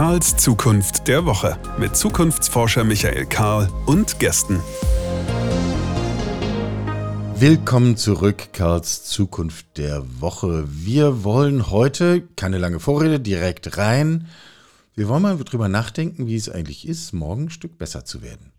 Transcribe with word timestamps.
Karls 0.00 0.34
Zukunft 0.38 1.08
der 1.08 1.26
Woche 1.26 1.58
mit 1.78 1.94
Zukunftsforscher 1.94 2.84
Michael 2.84 3.26
Karl 3.26 3.68
und 3.84 4.18
Gästen. 4.18 4.58
Willkommen 7.34 7.98
zurück, 7.98 8.54
Karls 8.54 9.04
Zukunft 9.04 9.76
der 9.76 10.02
Woche. 10.22 10.64
Wir 10.70 11.22
wollen 11.22 11.70
heute, 11.70 12.22
keine 12.36 12.56
lange 12.56 12.80
Vorrede, 12.80 13.20
direkt 13.20 13.76
rein. 13.76 14.26
Wir 14.94 15.06
wollen 15.06 15.20
mal 15.20 15.36
drüber 15.36 15.68
nachdenken, 15.68 16.26
wie 16.26 16.36
es 16.36 16.48
eigentlich 16.48 16.88
ist, 16.88 17.12
morgen 17.12 17.44
ein 17.44 17.50
Stück 17.50 17.76
besser 17.76 18.06
zu 18.06 18.22
werden. 18.22 18.52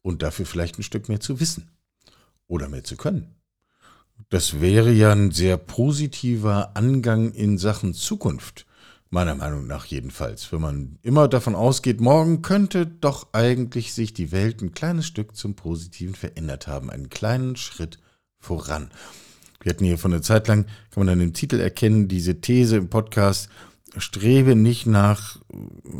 Und 0.00 0.22
dafür 0.22 0.46
vielleicht 0.46 0.78
ein 0.78 0.84
Stück 0.84 1.10
mehr 1.10 1.20
zu 1.20 1.38
wissen. 1.38 1.68
Oder 2.46 2.70
mehr 2.70 2.82
zu 2.82 2.96
können. 2.96 3.34
Das 4.30 4.62
wäre 4.62 4.90
ja 4.90 5.12
ein 5.12 5.32
sehr 5.32 5.58
positiver 5.58 6.74
Angang 6.78 7.32
in 7.32 7.58
Sachen 7.58 7.92
Zukunft. 7.92 8.64
Meiner 9.14 9.34
Meinung 9.34 9.66
nach 9.66 9.84
jedenfalls. 9.84 10.50
Wenn 10.52 10.62
man 10.62 10.98
immer 11.02 11.28
davon 11.28 11.54
ausgeht, 11.54 12.00
morgen 12.00 12.40
könnte 12.40 12.86
doch 12.86 13.34
eigentlich 13.34 13.92
sich 13.92 14.14
die 14.14 14.32
Welt 14.32 14.62
ein 14.62 14.72
kleines 14.72 15.04
Stück 15.04 15.36
zum 15.36 15.54
Positiven 15.54 16.14
verändert 16.14 16.66
haben. 16.66 16.88
Einen 16.88 17.10
kleinen 17.10 17.56
Schritt 17.56 17.98
voran. 18.38 18.90
Wir 19.60 19.74
hatten 19.74 19.84
hier 19.84 19.98
von 19.98 20.12
der 20.12 20.22
Zeit 20.22 20.48
lang, 20.48 20.64
kann 20.64 21.04
man 21.04 21.08
dann 21.08 21.20
im 21.20 21.34
Titel 21.34 21.60
erkennen, 21.60 22.08
diese 22.08 22.40
These 22.40 22.78
im 22.78 22.88
Podcast, 22.88 23.50
strebe 23.98 24.56
nicht 24.56 24.86
nach 24.86 25.38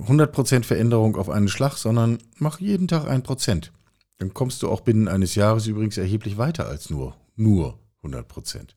100% 0.09 0.65
Veränderung 0.65 1.17
auf 1.17 1.29
einen 1.29 1.49
Schlag, 1.49 1.77
sondern 1.77 2.17
mach 2.39 2.61
jeden 2.61 2.89
Tag 2.89 3.07
ein 3.07 3.23
Prozent. 3.23 3.73
Dann 4.21 4.33
kommst 4.33 4.63
du 4.63 4.71
auch 4.71 4.81
binnen 4.81 5.09
eines 5.09 5.35
Jahres 5.35 5.67
übrigens 5.67 5.99
erheblich 5.99 6.39
weiter 6.39 6.67
als 6.67 6.89
nur, 6.89 7.15
nur 7.37 7.79
100 7.99 8.27
Prozent. 8.27 8.75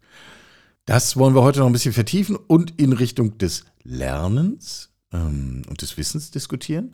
Das 0.83 1.15
wollen 1.15 1.35
wir 1.35 1.41
heute 1.41 1.59
noch 1.59 1.67
ein 1.67 1.73
bisschen 1.73 1.93
vertiefen 1.93 2.35
und 2.35 2.77
in 2.81 2.91
Richtung 2.91 3.37
des 3.37 3.63
Lernens 3.85 4.89
ähm, 5.13 5.61
und 5.69 5.81
des 5.81 5.97
Wissens 5.97 6.31
diskutieren. 6.31 6.93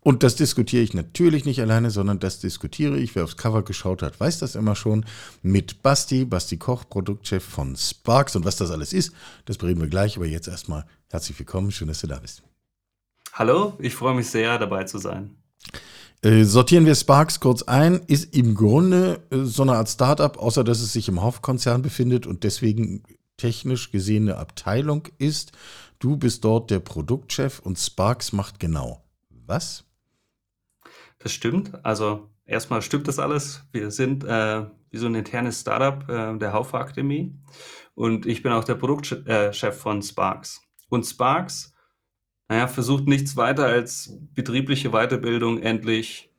Und 0.00 0.22
das 0.22 0.34
diskutiere 0.34 0.82
ich 0.82 0.94
natürlich 0.94 1.44
nicht 1.44 1.60
alleine, 1.60 1.90
sondern 1.90 2.18
das 2.18 2.40
diskutiere 2.40 2.96
ich, 2.98 3.14
wer 3.14 3.24
aufs 3.24 3.36
Cover 3.36 3.62
geschaut 3.62 4.02
hat, 4.02 4.18
weiß 4.18 4.38
das 4.38 4.54
immer 4.54 4.74
schon, 4.74 5.04
mit 5.42 5.82
Basti, 5.82 6.24
Basti 6.24 6.56
Koch, 6.56 6.88
Produktchef 6.88 7.44
von 7.44 7.76
Sparks. 7.76 8.34
Und 8.34 8.46
was 8.46 8.56
das 8.56 8.70
alles 8.70 8.94
ist, 8.94 9.12
das 9.44 9.58
bereden 9.58 9.80
wir 9.80 9.88
gleich. 9.88 10.16
Aber 10.16 10.26
jetzt 10.26 10.48
erstmal 10.48 10.86
herzlich 11.10 11.38
willkommen, 11.38 11.70
schön, 11.70 11.88
dass 11.88 12.00
du 12.00 12.06
da 12.06 12.18
bist. 12.18 12.42
Hallo, 13.34 13.74
ich 13.78 13.94
freue 13.94 14.14
mich 14.14 14.28
sehr, 14.28 14.58
dabei 14.58 14.84
zu 14.84 14.98
sein. 14.98 15.36
Äh, 16.22 16.44
sortieren 16.44 16.86
wir 16.86 16.94
Sparks 16.94 17.40
kurz 17.40 17.62
ein, 17.62 18.00
ist 18.06 18.34
im 18.34 18.54
Grunde 18.54 19.22
äh, 19.30 19.44
so 19.44 19.62
eine 19.62 19.74
Art 19.74 19.88
Startup, 19.88 20.36
außer 20.38 20.64
dass 20.64 20.80
es 20.80 20.92
sich 20.92 21.08
im 21.08 21.22
Hauptkonzern 21.22 21.82
befindet 21.82 22.26
und 22.26 22.44
deswegen 22.44 23.02
technisch 23.36 23.90
gesehen 23.90 24.28
eine 24.28 24.38
Abteilung 24.38 25.08
ist. 25.18 25.52
Du 26.00 26.16
bist 26.16 26.44
dort 26.44 26.70
der 26.70 26.80
Produktchef 26.80 27.60
und 27.60 27.78
Sparks 27.78 28.32
macht 28.32 28.58
genau 28.58 29.04
was? 29.46 29.84
Das 31.18 31.32
stimmt. 31.32 31.84
Also 31.84 32.30
erstmal 32.46 32.82
stimmt 32.82 33.06
das 33.06 33.18
alles. 33.18 33.64
Wir 33.70 33.90
sind 33.90 34.24
äh, 34.24 34.66
wie 34.90 34.96
so 34.96 35.06
ein 35.06 35.14
internes 35.14 35.60
Startup 35.60 36.08
äh, 36.08 36.38
der 36.38 36.52
Haufe 36.52 36.78
Akademie 36.78 37.38
und 37.94 38.26
ich 38.26 38.42
bin 38.42 38.50
auch 38.50 38.64
der 38.64 38.74
Produktchef 38.74 39.76
von 39.76 40.02
Sparks. 40.02 40.62
Und 40.88 41.04
Sparks 41.04 41.74
naja, 42.50 42.66
versucht 42.66 43.06
nichts 43.06 43.36
weiter 43.36 43.66
als 43.66 44.18
betriebliche 44.34 44.90
Weiterbildung 44.90 45.62
endlich 45.62 46.32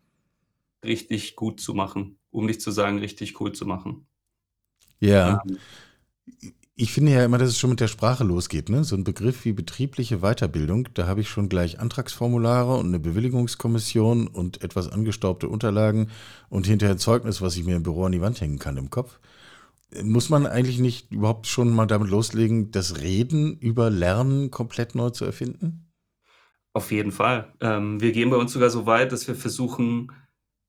richtig 0.83 1.37
gut 1.37 1.61
zu 1.61 1.73
machen, 1.73 2.19
um 2.31 2.45
nicht 2.45 2.61
zu 2.61 2.71
sagen, 2.71 2.99
richtig 2.99 3.39
cool 3.39 3.53
zu 3.53 3.65
machen. 3.65 4.07
Ja. 4.99 5.41
Ähm, 5.47 6.53
ich 6.81 6.93
finde 6.93 7.11
ja 7.11 7.23
immer, 7.23 7.37
dass 7.37 7.49
es 7.49 7.59
schon 7.59 7.69
mit 7.69 7.79
der 7.79 7.87
Sprache 7.87 8.23
losgeht. 8.23 8.69
Ne? 8.69 8.83
So 8.83 8.95
ein 8.95 9.03
Begriff 9.03 9.45
wie 9.45 9.53
betriebliche 9.53 10.21
Weiterbildung, 10.21 10.89
da 10.95 11.05
habe 11.05 11.21
ich 11.21 11.29
schon 11.29 11.47
gleich 11.47 11.79
Antragsformulare 11.79 12.75
und 12.75 12.87
eine 12.87 12.99
Bewilligungskommission 12.99 14.25
und 14.25 14.63
etwas 14.63 14.91
angestaubte 14.91 15.47
Unterlagen 15.47 16.09
und 16.49 16.65
hinterher 16.65 16.97
Zeugnis, 16.97 17.39
was 17.39 17.55
ich 17.55 17.65
mir 17.65 17.75
im 17.75 17.83
Büro 17.83 18.05
an 18.05 18.13
die 18.13 18.21
Wand 18.21 18.41
hängen 18.41 18.57
kann 18.57 18.77
im 18.77 18.89
Kopf. 18.89 19.19
Muss 20.01 20.29
man 20.29 20.47
eigentlich 20.47 20.79
nicht 20.79 21.11
überhaupt 21.11 21.45
schon 21.45 21.71
mal 21.71 21.85
damit 21.85 22.09
loslegen, 22.09 22.71
das 22.71 22.99
Reden 22.99 23.59
über 23.59 23.91
Lernen 23.91 24.49
komplett 24.49 24.95
neu 24.95 25.11
zu 25.11 25.23
erfinden? 25.23 25.91
Auf 26.73 26.91
jeden 26.91 27.11
Fall. 27.11 27.53
Ähm, 27.61 28.01
wir 28.01 28.11
gehen 28.11 28.31
bei 28.31 28.37
uns 28.37 28.53
sogar 28.53 28.71
so 28.71 28.87
weit, 28.87 29.11
dass 29.11 29.27
wir 29.27 29.35
versuchen, 29.35 30.11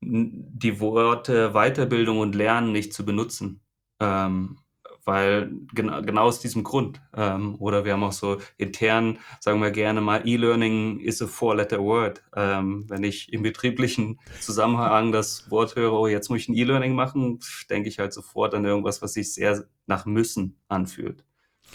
die 0.02 0.78
Worte 0.78 1.52
Weiterbildung 1.54 2.18
und 2.18 2.34
Lernen 2.34 2.72
nicht 2.72 2.92
zu 2.92 3.06
benutzen. 3.06 3.62
Ähm, 3.98 4.58
weil 5.04 5.52
genau, 5.74 6.02
genau 6.02 6.22
aus 6.22 6.40
diesem 6.40 6.62
Grund. 6.62 7.00
Ähm, 7.16 7.56
oder 7.58 7.84
wir 7.84 7.92
haben 7.92 8.04
auch 8.04 8.12
so 8.12 8.38
intern, 8.56 9.18
sagen 9.40 9.60
wir 9.60 9.70
gerne 9.70 10.00
mal, 10.00 10.26
E-Learning 10.26 11.00
is 11.00 11.20
a 11.22 11.26
four-letter 11.26 11.80
word. 11.80 12.22
Ähm, 12.36 12.84
wenn 12.88 13.02
ich 13.02 13.32
im 13.32 13.42
betrieblichen 13.42 14.20
Zusammenhang 14.40 15.12
das 15.12 15.50
Wort 15.50 15.76
höre, 15.76 15.92
oh, 15.92 16.06
jetzt 16.06 16.28
muss 16.28 16.40
ich 16.40 16.48
ein 16.48 16.54
E-Learning 16.54 16.94
machen, 16.94 17.40
denke 17.68 17.88
ich 17.88 17.98
halt 17.98 18.12
sofort 18.12 18.54
an 18.54 18.64
irgendwas, 18.64 19.02
was 19.02 19.14
sich 19.14 19.32
sehr 19.32 19.64
nach 19.86 20.06
müssen 20.06 20.60
anfühlt 20.68 21.24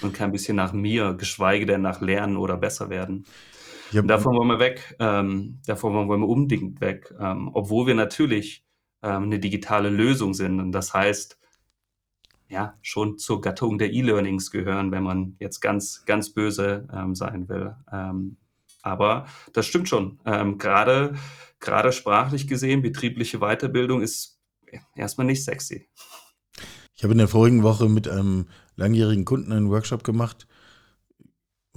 und 0.02 0.14
kein 0.14 0.32
bisschen 0.32 0.56
nach 0.56 0.74
mir, 0.74 1.14
geschweige 1.14 1.66
denn 1.66 1.82
nach 1.82 2.02
Lernen 2.02 2.38
oder 2.38 2.58
besser 2.58 2.90
werden. 2.90 3.26
Ja. 3.92 4.02
davon 4.02 4.36
wollen 4.36 4.50
wir 4.50 4.60
weg. 4.60 4.96
Ähm, 5.00 5.60
davon 5.66 5.94
wollen 5.94 6.22
wir 6.22 6.28
unbedingt 6.28 6.82
weg. 6.82 7.14
Ähm, 7.20 7.50
obwohl 7.54 7.88
wir 7.88 7.96
natürlich 7.96 8.66
ähm, 9.02 9.24
eine 9.24 9.40
digitale 9.40 9.90
Lösung 9.90 10.34
sind. 10.34 10.60
Und 10.60 10.72
das 10.74 10.94
heißt, 10.94 11.40
ja, 12.50 12.78
schon 12.82 13.18
zur 13.18 13.42
Gattung 13.42 13.78
der 13.78 13.92
E-Learnings 13.92 14.52
gehören, 14.52 14.92
wenn 14.92 15.04
man 15.04 15.36
jetzt 15.40 15.60
ganz, 15.60 16.04
ganz 16.06 16.34
böse 16.34 16.88
ähm, 16.94 17.16
sein 17.16 17.50
will. 17.50 17.76
Ähm, 17.92 18.38
aber 18.82 19.28
das 19.54 19.66
stimmt 19.66 19.90
schon. 19.90 20.20
Ähm, 20.26 20.58
gerade, 20.58 21.16
gerade 21.60 21.92
sprachlich 21.92 22.48
gesehen, 22.48 22.82
betriebliche 22.82 23.40
Weiterbildung 23.40 24.02
ist 24.02 24.40
erstmal 24.96 25.28
nicht 25.28 25.44
sexy. 25.44 25.90
Ich 26.96 27.04
habe 27.04 27.14
in 27.14 27.20
der 27.20 27.28
vorigen 27.28 27.64
Woche 27.64 27.90
mit 27.90 28.08
einem 28.08 28.48
langjährigen 28.76 29.26
Kunden 29.26 29.52
einen 29.52 29.70
Workshop 29.70 30.04
gemacht 30.04 30.48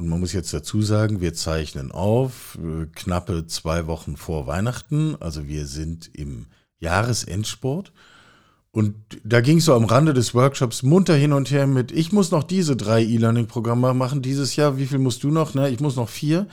und 0.00 0.08
man 0.08 0.18
muss 0.18 0.32
jetzt 0.32 0.54
dazu 0.54 0.80
sagen, 0.80 1.20
wir 1.20 1.34
zeichnen 1.34 1.92
auf, 1.92 2.58
äh, 2.58 2.86
knappe 2.86 3.46
zwei 3.46 3.86
Wochen 3.86 4.16
vor 4.16 4.46
Weihnachten. 4.46 5.14
Also 5.20 5.46
wir 5.46 5.66
sind 5.66 6.10
im 6.14 6.46
Jahresendsport. 6.78 7.92
Und 8.72 8.94
da 9.24 9.40
ging 9.40 9.58
es 9.58 9.64
so 9.64 9.74
am 9.74 9.84
Rande 9.84 10.14
des 10.14 10.34
Workshops 10.34 10.84
munter 10.84 11.16
hin 11.16 11.32
und 11.32 11.50
her 11.50 11.66
mit, 11.66 11.90
ich 11.90 12.12
muss 12.12 12.30
noch 12.30 12.44
diese 12.44 12.76
drei 12.76 13.02
E-Learning-Programme 13.02 13.94
machen 13.94 14.22
dieses 14.22 14.54
Jahr. 14.54 14.78
Wie 14.78 14.86
viel 14.86 14.98
musst 14.98 15.24
du 15.24 15.30
noch? 15.30 15.54
Na, 15.54 15.68
ich 15.68 15.80
muss 15.80 15.96
noch 15.96 16.08
vier. 16.08 16.46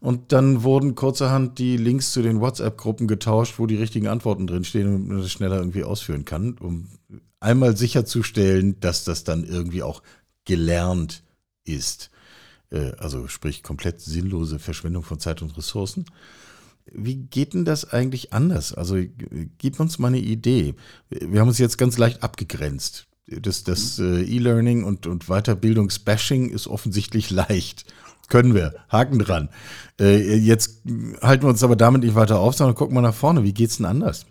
Und 0.00 0.32
dann 0.32 0.62
wurden 0.62 0.94
kurzerhand 0.94 1.58
die 1.58 1.76
Links 1.76 2.12
zu 2.12 2.22
den 2.22 2.40
WhatsApp-Gruppen 2.40 3.06
getauscht, 3.06 3.58
wo 3.58 3.66
die 3.66 3.76
richtigen 3.76 4.06
Antworten 4.06 4.46
drinstehen 4.46 4.94
und 4.94 5.08
man 5.08 5.18
das 5.18 5.30
schneller 5.30 5.56
irgendwie 5.56 5.84
ausführen 5.84 6.24
kann, 6.24 6.56
um 6.58 6.88
einmal 7.40 7.76
sicherzustellen, 7.76 8.80
dass 8.80 9.04
das 9.04 9.24
dann 9.24 9.44
irgendwie 9.44 9.82
auch 9.82 10.02
gelernt 10.44 11.22
ist. 11.64 12.10
Äh, 12.70 12.92
also 12.98 13.28
sprich 13.28 13.62
komplett 13.62 14.00
sinnlose 14.00 14.58
Verschwendung 14.58 15.02
von 15.02 15.18
Zeit 15.18 15.42
und 15.42 15.56
Ressourcen. 15.56 16.06
Wie 16.92 17.16
geht 17.16 17.54
denn 17.54 17.64
das 17.64 17.90
eigentlich 17.90 18.32
anders? 18.32 18.72
Also 18.72 18.96
gib 19.58 19.80
uns 19.80 19.98
mal 19.98 20.08
eine 20.08 20.18
Idee. 20.18 20.74
Wir 21.10 21.40
haben 21.40 21.48
uns 21.48 21.58
jetzt 21.58 21.78
ganz 21.78 21.98
leicht 21.98 22.22
abgegrenzt. 22.22 23.06
Das, 23.26 23.62
das 23.64 23.98
äh, 23.98 24.22
E-Learning 24.22 24.84
und, 24.84 25.06
und 25.06 25.26
Weiterbildungsbashing 25.26 26.50
ist 26.50 26.66
offensichtlich 26.66 27.30
leicht. 27.30 27.84
Können 28.28 28.54
wir. 28.54 28.74
Haken 28.90 29.18
dran. 29.18 29.48
Äh, 30.00 30.36
jetzt 30.36 30.82
halten 31.22 31.44
wir 31.44 31.48
uns 31.48 31.62
aber 31.62 31.76
damit 31.76 32.02
nicht 32.02 32.14
weiter 32.14 32.38
auf, 32.38 32.54
sondern 32.54 32.74
gucken 32.74 32.94
mal 32.94 33.00
nach 33.00 33.14
vorne. 33.14 33.42
Wie 33.42 33.54
geht 33.54 33.70
es 33.70 33.78
denn 33.78 33.86
anders? 33.86 34.26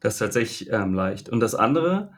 Das 0.00 0.14
ist 0.14 0.18
tatsächlich 0.20 0.70
ähm, 0.70 0.94
leicht. 0.94 1.28
Und 1.28 1.40
das 1.40 1.54
andere, 1.54 2.10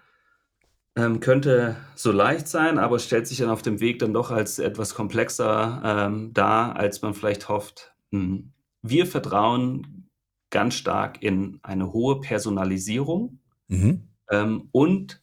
ähm, 0.97 1.21
könnte 1.21 1.77
so 1.95 2.13
leicht 2.13 2.49
sein, 2.49 2.79
aber 2.79 2.99
stellt 2.99 3.27
sich 3.27 3.39
dann 3.39 3.51
auf 3.51 3.63
dem 3.63 3.81
Weg 3.81 3.99
dann 3.99 4.13
doch 4.13 4.31
als 4.31 4.59
etwas 4.59 4.95
komplexer 4.95 5.83
ähm, 5.85 6.33
dar, 6.35 6.77
als 6.77 7.03
man 7.03 7.15
vielleicht 7.15 7.49
hofft. 7.49 7.95
Hm. 8.11 8.52
Wir 8.83 9.07
vertrauen 9.07 10.11
ganz 10.51 10.75
stark 10.75 11.23
in 11.23 11.59
eine 11.63 11.93
hohe 11.93 12.21
Personalisierung 12.21 13.39
mhm. 13.69 14.09
ähm, 14.31 14.69
und 14.73 15.23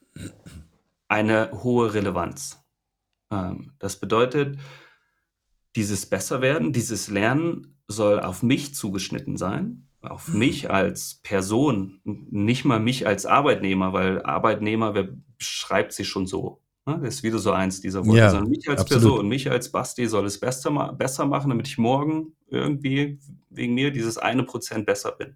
eine 1.08 1.52
hohe 1.52 1.94
Relevanz. 1.94 2.64
Ähm, 3.32 3.74
das 3.80 4.00
bedeutet, 4.00 4.58
dieses 5.76 6.08
Besserwerden, 6.08 6.74
dieses 6.74 7.10
Lernen 7.10 7.78
soll 7.88 8.20
auf 8.20 8.44
mich 8.44 8.74
zugeschnitten 8.74 9.38
sein 9.38 9.90
auf 10.02 10.30
mich 10.30 10.70
als 10.72 11.20
Person, 11.24 12.00
nicht 12.04 12.66
mal 12.66 12.80
mich 12.80 13.06
als 13.06 13.26
Arbeitnehmer, 13.26 13.94
weil 13.94 14.22
Arbeitnehmer, 14.24 14.94
wer 14.94 15.10
schreibt 15.38 15.94
sich 15.94 16.08
schon 16.08 16.26
so? 16.26 16.62
Ne? 16.86 17.00
Das 17.04 17.16
ist 17.16 17.24
wieder 17.24 17.40
so 17.40 17.52
eins 17.52 17.82
dieser 17.82 18.06
Worte, 18.06 18.18
ja, 18.18 18.30
sondern 18.30 18.50
mich 18.50 18.70
als 18.70 18.82
absolut. 18.82 19.04
Person, 19.04 19.28
mich 19.28 19.52
als 19.52 19.72
Basti 19.72 20.08
soll 20.08 20.26
es 20.26 20.40
besser, 20.40 20.94
besser 20.94 21.26
machen, 21.26 21.50
damit 21.50 21.68
ich 21.68 21.78
morgen 21.78 22.34
irgendwie 22.52 23.20
wegen 23.50 23.74
mir 23.74 23.92
dieses 23.92 24.18
eine 24.18 24.44
Prozent 24.44 24.86
besser 24.86 25.12
bin. 25.14 25.36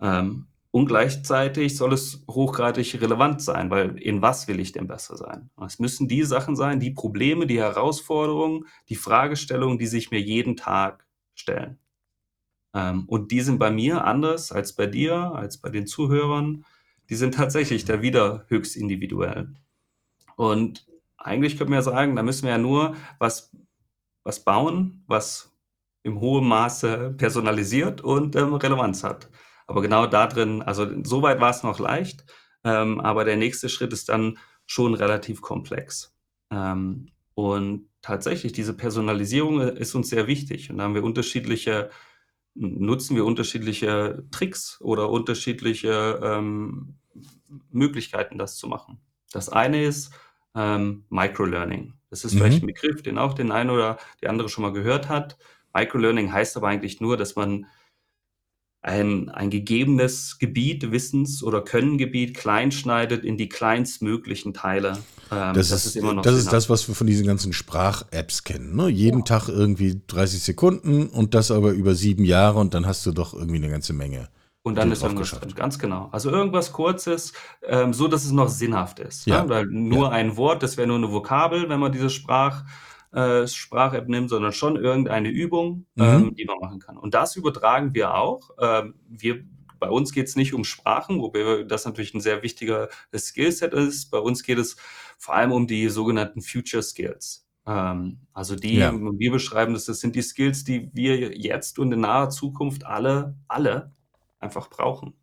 Ähm, 0.00 0.46
und 0.70 0.86
gleichzeitig 0.86 1.76
soll 1.76 1.94
es 1.94 2.24
hochgradig 2.30 3.00
relevant 3.00 3.40
sein, 3.40 3.70
weil 3.70 3.96
in 3.98 4.20
was 4.20 4.48
will 4.48 4.60
ich 4.60 4.72
denn 4.72 4.86
besser 4.86 5.16
sein? 5.16 5.50
Es 5.64 5.78
müssen 5.78 6.08
die 6.08 6.24
Sachen 6.24 6.56
sein, 6.56 6.78
die 6.78 6.90
Probleme, 6.90 7.46
die 7.46 7.58
Herausforderungen, 7.58 8.66
die 8.88 8.96
Fragestellungen, 8.96 9.78
die 9.78 9.86
sich 9.86 10.10
mir 10.10 10.20
jeden 10.20 10.56
Tag 10.56 11.06
stellen. 11.34 11.78
Ähm, 12.74 13.06
und 13.06 13.32
die 13.32 13.40
sind 13.40 13.58
bei 13.58 13.70
mir 13.70 14.04
anders 14.04 14.52
als 14.52 14.74
bei 14.74 14.86
dir, 14.86 15.32
als 15.32 15.58
bei 15.58 15.70
den 15.70 15.86
Zuhörern. 15.86 16.64
Die 17.08 17.16
sind 17.16 17.34
tatsächlich 17.34 17.84
da 17.86 18.02
wieder 18.02 18.44
höchst 18.48 18.76
individuell. 18.76 19.54
Und 20.36 20.86
eigentlich 21.16 21.56
könnte 21.56 21.70
man 21.70 21.78
ja 21.78 21.82
sagen, 21.82 22.14
da 22.14 22.22
müssen 22.22 22.44
wir 22.44 22.50
ja 22.50 22.58
nur 22.58 22.94
was, 23.18 23.56
was 24.22 24.44
bauen, 24.44 25.02
was 25.06 25.47
im 26.08 26.20
hohen 26.20 26.46
Maße 26.46 27.14
personalisiert 27.16 28.00
und 28.00 28.34
ähm, 28.36 28.54
Relevanz 28.54 29.04
hat. 29.04 29.30
Aber 29.66 29.82
genau 29.82 30.06
da 30.06 30.26
drin, 30.26 30.62
also 30.62 30.86
soweit 31.04 31.40
war 31.40 31.50
es 31.50 31.62
noch 31.62 31.78
leicht, 31.78 32.24
ähm, 32.64 33.00
aber 33.00 33.24
der 33.24 33.36
nächste 33.36 33.68
Schritt 33.68 33.92
ist 33.92 34.08
dann 34.08 34.38
schon 34.66 34.94
relativ 34.94 35.40
komplex. 35.40 36.14
Ähm, 36.50 37.08
und 37.34 37.86
tatsächlich, 38.02 38.52
diese 38.52 38.74
Personalisierung 38.74 39.60
ist 39.60 39.94
uns 39.94 40.08
sehr 40.08 40.26
wichtig. 40.26 40.70
Und 40.70 40.78
da 40.78 40.84
haben 40.84 40.94
wir 40.94 41.04
unterschiedliche, 41.04 41.90
nutzen 42.54 43.14
wir 43.14 43.24
unterschiedliche 43.24 44.24
Tricks 44.30 44.80
oder 44.80 45.10
unterschiedliche 45.10 46.18
ähm, 46.22 46.96
Möglichkeiten, 47.70 48.38
das 48.38 48.56
zu 48.56 48.66
machen. 48.66 48.98
Das 49.32 49.48
eine 49.48 49.84
ist 49.84 50.12
ähm, 50.54 51.04
Microlearning. 51.10 51.94
Das 52.10 52.24
ist 52.24 52.34
mhm. 52.34 52.38
vielleicht 52.38 52.62
ein 52.62 52.66
Begriff, 52.66 53.02
den 53.02 53.18
auch 53.18 53.34
den 53.34 53.52
eine 53.52 53.72
oder 53.72 53.98
die 54.22 54.28
andere 54.28 54.48
schon 54.48 54.62
mal 54.62 54.72
gehört 54.72 55.08
hat. 55.08 55.36
Microlearning 55.78 56.32
heißt 56.32 56.56
aber 56.56 56.68
eigentlich 56.68 57.00
nur, 57.00 57.16
dass 57.16 57.36
man 57.36 57.66
ein, 58.80 59.28
ein 59.28 59.50
gegebenes 59.50 60.38
Gebiet, 60.38 60.90
Wissens- 60.92 61.42
oder 61.42 61.62
Könnengebiet 61.62 62.36
kleinschneidet 62.36 63.24
in 63.24 63.36
die 63.36 63.48
kleinstmöglichen 63.48 64.54
Teile. 64.54 64.98
Ähm, 65.32 65.54
das, 65.54 65.70
das, 65.70 65.86
ist, 65.86 65.96
immer 65.96 66.14
noch 66.14 66.22
das, 66.22 66.36
ist 66.36 66.52
das, 66.52 66.70
was 66.70 66.86
wir 66.88 66.94
von 66.94 67.06
diesen 67.06 67.26
ganzen 67.26 67.52
Sprach-Apps 67.52 68.44
kennen. 68.44 68.76
Ne? 68.76 68.88
Jeden 68.88 69.20
ja. 69.20 69.24
Tag 69.24 69.48
irgendwie 69.48 70.00
30 70.06 70.42
Sekunden 70.42 71.08
und 71.08 71.34
das 71.34 71.50
aber 71.50 71.72
über 71.72 71.94
sieben 71.94 72.24
Jahre 72.24 72.58
und 72.58 72.74
dann 72.74 72.86
hast 72.86 73.04
du 73.04 73.12
doch 73.12 73.34
irgendwie 73.34 73.56
eine 73.56 73.68
ganze 73.68 73.92
Menge. 73.92 74.28
Und 74.62 74.74
dann 74.74 74.92
ist 74.92 75.02
irgendwas 75.02 75.30
drin, 75.30 75.54
ganz 75.54 75.78
genau. 75.78 76.08
Also 76.12 76.30
irgendwas 76.30 76.72
Kurzes, 76.72 77.32
ähm, 77.66 77.94
so 77.94 78.06
dass 78.06 78.24
es 78.24 78.32
noch 78.32 78.48
sinnhaft 78.48 78.98
ist. 78.98 79.26
Ja. 79.26 79.42
Ne? 79.42 79.48
Weil 79.48 79.66
nur 79.66 80.06
ja. 80.06 80.10
ein 80.10 80.36
Wort, 80.36 80.62
das 80.62 80.76
wäre 80.76 80.86
nur 80.86 80.98
eine 80.98 81.10
Vokabel, 81.10 81.68
wenn 81.68 81.80
man 81.80 81.90
diese 81.90 82.10
Sprach, 82.10 82.64
äh, 83.12 83.46
Sprach-App 83.46 84.08
nimmt, 84.08 84.30
sondern 84.30 84.52
schon 84.52 84.76
irgendeine 84.76 85.28
Übung, 85.28 85.86
mhm. 85.94 86.04
ähm, 86.04 86.34
die 86.34 86.44
man 86.44 86.58
machen 86.60 86.78
kann. 86.80 86.96
Und 86.96 87.14
das 87.14 87.36
übertragen 87.36 87.94
wir 87.94 88.14
auch. 88.14 88.50
Ähm, 88.60 88.94
wir, 89.08 89.44
bei 89.78 89.90
uns 89.90 90.12
geht 90.12 90.26
es 90.26 90.36
nicht 90.36 90.54
um 90.54 90.64
Sprachen, 90.64 91.20
wobei 91.20 91.64
das 91.64 91.84
natürlich 91.84 92.14
ein 92.14 92.20
sehr 92.20 92.42
wichtiger 92.42 92.88
Skillset 93.16 93.72
ist. 93.72 94.10
Bei 94.10 94.18
uns 94.18 94.42
geht 94.42 94.58
es 94.58 94.76
vor 95.18 95.34
allem 95.34 95.52
um 95.52 95.66
die 95.66 95.88
sogenannten 95.88 96.42
Future 96.42 96.82
Skills. 96.82 97.46
Ähm, 97.66 98.20
also 98.32 98.56
die, 98.56 98.76
ja. 98.76 98.92
wir 98.92 99.30
beschreiben 99.30 99.74
das, 99.74 99.84
das 99.84 100.00
sind 100.00 100.16
die 100.16 100.22
Skills, 100.22 100.64
die 100.64 100.90
wir 100.94 101.36
jetzt 101.36 101.78
und 101.78 101.92
in 101.92 102.00
naher 102.00 102.30
Zukunft 102.30 102.84
alle, 102.86 103.36
alle 103.46 103.92
einfach 104.40 104.70
brauchen. 104.70 105.14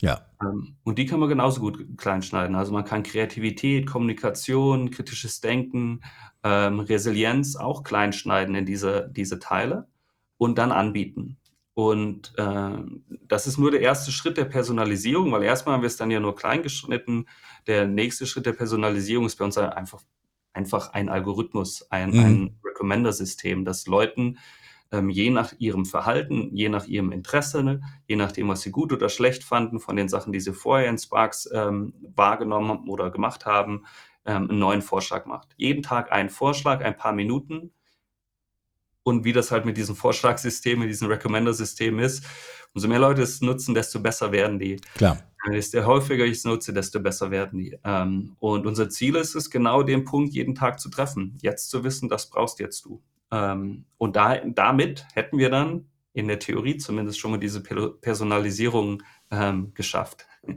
Ja. 0.00 0.26
Ähm, 0.42 0.76
und 0.82 0.98
die 0.98 1.06
kann 1.06 1.20
man 1.20 1.28
genauso 1.28 1.60
gut 1.60 1.98
kleinschneiden. 1.98 2.56
Also 2.56 2.72
man 2.72 2.84
kann 2.84 3.02
Kreativität, 3.02 3.86
Kommunikation, 3.86 4.90
kritisches 4.90 5.40
Denken, 5.40 6.00
ähm, 6.42 6.80
Resilienz 6.80 7.56
auch 7.56 7.82
kleinschneiden 7.82 8.54
in 8.54 8.66
diese, 8.66 9.10
diese 9.14 9.38
Teile 9.38 9.88
und 10.38 10.58
dann 10.58 10.72
anbieten. 10.72 11.36
Und 11.74 12.32
äh, 12.36 12.78
das 13.26 13.46
ist 13.46 13.58
nur 13.58 13.70
der 13.70 13.80
erste 13.80 14.10
Schritt 14.10 14.36
der 14.36 14.44
Personalisierung, 14.44 15.32
weil 15.32 15.42
erstmal 15.42 15.74
haben 15.74 15.82
wir 15.82 15.86
es 15.86 15.96
dann 15.96 16.10
ja 16.10 16.20
nur 16.20 16.34
klein 16.34 16.62
geschnitten. 16.62 17.26
Der 17.66 17.86
nächste 17.86 18.26
Schritt 18.26 18.46
der 18.46 18.52
Personalisierung 18.52 19.26
ist 19.26 19.36
bei 19.36 19.44
uns 19.44 19.56
einfach, 19.56 20.02
einfach 20.52 20.92
ein 20.92 21.08
Algorithmus, 21.08 21.90
ein, 21.90 22.10
mhm. 22.10 22.18
ein 22.18 22.60
Recommender-System, 22.64 23.64
das 23.64 23.86
Leuten 23.86 24.38
ähm, 24.92 25.10
je 25.10 25.30
nach 25.30 25.52
ihrem 25.58 25.84
Verhalten, 25.84 26.50
je 26.54 26.68
nach 26.68 26.86
ihrem 26.86 27.12
Interesse, 27.12 27.80
je 28.06 28.16
nachdem, 28.16 28.48
was 28.48 28.62
sie 28.62 28.70
gut 28.70 28.92
oder 28.92 29.08
schlecht 29.08 29.44
fanden 29.44 29.80
von 29.80 29.96
den 29.96 30.08
Sachen, 30.08 30.32
die 30.32 30.40
sie 30.40 30.52
vorher 30.52 30.88
in 30.88 30.98
Sparks 30.98 31.48
ähm, 31.52 31.94
wahrgenommen 32.14 32.88
oder 32.88 33.10
gemacht 33.10 33.46
haben, 33.46 33.84
ähm, 34.24 34.50
einen 34.50 34.58
neuen 34.58 34.82
Vorschlag 34.82 35.26
macht. 35.26 35.54
Jeden 35.56 35.82
Tag 35.82 36.12
ein 36.12 36.28
Vorschlag, 36.28 36.82
ein 36.82 36.96
paar 36.96 37.12
Minuten. 37.12 37.72
Und 39.02 39.24
wie 39.24 39.32
das 39.32 39.50
halt 39.50 39.64
mit 39.64 39.76
diesem 39.76 39.96
Vorschlagssystem, 39.96 40.78
mit 40.78 40.90
diesem 40.90 41.08
Recommender-System 41.08 41.98
ist, 41.98 42.24
umso 42.74 42.86
mehr 42.86 42.98
Leute 42.98 43.22
es 43.22 43.40
nutzen, 43.40 43.74
desto 43.74 44.00
besser 44.00 44.30
werden 44.32 44.58
die. 44.58 44.76
Klar. 44.94 45.18
Desto 45.50 45.86
häufiger 45.86 46.26
ich 46.26 46.38
es 46.38 46.44
nutze, 46.44 46.74
desto 46.74 47.00
besser 47.00 47.30
werden 47.30 47.58
die. 47.58 47.78
Ähm, 47.82 48.36
und 48.40 48.66
unser 48.66 48.90
Ziel 48.90 49.16
ist 49.16 49.34
es, 49.34 49.48
genau 49.48 49.82
den 49.82 50.04
Punkt 50.04 50.34
jeden 50.34 50.54
Tag 50.54 50.78
zu 50.80 50.90
treffen. 50.90 51.38
Jetzt 51.40 51.70
zu 51.70 51.82
wissen, 51.82 52.10
das 52.10 52.28
brauchst 52.28 52.60
jetzt 52.60 52.84
du. 52.84 53.02
Ähm, 53.30 53.84
und 53.98 54.16
da, 54.16 54.38
damit 54.44 55.06
hätten 55.14 55.38
wir 55.38 55.50
dann 55.50 55.86
in 56.12 56.28
der 56.28 56.38
Theorie 56.38 56.76
zumindest 56.76 57.18
schon 57.18 57.30
mal 57.30 57.38
diese 57.38 57.62
Personalisierung 57.62 59.02
ähm, 59.30 59.72
geschafft. 59.74 60.26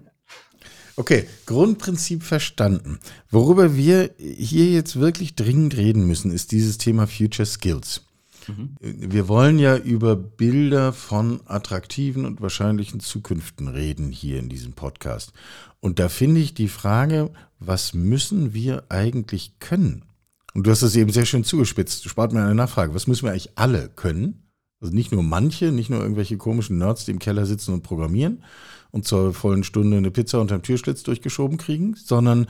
Okay, 0.95 1.27
Grundprinzip 1.47 2.21
verstanden. 2.21 2.99
Worüber 3.31 3.75
wir 3.75 4.11
hier 4.19 4.69
jetzt 4.69 4.99
wirklich 4.99 5.33
dringend 5.33 5.75
reden 5.75 6.05
müssen, 6.05 6.29
ist 6.29 6.51
dieses 6.51 6.77
Thema 6.77 7.07
Future 7.07 7.47
Skills. 7.47 8.05
Mhm. 8.47 8.75
Wir 8.79 9.27
wollen 9.27 9.57
ja 9.57 9.75
über 9.75 10.15
Bilder 10.15 10.93
von 10.93 11.41
attraktiven 11.45 12.25
und 12.25 12.41
wahrscheinlichen 12.41 12.99
Zukünften 12.99 13.69
reden 13.69 14.11
hier 14.11 14.37
in 14.37 14.49
diesem 14.49 14.73
Podcast. 14.73 15.33
Und 15.79 15.97
da 15.97 16.09
finde 16.09 16.41
ich 16.41 16.53
die 16.53 16.67
Frage, 16.67 17.31
was 17.59 17.93
müssen 17.93 18.53
wir 18.53 18.83
eigentlich 18.89 19.57
können? 19.59 20.05
Und 20.53 20.67
du 20.67 20.71
hast 20.71 20.83
das 20.83 20.95
eben 20.95 21.11
sehr 21.11 21.25
schön 21.25 21.43
zugespitzt. 21.43 22.07
Spart 22.07 22.31
mir 22.31 22.43
eine 22.43 22.55
Nachfrage. 22.55 22.93
Was 22.93 23.07
müssen 23.07 23.25
wir 23.25 23.31
eigentlich 23.31 23.57
alle 23.57 23.89
können? 23.89 24.51
Also 24.79 24.93
nicht 24.93 25.11
nur 25.11 25.23
manche, 25.23 25.71
nicht 25.71 25.89
nur 25.89 26.01
irgendwelche 26.01 26.37
komischen 26.37 26.77
Nerds, 26.77 27.05
die 27.05 27.11
im 27.11 27.19
Keller 27.19 27.45
sitzen 27.45 27.73
und 27.73 27.83
programmieren 27.83 28.43
und 28.91 29.07
zur 29.07 29.33
vollen 29.33 29.63
Stunde 29.63 29.97
eine 29.97 30.11
Pizza 30.11 30.41
unterm 30.41 30.61
Türschlitz 30.61 31.03
durchgeschoben 31.03 31.57
kriegen, 31.57 31.95
sondern, 31.95 32.47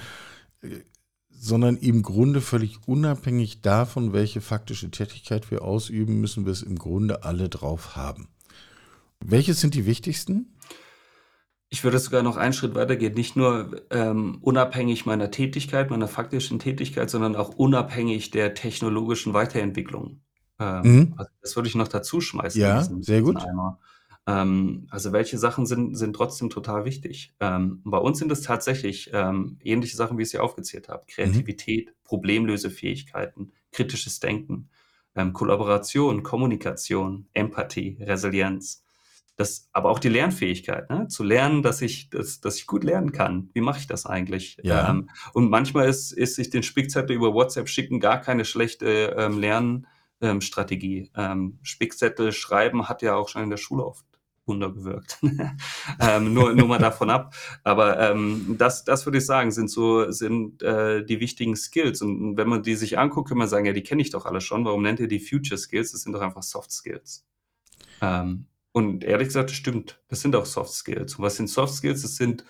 äh, 0.62 0.80
sondern 1.30 1.78
im 1.78 2.02
Grunde 2.02 2.42
völlig 2.42 2.88
unabhängig 2.88 3.62
davon, 3.62 4.14
welche 4.14 4.42
faktische 4.42 4.90
Tätigkeit 4.90 5.52
wir 5.52 5.62
ausüben, 5.62 6.20
müssen 6.20 6.46
wir 6.46 6.52
es 6.52 6.64
im 6.64 6.78
Grunde 6.78 7.24
alle 7.24 7.50
drauf 7.50 7.96
haben. 7.96 8.28
Welche 9.24 9.54
sind 9.54 9.76
die 9.76 9.86
wichtigsten? 9.86 10.53
Ich 11.74 11.84
würde 11.84 11.98
sogar 11.98 12.22
noch 12.22 12.38
einen 12.38 12.54
Schritt 12.54 12.76
weitergehen, 12.76 13.16
nicht 13.16 13.36
nur 13.36 13.82
ähm, 13.90 14.38
unabhängig 14.42 15.08
meiner 15.08 15.32
Tätigkeit, 15.32 15.90
meiner 15.90 16.08
faktischen 16.08 16.60
Tätigkeit, 16.60 17.10
sondern 17.10 17.36
auch 17.36 17.50
unabhängig 17.50 18.30
der 18.30 18.54
technologischen 18.54 19.34
Weiterentwicklung. 19.34 20.22
Ähm, 20.60 20.82
mhm. 20.84 21.14
also 21.18 21.32
das 21.42 21.56
würde 21.56 21.70
ich 21.70 21.74
noch 21.74 21.88
dazu 21.88 22.22
schmeißen. 22.22 22.62
Ja, 22.62 22.78
diesen, 22.78 23.02
sehr 23.02 23.24
gut. 23.24 23.44
Ähm, 24.28 24.86
also 24.92 25.14
welche 25.14 25.40
Sachen 25.40 25.66
sind, 25.66 25.96
sind 25.96 26.16
trotzdem 26.16 26.52
total 26.52 26.86
wichtig? 26.86 27.34
Ähm, 27.40 27.82
bei 27.84 27.98
uns 27.98 28.20
sind 28.20 28.32
es 28.32 28.42
tatsächlich 28.42 29.10
ähm, 29.12 29.58
ähnliche 29.64 29.98
Sachen, 29.98 30.20
wie 30.20 30.22
ich 30.22 30.30
sie 30.30 30.38
aufgezählt 30.38 30.90
habe. 30.90 31.06
Kreativität, 31.08 31.88
mhm. 31.88 31.94
Problemlösefähigkeiten, 32.04 33.52
kritisches 33.72 34.20
Denken, 34.20 34.70
ähm, 35.16 35.34
Kollaboration, 35.34 36.22
Kommunikation, 36.22 37.26
Empathie, 37.34 37.98
Resilienz 38.00 38.83
das, 39.36 39.70
aber 39.74 39.90
auch 39.90 40.00
die 40.00 40.10
Lernfähigkeit, 40.10 40.90
ne? 40.90 41.08
zu 41.08 41.24
lernen, 41.24 41.64
dass 41.64 41.82
ich, 41.82 42.10
dass, 42.10 42.40
dass 42.40 42.58
ich 42.58 42.68
gut 42.68 42.84
lernen 42.84 43.12
kann. 43.12 43.50
Wie 43.54 43.62
mache 43.62 43.80
ich 43.80 43.88
das 43.88 44.06
eigentlich? 44.06 44.58
Ja. 44.62 44.90
Ähm, 44.90 45.10
und 45.34 45.50
manchmal 45.50 45.90
ist, 45.90 46.12
ist 46.12 46.36
sich 46.36 46.50
den 46.50 46.64
Spickzettel 46.64 47.16
über 47.16 47.34
WhatsApp 47.34 47.68
schicken 47.68 48.00
gar 48.00 48.22
keine 48.22 48.46
schlechte 48.46 49.16
ähm, 49.18 49.40
Lernstrategie. 49.40 51.12
Ähm, 51.16 51.60
Spickzettel 51.64 52.32
schreiben 52.32 52.88
hat 52.88 53.02
ja 53.02 53.16
auch 53.16 53.28
schon 53.28 53.44
in 53.44 53.50
der 53.50 53.58
Schule 53.58 53.86
oft 53.86 54.06
Wunder 54.46 54.72
gewirkt. 54.72 55.20
ähm, 56.00 56.34
nur, 56.34 56.54
nur 56.54 56.68
mal 56.68 56.78
davon 56.78 57.10
ab. 57.10 57.34
Aber 57.64 58.00
ähm, 58.00 58.56
das, 58.58 58.84
das 58.84 59.06
würde 59.06 59.20
ich 59.20 59.26
sagen, 59.26 59.52
sind 59.52 59.70
so 59.70 60.12
sind 60.12 60.62
äh, 60.62 61.04
die 61.06 61.20
wichtigen 61.20 61.56
Skills. 61.56 62.02
Und 62.02 62.38
wenn 62.38 62.50
man 62.50 62.62
die 62.62 62.76
sich 62.76 63.00
anguckt, 63.00 63.30
kann 63.30 63.38
man 63.38 63.48
sagen, 63.48 63.66
ja, 63.66 63.74
die 63.74 63.84
kenne 63.84 64.02
ich 64.02 64.12
doch 64.12 64.26
alle 64.26 64.42
schon. 64.42 64.66
Warum 64.66 64.84
nennt 64.84 65.00
ihr 65.00 65.08
die 65.08 65.20
Future 65.20 65.58
Skills? 65.58 65.94
Das 65.94 66.02
sind 66.02 66.14
doch 66.14 66.22
einfach 66.22 66.44
Soft 66.44 66.72
Skills. 66.72 67.26
Ähm, 68.02 68.48
und 68.74 69.04
ehrlich 69.04 69.28
gesagt, 69.28 69.52
das 69.52 69.58
stimmt. 69.58 70.02
Das 70.08 70.22
sind 70.22 70.36
auch 70.36 70.46
Soft 70.46 70.74
Skills. 70.74 71.16
Und 71.16 71.24
was 71.24 71.38
sind 71.38 71.48
Soft 71.48 71.76
Skills? 71.76 72.02
Das 72.02 72.16
sind 72.16 72.44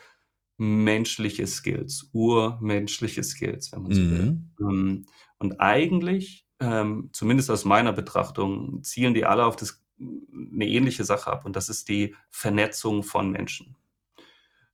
menschliche 0.57 1.45
Skills, 1.45 2.09
urmenschliche 2.13 3.23
Skills, 3.23 3.71
wenn 3.71 3.83
man 3.83 3.91
so 3.91 4.01
will. 4.01 4.25
Mhm. 4.25 4.51
Ähm, 4.59 5.05
und 5.37 5.59
eigentlich, 5.59 6.47
ähm, 6.59 7.09
zumindest 7.11 7.51
aus 7.51 7.65
meiner 7.65 7.91
Betrachtung, 7.91 8.81
zielen 8.83 9.13
die 9.13 9.25
alle 9.25 9.45
auf 9.45 9.57
das, 9.57 9.83
eine 9.99 10.67
ähnliche 10.67 11.03
Sache 11.03 11.29
ab. 11.29 11.45
Und 11.45 11.57
das 11.57 11.67
ist 11.67 11.89
die 11.89 12.15
Vernetzung 12.29 13.03
von 13.03 13.29
Menschen. 13.29 13.75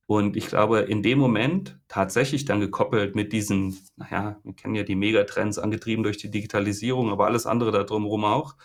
Und 0.06 0.36
ich 0.36 0.46
glaube, 0.46 0.80
in 0.80 1.02
dem 1.02 1.18
Moment 1.18 1.78
tatsächlich 1.88 2.44
dann 2.44 2.60
gekoppelt 2.60 3.16
mit 3.16 3.32
diesen, 3.32 3.78
naja, 3.96 4.40
wir 4.44 4.54
kennen 4.54 4.74
ja 4.74 4.82
die 4.84 4.96
Megatrends, 4.96 5.58
angetrieben 5.58 6.04
durch 6.04 6.16
die 6.16 6.30
Digitalisierung, 6.30 7.10
aber 7.10 7.26
alles 7.26 7.46
andere 7.46 7.72
da 7.72 7.82
drumherum 7.82 8.24
auch. 8.24 8.56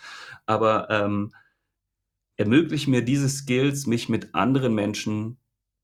Aber 0.44 0.88
ähm, 0.90 1.32
ermöglicht 2.36 2.88
mir 2.88 3.02
diese 3.02 3.28
Skills, 3.28 3.86
mich 3.86 4.08
mit 4.08 4.34
anderen 4.34 4.74
Menschen 4.74 5.38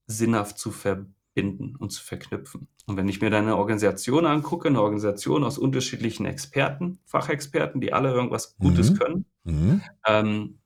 sinnhaft 0.06 0.59
zu 0.59 0.71
verbinden 0.71 1.76
und 1.76 1.90
zu 1.90 2.02
verknüpfen. 2.02 2.68
Und 2.87 2.97
wenn 2.97 3.09
ich 3.09 3.21
mir 3.21 3.30
dann 3.30 3.44
eine 3.44 3.56
Organisation 3.56 4.26
angucke, 4.26 4.68
eine 4.68 4.82
Organisation 4.82 5.44
aus 5.44 5.59
unterschiedlichen 5.59 6.26
Experten, 6.26 6.99
Fachexperten, 7.06 7.80
die 7.80 7.92
alle 7.92 8.12
irgendwas 8.12 8.56
Gutes 8.59 8.90
mhm. 8.90 8.99
können, 8.99 9.25
mhm. 9.44 9.82
Ähm, 10.06 10.59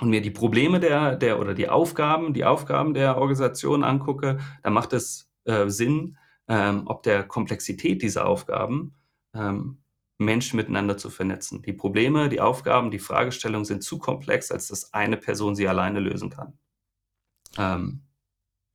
und 0.00 0.10
mir 0.10 0.22
die 0.22 0.30
Probleme 0.30 0.78
der, 0.80 1.16
der 1.16 1.40
oder 1.40 1.54
die 1.54 1.68
Aufgaben, 1.68 2.32
die 2.32 2.44
Aufgaben 2.44 2.94
der 2.94 3.18
Organisation 3.18 3.82
angucke, 3.82 4.38
dann 4.62 4.72
macht 4.72 4.92
es 4.92 5.28
äh, 5.44 5.68
Sinn, 5.68 6.16
ähm, 6.46 6.84
ob 6.86 7.02
der 7.02 7.24
Komplexität 7.24 8.02
dieser 8.02 8.26
Aufgaben 8.26 8.94
ähm, 9.34 9.78
Menschen 10.18 10.56
miteinander 10.56 10.96
zu 10.96 11.10
vernetzen. 11.10 11.62
Die 11.62 11.72
Probleme, 11.72 12.28
die 12.28 12.40
Aufgaben, 12.40 12.90
die 12.90 12.98
Fragestellungen 12.98 13.64
sind 13.64 13.82
zu 13.82 13.98
komplex, 13.98 14.50
als 14.50 14.68
dass 14.68 14.92
eine 14.92 15.16
Person 15.16 15.54
sie 15.54 15.68
alleine 15.68 16.00
lösen 16.00 16.30
kann. 16.30 16.58
Ähm, 17.56 18.02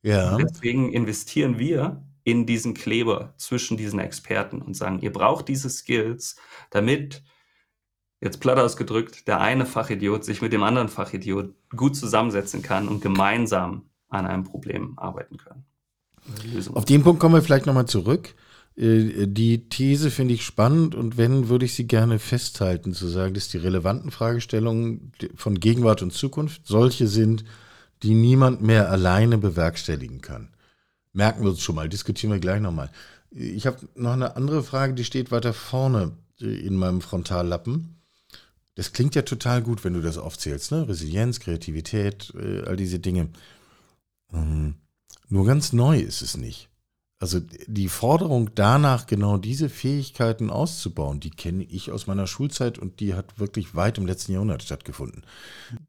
ja. 0.01 0.37
Deswegen 0.37 0.91
investieren 0.91 1.59
wir 1.59 2.03
in 2.23 2.45
diesen 2.45 2.73
Kleber 2.73 3.33
zwischen 3.37 3.75
diesen 3.75 3.99
Experten 3.99 4.61
und 4.61 4.75
sagen, 4.75 4.99
ihr 5.01 5.11
braucht 5.11 5.49
diese 5.49 5.69
Skills, 5.69 6.37
damit 6.69 7.23
jetzt 8.21 8.39
platt 8.39 8.57
ausgedrückt, 8.57 9.27
der 9.27 9.41
eine 9.41 9.65
Fachidiot 9.65 10.23
sich 10.23 10.41
mit 10.41 10.53
dem 10.53 10.63
anderen 10.63 10.87
Fachidiot 10.87 11.53
gut 11.75 11.97
zusammensetzen 11.97 12.61
kann 12.61 12.87
und 12.87 13.01
gemeinsam 13.01 13.89
an 14.07 14.25
einem 14.25 14.45
Problem 14.45 14.97
arbeiten 14.97 15.37
können. 15.37 15.65
Auf 16.73 16.85
den 16.85 17.03
Punkt 17.03 17.19
kommen 17.19 17.35
wir 17.35 17.41
vielleicht 17.41 17.65
nochmal 17.65 17.85
zurück. 17.85 18.33
Äh, 18.75 19.27
die 19.27 19.69
These 19.69 20.11
finde 20.11 20.33
ich 20.33 20.45
spannend 20.45 20.95
und 20.95 21.17
wenn, 21.17 21.49
würde 21.49 21.65
ich 21.65 21.73
sie 21.73 21.87
gerne 21.87 22.19
festhalten, 22.19 22.93
zu 22.93 23.07
sagen, 23.07 23.33
dass 23.33 23.49
die 23.49 23.57
relevanten 23.57 24.11
Fragestellungen 24.11 25.11
von 25.35 25.59
Gegenwart 25.59 26.01
und 26.01 26.13
Zukunft 26.13 26.65
solche 26.65 27.07
sind, 27.07 27.43
die 28.01 28.13
niemand 28.13 28.61
mehr 28.61 28.89
alleine 28.89 29.37
bewerkstelligen 29.37 30.21
kann. 30.21 30.49
Merken 31.13 31.43
wir 31.43 31.51
uns 31.51 31.61
schon 31.61 31.75
mal, 31.75 31.89
diskutieren 31.89 32.33
wir 32.33 32.39
gleich 32.39 32.59
nochmal. 32.59 32.89
Ich 33.29 33.65
habe 33.65 33.77
noch 33.95 34.13
eine 34.13 34.35
andere 34.35 34.63
Frage, 34.63 34.93
die 34.93 35.05
steht 35.05 35.31
weiter 35.31 35.53
vorne 35.53 36.11
äh, 36.41 36.45
in 36.45 36.75
meinem 36.75 37.01
Frontallappen. 37.01 38.01
Das 38.75 38.91
klingt 38.91 39.13
ja 39.13 39.21
total 39.21 39.61
gut, 39.61 39.83
wenn 39.83 39.93
du 39.93 40.01
das 40.01 40.17
aufzählst, 40.17 40.71
ne? 40.71 40.87
Resilienz, 40.87 41.39
Kreativität, 41.39 42.33
äh, 42.35 42.61
all 42.61 42.75
diese 42.75 42.99
Dinge. 42.99 43.29
Ähm, 44.33 44.75
nur 45.29 45.45
ganz 45.45 45.73
neu 45.73 45.99
ist 45.99 46.23
es 46.23 46.37
nicht. 46.37 46.69
Also 47.23 47.39
die 47.67 47.87
Forderung 47.87 48.49
danach, 48.53 49.07
genau 49.07 49.37
diese 49.37 49.69
Fähigkeiten 49.69 50.49
auszubauen, 50.49 51.21
die 51.21 51.29
kenne 51.29 51.63
ich 51.63 51.89
aus 51.89 52.05
meiner 52.05 52.27
Schulzeit 52.27 52.77
und 52.77 52.99
die 52.99 53.13
hat 53.13 53.39
wirklich 53.39 53.75
weit 53.75 53.97
im 53.97 54.05
letzten 54.05 54.33
Jahrhundert 54.33 54.61
stattgefunden. 54.61 55.23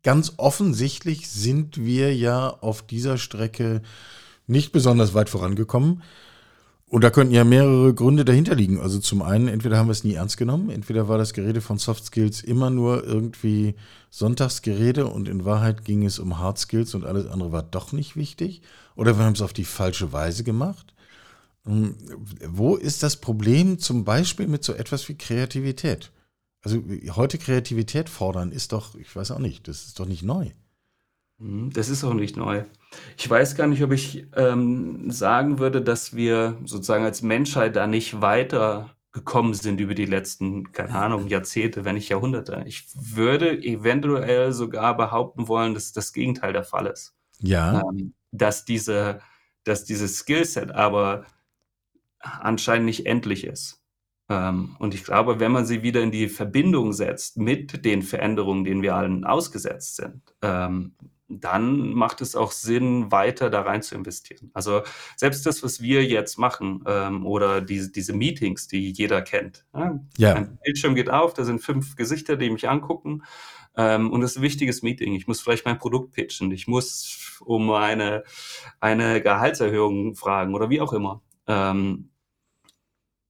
Ganz 0.04 0.34
offensichtlich 0.36 1.28
sind 1.28 1.84
wir 1.84 2.14
ja 2.14 2.50
auf 2.50 2.82
dieser 2.82 3.18
Strecke 3.18 3.82
nicht 4.46 4.70
besonders 4.70 5.12
weit 5.12 5.28
vorangekommen. 5.28 6.04
Und 6.86 7.02
da 7.02 7.10
könnten 7.10 7.34
ja 7.34 7.42
mehrere 7.42 7.92
Gründe 7.94 8.24
dahinter 8.24 8.54
liegen. 8.54 8.78
Also 8.78 9.00
zum 9.00 9.20
einen, 9.20 9.48
entweder 9.48 9.76
haben 9.76 9.88
wir 9.88 9.92
es 9.92 10.04
nie 10.04 10.14
ernst 10.14 10.36
genommen, 10.36 10.70
entweder 10.70 11.08
war 11.08 11.18
das 11.18 11.32
Gerede 11.32 11.60
von 11.60 11.78
Soft 11.78 12.04
Skills 12.04 12.44
immer 12.44 12.70
nur 12.70 13.04
irgendwie 13.04 13.74
Sonntagsgerede 14.10 15.08
und 15.08 15.28
in 15.28 15.44
Wahrheit 15.44 15.84
ging 15.84 16.06
es 16.06 16.20
um 16.20 16.38
Hard 16.38 16.60
Skills 16.60 16.94
und 16.94 17.04
alles 17.04 17.26
andere 17.26 17.50
war 17.50 17.64
doch 17.64 17.90
nicht 17.90 18.14
wichtig. 18.14 18.62
Oder 18.94 19.18
wir 19.18 19.24
haben 19.24 19.32
es 19.32 19.42
auf 19.42 19.52
die 19.52 19.64
falsche 19.64 20.12
Weise 20.12 20.44
gemacht. 20.44 20.93
Hm, 21.64 21.97
wo 22.47 22.76
ist 22.76 23.02
das 23.02 23.16
Problem 23.16 23.78
zum 23.78 24.04
Beispiel 24.04 24.47
mit 24.47 24.64
so 24.64 24.75
etwas 24.75 25.09
wie 25.09 25.16
Kreativität? 25.16 26.12
Also 26.62 26.83
heute 27.11 27.38
Kreativität 27.38 28.09
fordern 28.09 28.52
ist 28.52 28.73
doch, 28.73 28.94
ich 28.94 29.14
weiß 29.14 29.30
auch 29.33 29.38
nicht, 29.38 29.68
das 29.68 29.87
ist 29.87 30.00
doch 30.00 30.06
nicht 30.06 30.23
neu. 30.23 30.50
Hm, 31.38 31.71
das 31.73 31.88
ist 31.88 32.04
auch 32.04 32.14
nicht 32.14 32.37
neu. 32.37 32.64
Ich 33.18 33.28
weiß 33.28 33.56
gar 33.56 33.66
nicht, 33.66 33.83
ob 33.83 33.92
ich 33.92 34.26
ähm, 34.37 35.11
sagen 35.11 35.59
würde, 35.59 35.83
dass 35.83 36.14
wir 36.14 36.59
sozusagen 36.64 37.04
als 37.04 37.23
Menschheit 37.23 37.76
da 37.76 37.87
nicht 37.87 38.21
weiter 38.21 38.94
gekommen 39.12 39.54
sind 39.54 39.80
über 39.80 39.94
die 39.94 40.06
letzten, 40.06 40.73
keine 40.73 40.94
Ahnung, 40.94 41.28
Jahrzehnte, 41.28 41.85
wenn 41.85 41.94
nicht 41.94 42.09
Jahrhunderte. 42.09 42.64
Ich 42.66 42.87
würde 42.94 43.56
eventuell 43.62 44.52
sogar 44.52 44.97
behaupten 44.97 45.49
wollen, 45.49 45.75
dass 45.75 45.92
das 45.92 46.12
Gegenteil 46.12 46.52
der 46.52 46.64
Fall 46.64 46.87
ist. 46.87 47.14
Ja. 47.38 47.80
Ähm, 47.80 48.14
dass 48.33 48.64
diese, 48.64 49.21
dass 49.62 49.85
dieses 49.85 50.18
Skillset 50.18 50.73
aber 50.73 51.26
anscheinend 52.40 52.86
nicht 52.86 53.06
endlich 53.06 53.44
ist. 53.44 53.82
Ähm, 54.28 54.76
und 54.78 54.94
ich 54.94 55.04
glaube, 55.04 55.40
wenn 55.40 55.52
man 55.52 55.66
sie 55.66 55.82
wieder 55.82 56.02
in 56.02 56.10
die 56.10 56.28
Verbindung 56.28 56.92
setzt 56.92 57.36
mit 57.36 57.84
den 57.84 58.02
Veränderungen, 58.02 58.64
denen 58.64 58.82
wir 58.82 58.94
allen 58.94 59.24
ausgesetzt 59.24 59.96
sind, 59.96 60.22
ähm, 60.42 60.94
dann 61.28 61.94
macht 61.94 62.20
es 62.20 62.36
auch 62.36 62.52
Sinn, 62.52 63.10
weiter 63.10 63.50
da 63.50 63.62
rein 63.62 63.82
zu 63.82 63.94
investieren. 63.94 64.50
Also 64.54 64.82
selbst 65.16 65.46
das, 65.46 65.62
was 65.62 65.80
wir 65.80 66.04
jetzt 66.04 66.38
machen 66.38 66.84
ähm, 66.86 67.26
oder 67.26 67.60
diese, 67.60 67.90
diese 67.90 68.12
Meetings, 68.12 68.68
die 68.68 68.90
jeder 68.90 69.22
kennt. 69.22 69.66
Ja? 69.74 70.00
ja. 70.16 70.34
Ein 70.34 70.58
Bildschirm 70.62 70.94
geht 70.94 71.10
auf, 71.10 71.34
da 71.34 71.44
sind 71.44 71.60
fünf 71.60 71.96
Gesichter, 71.96 72.36
die 72.36 72.50
mich 72.50 72.68
angucken 72.68 73.22
ähm, 73.76 74.10
und 74.10 74.20
das 74.20 74.32
ist 74.32 74.36
ein 74.38 74.42
wichtiges 74.42 74.82
Meeting. 74.82 75.14
Ich 75.14 75.26
muss 75.26 75.40
vielleicht 75.40 75.64
mein 75.64 75.78
Produkt 75.78 76.12
pitchen, 76.12 76.50
ich 76.50 76.66
muss 76.66 77.40
um 77.40 77.70
eine, 77.70 78.24
eine 78.80 79.20
Gehaltserhöhung 79.20 80.14
fragen 80.14 80.54
oder 80.54 80.70
wie 80.70 80.80
auch 80.80 80.92
immer. 80.92 81.22
Ähm, 81.46 82.10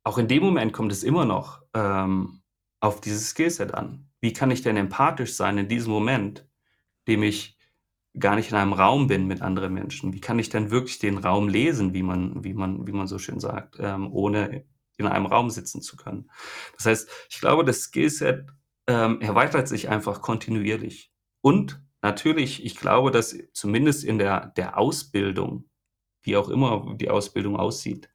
auch 0.05 0.19
in 0.19 0.29
dem 0.29 0.43
Moment 0.43 0.73
kommt 0.73 0.93
es 0.93 1.03
immer 1.03 1.25
noch 1.25 1.63
ähm, 1.75 2.43
auf 2.81 3.01
dieses 3.01 3.31
Skillset 3.31 3.75
an. 3.75 4.11
Wie 4.21 4.33
kann 4.33 4.51
ich 4.51 4.63
denn 4.63 4.77
empathisch 4.77 5.35
sein 5.35 5.59
in 5.59 5.69
diesem 5.69 5.93
Moment, 5.93 6.47
dem 7.09 7.23
ich 7.23 7.59
gar 8.19 8.37
nicht 8.37 8.51
in 8.51 8.57
einem 8.57 8.75
Raum 8.75 9.07
bin 9.07 9.27
mit 9.27 9.43
anderen 9.43 9.73
Menschen? 9.73 10.13
Wie 10.13 10.21
kann 10.21 10.39
ich 10.39 10.51
denn 10.51 10.71
wirklich 10.71 10.99
den 10.99 11.19
Raum 11.19 11.49
lesen, 11.49 11.95
wie 11.95 12.03
man, 12.03 12.45
wie 12.45 12.55
man, 12.55 12.87
wie 12.87 12.93
man 12.93 13.07
so 13.07 13.19
schön 13.19 13.41
sagt, 13.41 13.77
ähm, 13.81 14.13
ohne 14.13 14.65
in 14.99 15.07
einem 15.07 15.27
Raum 15.27 15.51
sitzen 15.51 15.81
zu 15.81 15.97
können? 15.97 16.31
Das 16.77 16.87
heißt, 16.87 17.11
ich 17.31 17.41
glaube, 17.41 17.65
das 17.65 17.81
Skillset 17.81 18.47
ähm, 18.87 19.21
erweitert 19.21 19.69
sich 19.69 19.89
einfach 19.89 20.21
kontinuierlich. 20.21 21.11
Und 21.41 21.83
natürlich, 22.03 22.65
ich 22.65 22.77
glaube, 22.77 23.11
dass 23.11 23.37
zumindest 23.53 24.05
in 24.05 24.19
der, 24.19 24.49
der 24.57 24.79
Ausbildung, 24.79 25.69
wie 26.23 26.37
auch 26.37 26.51
immer 26.51 26.95
die 26.97 27.11
Ausbildung 27.11 27.57
aussieht, 27.57 28.09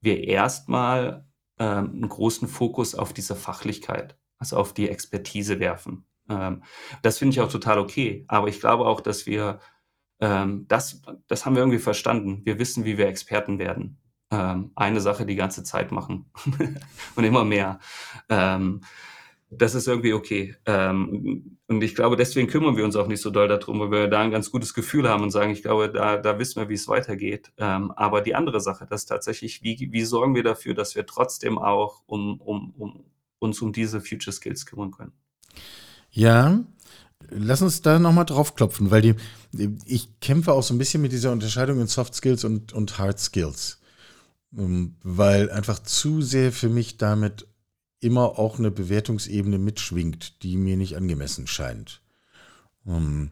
wir 0.00 0.24
erstmal 0.24 1.26
ähm, 1.58 1.90
einen 1.92 2.08
großen 2.08 2.48
Fokus 2.48 2.94
auf 2.94 3.12
diese 3.12 3.34
Fachlichkeit, 3.34 4.18
also 4.38 4.56
auf 4.56 4.72
die 4.72 4.88
Expertise 4.88 5.60
werfen. 5.60 6.06
Ähm, 6.28 6.62
das 7.02 7.18
finde 7.18 7.32
ich 7.34 7.40
auch 7.40 7.50
total 7.50 7.78
okay. 7.78 8.24
Aber 8.28 8.48
ich 8.48 8.60
glaube 8.60 8.86
auch, 8.86 9.00
dass 9.00 9.26
wir 9.26 9.60
ähm, 10.20 10.66
das, 10.68 11.02
das 11.26 11.46
haben 11.46 11.54
wir 11.54 11.62
irgendwie 11.62 11.78
verstanden. 11.78 12.42
Wir 12.44 12.58
wissen, 12.58 12.84
wie 12.84 12.98
wir 12.98 13.06
Experten 13.06 13.58
werden. 13.58 14.00
Ähm, 14.30 14.72
eine 14.74 15.00
Sache 15.00 15.26
die 15.26 15.36
ganze 15.36 15.64
Zeit 15.64 15.90
machen 15.90 16.30
und 17.14 17.24
immer 17.24 17.44
mehr. 17.44 17.78
Das 19.50 19.74
ist 19.74 19.88
irgendwie 19.88 20.12
okay. 20.12 20.56
Ähm, 20.66 21.58
und 21.68 21.82
ich 21.82 21.94
glaube, 21.94 22.16
deswegen 22.16 22.48
kümmern 22.48 22.76
wir 22.76 22.84
uns 22.84 22.96
auch 22.96 23.06
nicht 23.06 23.22
so 23.22 23.30
doll 23.30 23.48
darum, 23.48 23.80
weil 23.80 23.90
wir 23.90 24.08
da 24.08 24.20
ein 24.20 24.30
ganz 24.30 24.50
gutes 24.50 24.74
Gefühl 24.74 25.08
haben 25.08 25.22
und 25.22 25.30
sagen, 25.30 25.50
ich 25.52 25.62
glaube, 25.62 25.90
da, 25.90 26.18
da 26.18 26.38
wissen 26.38 26.60
wir, 26.60 26.68
wie 26.68 26.74
es 26.74 26.88
weitergeht. 26.88 27.52
Ähm, 27.56 27.90
aber 27.92 28.20
die 28.20 28.34
andere 28.34 28.60
Sache, 28.60 28.86
das 28.88 29.02
ist 29.02 29.06
tatsächlich, 29.06 29.62
wie, 29.62 29.88
wie 29.90 30.04
sorgen 30.04 30.34
wir 30.34 30.42
dafür, 30.42 30.74
dass 30.74 30.94
wir 30.94 31.06
trotzdem 31.06 31.58
auch 31.58 32.02
um, 32.06 32.40
um, 32.40 32.74
um 32.76 33.04
uns 33.38 33.62
um 33.62 33.72
diese 33.72 34.00
Future 34.00 34.32
Skills 34.32 34.66
kümmern 34.66 34.90
können? 34.90 35.12
Ja, 36.10 36.60
lass 37.30 37.62
uns 37.62 37.82
da 37.82 37.98
nochmal 37.98 38.26
drauf 38.26 38.54
klopfen, 38.54 38.90
weil 38.90 39.02
die, 39.02 39.14
ich 39.86 40.20
kämpfe 40.20 40.52
auch 40.52 40.62
so 40.62 40.74
ein 40.74 40.78
bisschen 40.78 41.02
mit 41.02 41.12
dieser 41.12 41.32
Unterscheidung 41.32 41.80
in 41.80 41.86
Soft 41.86 42.14
Skills 42.14 42.44
und, 42.44 42.72
und 42.72 42.98
Hard 42.98 43.18
Skills. 43.18 43.80
Ähm, 44.56 44.96
weil 45.02 45.50
einfach 45.50 45.78
zu 45.80 46.22
sehr 46.22 46.52
für 46.52 46.68
mich 46.68 46.96
damit 46.96 47.46
immer 48.00 48.38
auch 48.38 48.58
eine 48.58 48.70
Bewertungsebene 48.70 49.58
mitschwingt, 49.58 50.42
die 50.42 50.56
mir 50.56 50.76
nicht 50.76 50.96
angemessen 50.96 51.46
scheint. 51.46 52.00
Ähm, 52.86 53.30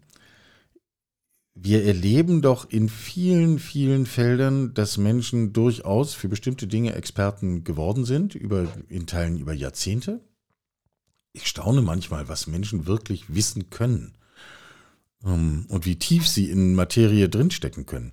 wir 1.54 1.85
erleben 1.85 2.42
doch 2.42 2.68
in 2.68 2.88
vielen, 2.88 3.58
vielen 3.58 4.04
Feldern, 4.04 4.75
dass 4.75 4.99
Menschen 4.99 5.52
durchaus 5.52 6.12
für 6.12 6.28
bestimmte 6.28 6.66
Dinge 6.66 6.94
Experten 6.94 7.64
geworden 7.64 8.04
sind, 8.04 8.35
über, 8.35 8.68
in 8.88 9.06
Teilen 9.06 9.38
über 9.38 9.54
Jahrzehnte 9.54 10.20
ich 11.37 11.46
staune 11.46 11.82
manchmal, 11.82 12.28
was 12.28 12.46
Menschen 12.46 12.87
wirklich 12.87 13.35
wissen 13.35 13.68
können 13.70 14.14
ähm, 15.25 15.66
und 15.68 15.85
wie 15.85 15.96
tief 15.96 16.26
sie 16.26 16.50
in 16.50 16.75
Materie 16.75 17.28
drinstecken 17.28 17.87
können. 17.87 18.12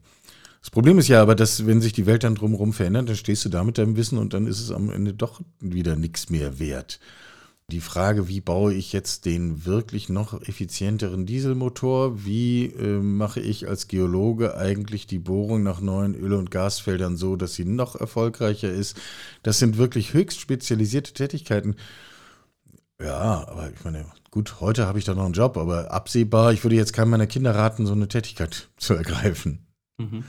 Das 0.63 0.72
Problem 0.72 0.98
ist 0.98 1.10
ja 1.10 1.22
aber, 1.22 1.36
dass 1.36 1.67
wenn 1.67 1.82
sich 1.82 1.91
die 1.91 2.05
Welt 2.05 2.24
dann 2.24 2.36
drumherum 2.36 2.72
verändert, 2.72 3.10
dann 3.10 3.17
stehst 3.17 3.43
du 3.43 3.50
da 3.50 3.65
mit 3.65 3.77
deinem 3.77 3.98
Wissen 3.98 4.17
und 4.17 4.34
dann 4.34 4.48
ist 4.48 4.62
es 4.62 4.72
am 4.72 4.89
Ende 4.89 5.13
doch 5.13 5.41
wieder 5.60 5.98
nichts 5.98 6.29
mehr 6.29 6.58
wert. 6.58 7.01
Die 7.70 7.82
Frage, 7.82 8.29
wie 8.29 8.39
baue 8.39 8.74
ich 8.74 8.93
jetzt 8.93 9.25
den 9.25 9.65
wirklich 9.65 10.08
noch 10.08 10.41
effizienteren 10.41 11.25
Dieselmotor? 11.25 12.24
Wie 12.24 12.67
äh, 12.67 13.00
mache 13.00 13.41
ich 13.41 13.67
als 13.67 13.89
Geologe 13.89 14.55
eigentlich 14.55 15.05
die 15.05 15.20
Bohrung 15.20 15.63
nach 15.63 15.82
neuen 15.82 16.15
Öl- 16.15 16.34
und 16.34 16.50
Gasfeldern 16.50 17.17
so, 17.17 17.36
dass 17.36 17.55
sie 17.55 17.65
noch 17.65 18.00
erfolgreicher 18.00 18.72
ist? 18.72 18.98
Das 19.43 19.60
sind 19.60 19.77
wirklich 19.77 20.13
höchst 20.13 20.39
spezialisierte 20.39 21.12
Tätigkeiten. 21.12 21.75
Ja, 23.01 23.46
aber 23.50 23.70
ich 23.70 23.84
meine, 23.84 24.05
gut, 24.32 24.62
heute 24.62 24.88
habe 24.88 24.98
ich 24.98 25.03
da 25.03 25.13
noch 25.13 25.25
einen 25.25 25.34
Job, 25.34 25.58
aber 25.58 25.91
absehbar, 25.91 26.53
ich 26.53 26.63
würde 26.63 26.77
jetzt 26.77 26.93
keinem 26.93 27.10
meiner 27.10 27.27
Kinder 27.27 27.53
raten, 27.53 27.86
so 27.86 27.91
eine 27.91 28.08
Tätigkeit 28.08 28.70
zu 28.77 28.93
ergreifen. 28.93 29.67
Mhm. 29.98 30.24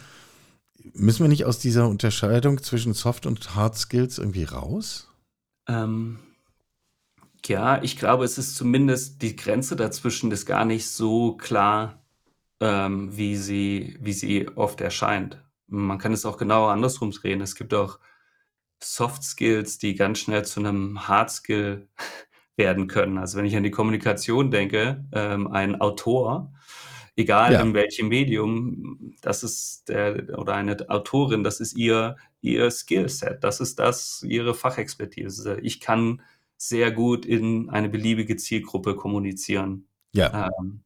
Müssen 0.92 1.24
wir 1.24 1.28
nicht 1.28 1.44
aus 1.46 1.58
dieser 1.58 1.88
Unterscheidung 1.88 2.62
zwischen 2.62 2.94
Soft 2.94 3.26
und 3.26 3.54
Hard 3.54 3.76
Skills 3.76 4.18
irgendwie 4.18 4.44
raus? 4.44 5.08
Ähm, 5.68 6.18
Ja, 7.46 7.82
ich 7.82 7.98
glaube, 7.98 8.24
es 8.24 8.38
ist 8.38 8.56
zumindest 8.56 9.20
die 9.22 9.36
Grenze 9.36 9.76
dazwischen 9.76 10.30
ist 10.30 10.46
gar 10.46 10.64
nicht 10.64 10.88
so 10.90 11.36
klar, 11.36 12.02
ähm, 12.60 13.16
wie 13.16 13.36
sie 13.36 13.98
wie 14.00 14.14
sie 14.14 14.48
oft 14.56 14.80
erscheint. 14.82 15.42
Man 15.68 15.98
kann 15.98 16.12
es 16.14 16.26
auch 16.26 16.38
genau 16.38 16.68
andersrum 16.68 17.12
drehen. 17.12 17.40
Es 17.42 17.56
gibt 17.56 17.74
auch 17.74 18.00
Soft 18.82 19.24
Skills, 19.24 19.78
die 19.78 19.96
ganz 19.96 20.20
schnell 20.20 20.44
zu 20.46 20.60
einem 20.60 21.08
Hard 21.08 21.32
Skill 21.32 21.88
werden 22.58 22.88
können. 22.88 23.18
Also, 23.18 23.38
wenn 23.38 23.46
ich 23.46 23.56
an 23.56 23.64
die 23.64 23.72
Kommunikation 23.72 24.52
denke, 24.52 25.06
ähm, 25.12 25.48
ein 25.52 25.80
Autor, 25.82 26.53
egal 27.16 27.52
Ja. 27.52 27.60
in 27.60 27.74
welchem 27.74 28.08
Medium, 28.08 29.14
das 29.22 29.42
ist 29.42 29.88
der 29.88 30.38
oder 30.38 30.54
eine 30.54 30.76
Autorin, 30.88 31.44
das 31.44 31.60
ist 31.60 31.76
ihr 31.76 32.16
ihr 32.40 32.70
Skillset. 32.70 33.42
Das 33.42 33.60
ist 33.60 33.78
das 33.78 34.24
ihre 34.28 34.54
Fachexpertise. 34.54 35.58
Ich 35.62 35.80
kann 35.80 36.20
sehr 36.56 36.90
gut 36.92 37.24
in 37.26 37.70
eine 37.70 37.88
beliebige 37.88 38.36
Zielgruppe 38.36 38.96
kommunizieren. 38.96 39.86
Ja. 40.12 40.50
Ähm, 40.60 40.80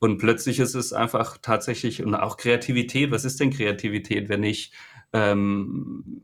und 0.00 0.18
plötzlich 0.18 0.58
ist 0.58 0.74
es 0.74 0.92
einfach 0.92 1.38
tatsächlich 1.40 2.02
und 2.02 2.14
auch 2.14 2.36
Kreativität. 2.36 3.10
Was 3.10 3.24
ist 3.24 3.40
denn 3.40 3.50
Kreativität, 3.50 4.28
wenn 4.28 4.42
ich 4.42 4.72
ähm, 5.12 6.22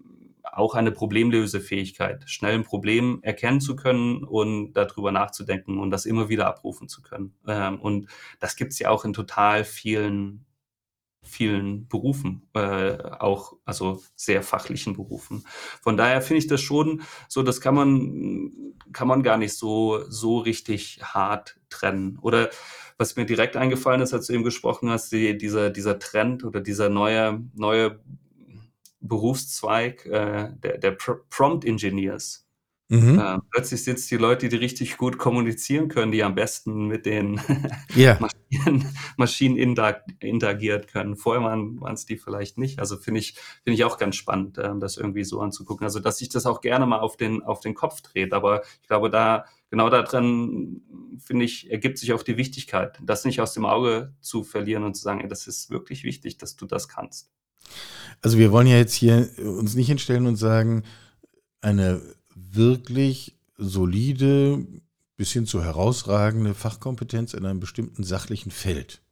auch 0.53 0.75
eine 0.75 0.93
Problemlösefähigkeit, 0.93 2.29
schnell 2.29 2.55
ein 2.55 2.65
Problem 2.65 3.21
erkennen 3.23 3.61
zu 3.61 3.77
können 3.77 4.25
und 4.25 4.73
darüber 4.73 5.13
nachzudenken 5.13 5.79
und 5.79 5.91
das 5.91 6.07
immer 6.07 6.29
wieder 6.29 6.47
abrufen 6.47 6.89
zu 6.89 7.03
können. 7.03 7.35
Ähm, 7.47 7.81
und 7.81 8.09
das 8.41 8.57
gibt's 8.57 8.79
ja 8.79 8.91
auch 8.91 9.05
in 9.05 9.13
total 9.13 9.65
vielen 9.65 10.45
vielen 11.23 11.89
Berufen, 11.89 12.49
äh, 12.55 12.97
auch 13.19 13.55
also 13.65 14.03
sehr 14.17 14.43
fachlichen 14.43 14.95
Berufen. 14.95 15.45
Von 15.83 15.97
daher 15.97 16.23
finde 16.23 16.39
ich 16.39 16.47
das 16.47 16.61
schon 16.61 17.03
so, 17.29 17.43
das 17.43 17.61
kann 17.61 17.75
man 17.75 18.75
kann 18.93 19.09
man 19.09 19.23
gar 19.23 19.37
nicht 19.37 19.55
so 19.55 20.05
so 20.09 20.39
richtig 20.39 21.01
hart 21.03 21.61
trennen. 21.69 22.19
Oder 22.23 22.51
was 22.97 23.17
mir 23.17 23.27
direkt 23.27 23.57
eingefallen 23.57 24.01
ist, 24.01 24.15
als 24.15 24.27
du 24.27 24.33
eben 24.33 24.45
gesprochen 24.45 24.91
hast, 24.91 25.13
die, 25.13 25.37
dieser 25.37 25.71
dieser 25.71 25.99
Trend 25.99 26.45
oder 26.45 26.61
dieser 26.61 26.89
neue 26.89 27.45
neue 27.55 28.01
Berufszweig 29.01 30.07
äh, 30.07 30.51
der, 30.63 30.79
der 30.79 30.91
Pr 30.93 31.21
Prompt 31.31 31.65
Engineers. 31.65 32.49
Mhm. 32.91 33.19
Äh, 33.19 33.39
plötzlich 33.51 33.85
sind 33.85 33.99
es 33.99 34.07
die 34.07 34.17
Leute, 34.17 34.49
die 34.49 34.57
richtig 34.57 34.97
gut 34.97 35.19
kommunizieren 35.19 35.89
können, 35.89 36.11
die 36.11 36.25
am 36.25 36.35
besten 36.35 36.87
mit 36.87 37.05
den 37.05 37.39
Ja. 37.95 38.19
Maschinen, 38.19 38.89
Maschinen 39.19 39.57
inter, 39.59 40.03
interagiert 40.21 40.89
können. 40.89 41.17
Vorher 41.17 41.43
waren 41.43 41.93
es 41.93 42.07
die 42.07 42.17
vielleicht 42.17 42.57
nicht. 42.57 42.79
Also 42.79 42.97
finde 42.97 43.21
ich, 43.21 43.35
finde 43.63 43.75
ich 43.75 43.85
auch 43.85 43.99
ganz 43.99 44.17
spannend, 44.17 44.57
ähm, 44.57 44.81
das 44.81 44.97
irgendwie 44.97 45.25
so 45.25 45.41
anzugucken. 45.43 45.85
Also 45.85 46.01
dass 46.01 46.17
sich 46.17 46.31
das 46.31 46.47
auch 46.47 46.63
gerne 46.63 46.87
mal 46.87 47.01
auf 47.01 47.19
den, 47.19 47.43
auf 47.43 47.61
den 47.61 47.75
Kopf 47.75 48.01
dreht. 48.01 48.33
Aber 48.33 48.63
ich 48.81 48.89
glaube, 48.89 49.11
da 49.11 49.45
genau 49.69 49.91
daran, 49.91 50.81
finde 51.19 51.45
ich, 51.45 51.71
ergibt 51.71 51.99
sich 51.99 52.15
auch 52.15 52.23
die 52.23 52.39
Wichtigkeit, 52.39 52.99
das 53.03 53.27
nicht 53.27 53.43
aus 53.43 53.53
dem 53.53 53.67
Auge 53.67 54.15
zu 54.23 54.45
verlieren 54.45 54.85
und 54.85 54.95
zu 54.95 55.03
sagen, 55.03 55.21
ey, 55.21 55.29
das 55.29 55.47
ist 55.47 55.69
wirklich 55.69 56.05
wichtig, 56.05 56.39
dass 56.39 56.57
du 56.57 56.65
das 56.65 56.89
kannst. 56.89 57.31
Also 58.23 58.39
wir 58.39 58.53
wollen 58.53 58.67
ja 58.67 58.77
jetzt 58.77 58.95
hier 58.95 59.29
uns 59.39 59.75
nicht 59.75 59.89
hinstellen 59.89 60.27
und 60.27 60.37
sagen, 60.37 60.83
eine 61.61 62.01
wirklich 62.35 63.37
solide 63.57 64.65
bis 65.17 65.33
hin 65.33 65.47
zu 65.47 65.63
herausragende 65.63 66.55
Fachkompetenz 66.55 67.35
in 67.35 67.45
einem 67.45 67.61
bestimmten 67.61 68.05
sachlichen 68.05 68.51
Feld 68.51 69.03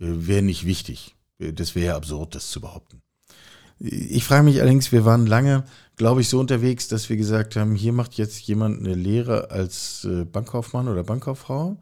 äh, 0.00 0.06
wäre 0.06 0.42
nicht 0.42 0.64
wichtig. 0.66 1.14
Äh, 1.38 1.52
Das 1.52 1.74
wäre 1.74 1.86
ja 1.86 1.96
absurd, 1.96 2.34
das 2.34 2.50
zu 2.50 2.60
behaupten. 2.60 3.02
Ich 3.78 4.24
frage 4.24 4.44
mich 4.44 4.60
allerdings, 4.60 4.92
wir 4.92 5.06
waren 5.06 5.26
lange, 5.26 5.64
glaube 5.96 6.20
ich, 6.20 6.28
so 6.28 6.38
unterwegs, 6.38 6.88
dass 6.88 7.08
wir 7.08 7.16
gesagt 7.16 7.56
haben, 7.56 7.74
hier 7.74 7.94
macht 7.94 8.14
jetzt 8.14 8.40
jemand 8.42 8.80
eine 8.80 8.94
Lehre 8.94 9.50
als 9.50 10.04
äh, 10.04 10.24
Bankkaufmann 10.24 10.88
oder 10.88 11.02
Bankkauffrau 11.04 11.78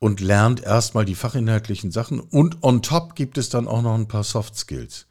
und 0.00 0.20
lernt 0.20 0.62
erstmal 0.62 1.04
die 1.04 1.14
fachinhaltlichen 1.14 1.92
Sachen 1.92 2.18
und 2.18 2.62
on 2.62 2.82
top 2.82 3.14
gibt 3.14 3.38
es 3.38 3.48
dann 3.48 3.68
auch 3.68 3.82
noch 3.82 3.94
ein 3.94 4.08
paar 4.08 4.24
Soft 4.24 4.56
Skills. 4.56 5.06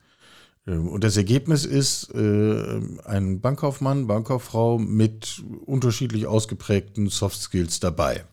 Ähm, 0.70 0.88
Und 0.88 1.04
das 1.04 1.16
Ergebnis 1.16 1.64
ist 1.64 2.14
äh, 2.14 2.80
ein 3.04 3.40
Bankkaufmann, 3.40 4.06
Bankkauffrau 4.06 4.78
mit 4.78 5.42
unterschiedlich 5.66 6.26
ausgeprägten 6.26 7.08
Soft 7.08 7.40
Skills 7.40 7.80
dabei. 7.80 8.24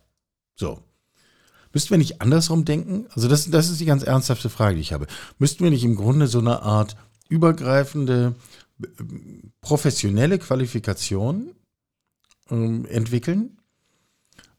So. 0.55 0.79
Müssten 1.73 1.91
wir 1.91 1.97
nicht 1.97 2.21
andersrum 2.21 2.65
denken? 2.65 3.07
Also 3.13 3.27
das, 3.27 3.49
das 3.49 3.69
ist 3.69 3.79
die 3.79 3.85
ganz 3.85 4.03
ernsthafte 4.03 4.49
Frage, 4.49 4.75
die 4.75 4.81
ich 4.81 4.93
habe. 4.93 5.07
Müssten 5.37 5.63
wir 5.63 5.71
nicht 5.71 5.83
im 5.83 5.95
Grunde 5.95 6.27
so 6.27 6.39
eine 6.39 6.61
Art 6.61 6.95
übergreifende 7.29 8.35
äh, 8.81 8.87
professionelle 9.61 10.39
Qualifikation 10.39 11.51
ähm, 12.49 12.85
entwickeln, 12.85 13.57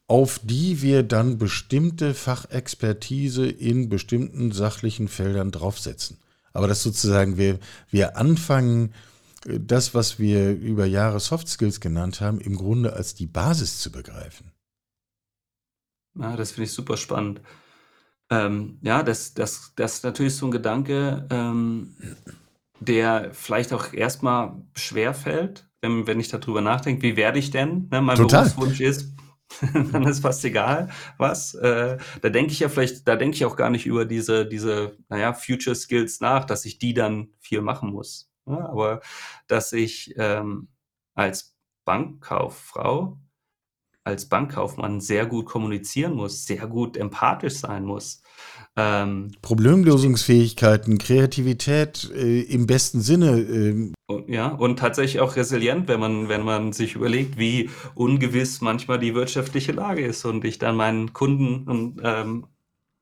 auf 0.07 0.39
die 0.43 0.81
wir 0.81 1.03
dann 1.03 1.37
bestimmte 1.37 2.13
Fachexpertise 2.13 3.47
in 3.47 3.89
bestimmten 3.89 4.51
sachlichen 4.51 5.07
Feldern 5.07 5.51
draufsetzen? 5.51 6.17
Aber 6.53 6.67
dass 6.67 6.83
sozusagen 6.83 7.37
wir, 7.37 7.59
wir 7.89 8.17
anfangen, 8.17 8.93
äh, 9.45 9.59
das, 9.59 9.93
was 9.93 10.19
wir 10.19 10.51
über 10.51 10.85
Jahre 10.85 11.19
Soft 11.19 11.47
Skills 11.47 11.79
genannt 11.79 12.21
haben, 12.21 12.39
im 12.39 12.55
Grunde 12.55 12.93
als 12.93 13.15
die 13.15 13.27
Basis 13.27 13.79
zu 13.79 13.91
begreifen. 13.91 14.51
Ja, 16.19 16.35
das 16.35 16.51
finde 16.51 16.65
ich 16.65 16.73
super 16.73 16.97
spannend. 16.97 17.41
Ähm, 18.29 18.79
ja, 18.81 19.03
das, 19.03 19.33
das, 19.33 19.73
das 19.75 19.95
ist 19.95 20.03
natürlich 20.03 20.35
so 20.35 20.45
ein 20.47 20.51
Gedanke, 20.51 21.27
ähm, 21.31 21.95
der 22.79 23.33
vielleicht 23.33 23.73
auch 23.73 23.93
erstmal 23.93 24.53
schwer 24.75 25.13
fällt, 25.13 25.67
wenn, 25.81 26.07
wenn 26.07 26.19
ich 26.19 26.29
darüber 26.29 26.61
nachdenke, 26.61 27.01
wie 27.01 27.15
werde 27.15 27.39
ich 27.39 27.51
denn? 27.51 27.87
Ne, 27.91 28.01
mein 28.01 28.17
Total. 28.17 28.43
Berufswunsch 28.43 28.81
ist, 28.81 29.13
dann 29.91 30.03
ist 30.03 30.21
fast 30.21 30.43
egal, 30.45 30.89
was. 31.17 31.53
Äh, 31.55 31.97
da 32.21 32.29
denke 32.29 32.51
ich 32.53 32.59
ja 32.59 32.69
vielleicht, 32.69 33.07
da 33.07 33.15
denke 33.15 33.35
ich 33.35 33.45
auch 33.45 33.55
gar 33.55 33.69
nicht 33.69 33.85
über 33.85 34.05
diese, 34.05 34.45
diese, 34.45 34.97
naja, 35.09 35.33
Future 35.33 35.75
Skills 35.75 36.19
nach, 36.21 36.45
dass 36.45 36.65
ich 36.65 36.79
die 36.79 36.93
dann 36.93 37.33
viel 37.39 37.61
machen 37.61 37.91
muss. 37.91 38.31
Ja, 38.45 38.67
aber 38.69 39.01
dass 39.47 39.73
ich 39.73 40.13
ähm, 40.17 40.69
als 41.15 41.55
Bankkauffrau 41.85 43.17
als 44.09 44.27
Bankkaufmann 44.27 44.99
sehr 44.99 45.25
gut 45.25 45.45
kommunizieren 45.45 46.13
muss, 46.13 46.45
sehr 46.45 46.67
gut 46.67 46.97
empathisch 46.97 47.55
sein 47.55 47.85
muss. 47.85 48.21
Ähm, 48.75 49.31
Problemlösungsfähigkeiten, 49.41 50.97
Kreativität 50.97 52.09
äh, 52.13 52.41
im 52.41 52.67
besten 52.67 53.01
Sinne. 53.01 53.39
ähm, 53.39 53.93
und, 54.07 54.29
ja, 54.29 54.47
und 54.47 54.79
tatsächlich 54.79 55.21
auch 55.21 55.35
resilient, 55.35 55.87
wenn 55.87 55.99
man, 55.99 56.29
wenn 56.29 56.43
man 56.43 56.73
sich 56.73 56.95
überlegt, 56.95 57.37
wie 57.37 57.69
ungewiss 57.95 58.61
manchmal 58.61 58.99
die 58.99 59.13
wirtschaftliche 59.15 59.71
Lage 59.71 60.05
ist 60.05 60.25
und 60.25 60.43
ich 60.45 60.57
dann 60.59 60.75
meinen 60.75 61.13
Kunden 61.13 61.67
und 61.69 62.01
ähm, 62.03 62.47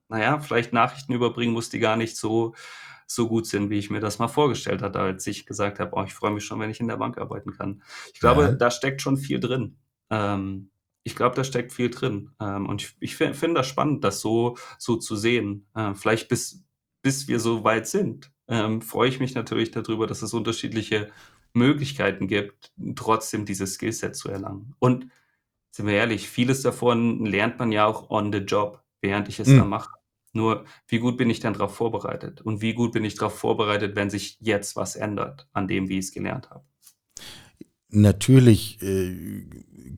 naja, 0.10 0.40
vielleicht 0.40 0.74
Nachrichten 0.74 1.14
überbringen 1.14 1.54
muss, 1.54 1.70
die 1.70 1.80
gar 1.80 1.98
nicht 1.98 2.16
so, 2.18 2.54
so 3.06 3.28
gut 3.28 3.46
sind, 3.46 3.70
wie 3.70 3.78
ich 3.78 3.90
mir 3.90 4.00
das 4.00 4.20
mal 4.20 4.28
vorgestellt 4.30 4.82
hatte, 4.82 5.00
als 5.00 5.28
ich 5.28 5.46
gesagt 5.46 5.80
habe, 5.80 5.92
oh, 5.96 6.04
ich 6.04 6.14
freue 6.14 6.32
mich 6.32 6.46
schon, 6.46 6.60
wenn 6.60 6.70
ich 6.70 6.80
in 6.80 6.88
der 6.88 6.98
Bank 6.98 7.18
arbeiten 7.18 7.52
kann. 7.52 7.82
Ich 8.14 8.20
glaube, 8.20 8.44
Ja. 8.44 8.52
da 8.52 8.72
steckt 8.72 9.02
schon 9.02 9.18
viel 9.18 9.40
drin. 9.40 9.78
Ähm, 10.10 10.70
ich 11.08 11.16
glaube, 11.16 11.36
da 11.36 11.44
steckt 11.46 11.72
viel 11.72 11.90
drin. 11.90 12.32
Ähm, 12.42 12.68
und 12.68 12.82
ich, 12.82 12.96
ich 13.00 13.16
fi- 13.16 13.34
finde 13.34 13.62
das 13.62 13.68
spannend, 13.68 14.04
das 14.04 14.20
so, 14.20 14.58
so 14.78 14.98
zu 14.98 15.16
sehen. 15.16 15.66
Ähm, 15.76 15.96
vielleicht 15.96 16.28
bis, 16.28 16.66
bis 17.02 17.28
wir 17.30 17.40
so 17.40 17.64
weit 17.64 17.88
sind, 17.88 18.32
ähm, 18.50 18.82
freue 18.82 19.08
ich 19.08 19.22
mich 19.22 19.34
natürlich 19.34 19.72
darüber, 19.72 20.06
dass 20.06 20.22
es 20.22 20.34
unterschiedliche 20.34 21.10
Möglichkeiten 21.54 22.28
gibt, 22.28 22.74
trotzdem 22.96 23.46
dieses 23.46 23.76
Skillset 23.76 24.16
zu 24.18 24.30
erlangen. 24.30 24.76
Und 24.80 25.08
sind 25.72 25.88
wir 25.88 25.94
ehrlich, 25.94 26.30
vieles 26.30 26.62
davon 26.62 27.26
lernt 27.26 27.58
man 27.58 27.72
ja 27.72 27.86
auch 27.86 28.10
on 28.10 28.34
the 28.34 28.40
job, 28.40 28.84
während 29.02 29.30
ich 29.30 29.40
es 29.40 29.48
Mhm. 29.48 29.58
da 29.58 29.66
mache. 29.66 29.92
Nur, 30.34 30.66
wie 30.88 31.00
gut 31.00 31.18
bin 31.18 31.30
ich 31.30 31.40
dann 31.40 31.54
darauf 31.54 31.74
vorbereitet? 31.74 32.42
Und 32.42 32.62
wie 32.62 32.74
gut 32.74 32.92
bin 32.92 33.06
ich 33.06 33.16
darauf 33.16 33.40
vorbereitet, 33.40 33.96
wenn 33.96 34.10
sich 34.10 34.38
jetzt 34.42 34.76
was 34.76 34.98
ändert 34.98 35.48
an 35.54 35.68
dem, 35.70 35.88
wie 35.88 36.00
ich 36.00 36.06
es 36.06 36.12
gelernt 36.12 36.50
habe? 36.50 36.66
Natürlich 37.90 38.82
äh, 38.82 39.46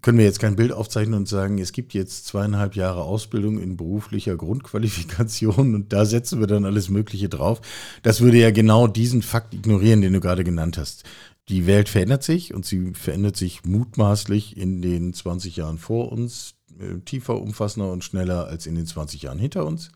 können 0.02 0.18
wir 0.18 0.26
jetzt 0.26 0.40
kein 0.40 0.56
Bild 0.56 0.72
aufzeichnen 0.72 1.16
und 1.16 1.28
sagen, 1.28 1.58
es 1.58 1.72
gibt 1.72 1.94
jetzt 1.94 2.26
zweieinhalb 2.28 2.76
Jahre 2.76 3.04
Ausbildung 3.04 3.60
in 3.60 3.78
beruflicher 3.78 4.36
Grundqualifikation 4.38 5.76
und 5.76 5.92
da 5.92 6.06
setzen 6.06 6.40
wir 6.40 6.48
dann 6.48 6.66
alles 6.66 6.90
Mögliche 6.90 7.30
drauf. 7.30 7.62
Das 8.04 8.22
würde 8.22 8.38
ja 8.38 8.52
genau 8.52 8.88
diesen 8.88 9.22
Fakt 9.22 9.54
ignorieren, 9.54 10.02
den 10.02 10.14
du 10.14 10.20
gerade 10.20 10.44
genannt 10.44 10.78
hast. 10.78 11.04
Die 11.50 11.66
Welt 11.66 11.90
verändert 11.90 12.24
sich 12.24 12.54
und 12.54 12.66
sie 12.66 12.94
verändert 12.94 13.36
sich 13.36 13.66
mutmaßlich 13.66 14.56
in 14.56 14.82
den 14.82 15.14
20 15.14 15.56
Jahren 15.56 15.80
vor 15.80 16.12
uns 16.12 16.56
äh, 16.80 17.00
tiefer, 17.00 17.42
umfassender 17.42 17.92
und 17.92 18.04
schneller 18.04 18.48
als 18.48 18.68
in 18.68 18.76
den 18.76 18.86
20 18.86 19.24
Jahren 19.24 19.40
hinter 19.40 19.66
uns. 19.66 19.92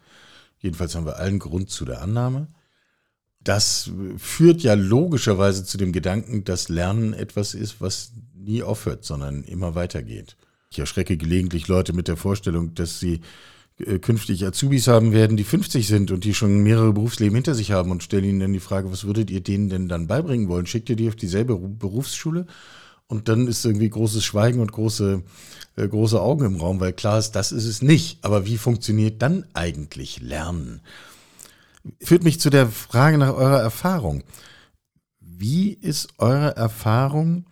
Jedenfalls 0.57 0.95
haben 0.95 1.05
wir 1.05 1.17
allen 1.17 1.39
Grund 1.39 1.69
zu 1.69 1.85
der 1.85 2.01
Annahme. 2.01 2.47
Das 3.43 3.91
führt 4.17 4.61
ja 4.61 4.73
logischerweise 4.73 5.65
zu 5.65 5.77
dem 5.77 5.91
Gedanken, 5.91 6.43
dass 6.45 6.69
Lernen 6.69 7.13
etwas 7.13 7.53
ist, 7.53 7.81
was 7.81 8.13
nie 8.35 8.63
aufhört, 8.63 9.03
sondern 9.03 9.43
immer 9.43 9.75
weitergeht. 9.75 10.37
Ich 10.71 10.79
erschrecke 10.79 11.17
gelegentlich 11.17 11.67
Leute 11.67 11.93
mit 11.93 12.07
der 12.07 12.17
Vorstellung, 12.17 12.73
dass 12.73 12.99
sie 12.99 13.19
äh, 13.79 13.99
künftig 13.99 14.45
Azubis 14.45 14.87
haben 14.87 15.11
werden, 15.11 15.37
die 15.37 15.43
50 15.43 15.87
sind 15.87 16.11
und 16.11 16.23
die 16.23 16.33
schon 16.33 16.63
mehrere 16.63 16.93
Berufsleben 16.93 17.35
hinter 17.35 17.53
sich 17.55 17.71
haben 17.71 17.91
und 17.91 18.03
stelle 18.03 18.25
ihnen 18.27 18.39
dann 18.39 18.53
die 18.53 18.59
Frage, 18.59 18.91
was 18.91 19.03
würdet 19.05 19.29
ihr 19.29 19.41
denen 19.41 19.69
denn 19.69 19.89
dann 19.89 20.07
beibringen 20.07 20.47
wollen? 20.47 20.65
Schickt 20.65 20.89
ihr 20.89 20.95
die 20.95 21.09
auf 21.09 21.15
dieselbe 21.15 21.53
Ru- 21.53 21.77
Berufsschule 21.77 22.47
und 23.07 23.27
dann 23.27 23.47
ist 23.47 23.65
irgendwie 23.65 23.89
großes 23.89 24.23
Schweigen 24.23 24.61
und 24.61 24.71
große, 24.71 25.21
äh, 25.75 25.87
große 25.87 26.19
Augen 26.21 26.45
im 26.45 26.55
Raum, 26.55 26.79
weil 26.79 26.93
klar 26.93 27.19
ist, 27.19 27.31
das 27.31 27.51
ist 27.51 27.65
es 27.65 27.81
nicht. 27.81 28.19
Aber 28.23 28.45
wie 28.45 28.57
funktioniert 28.57 29.21
dann 29.21 29.45
eigentlich 29.53 30.21
Lernen? 30.21 30.81
Führt 32.01 32.23
mich 32.23 32.39
zu 32.39 32.49
der 32.49 32.67
Frage 32.67 33.17
nach 33.17 33.33
eurer 33.33 33.59
Erfahrung. 33.59 34.23
Wie 35.19 35.73
ist 35.73 36.13
eure 36.17 36.55
Erfahrung? 36.55 37.45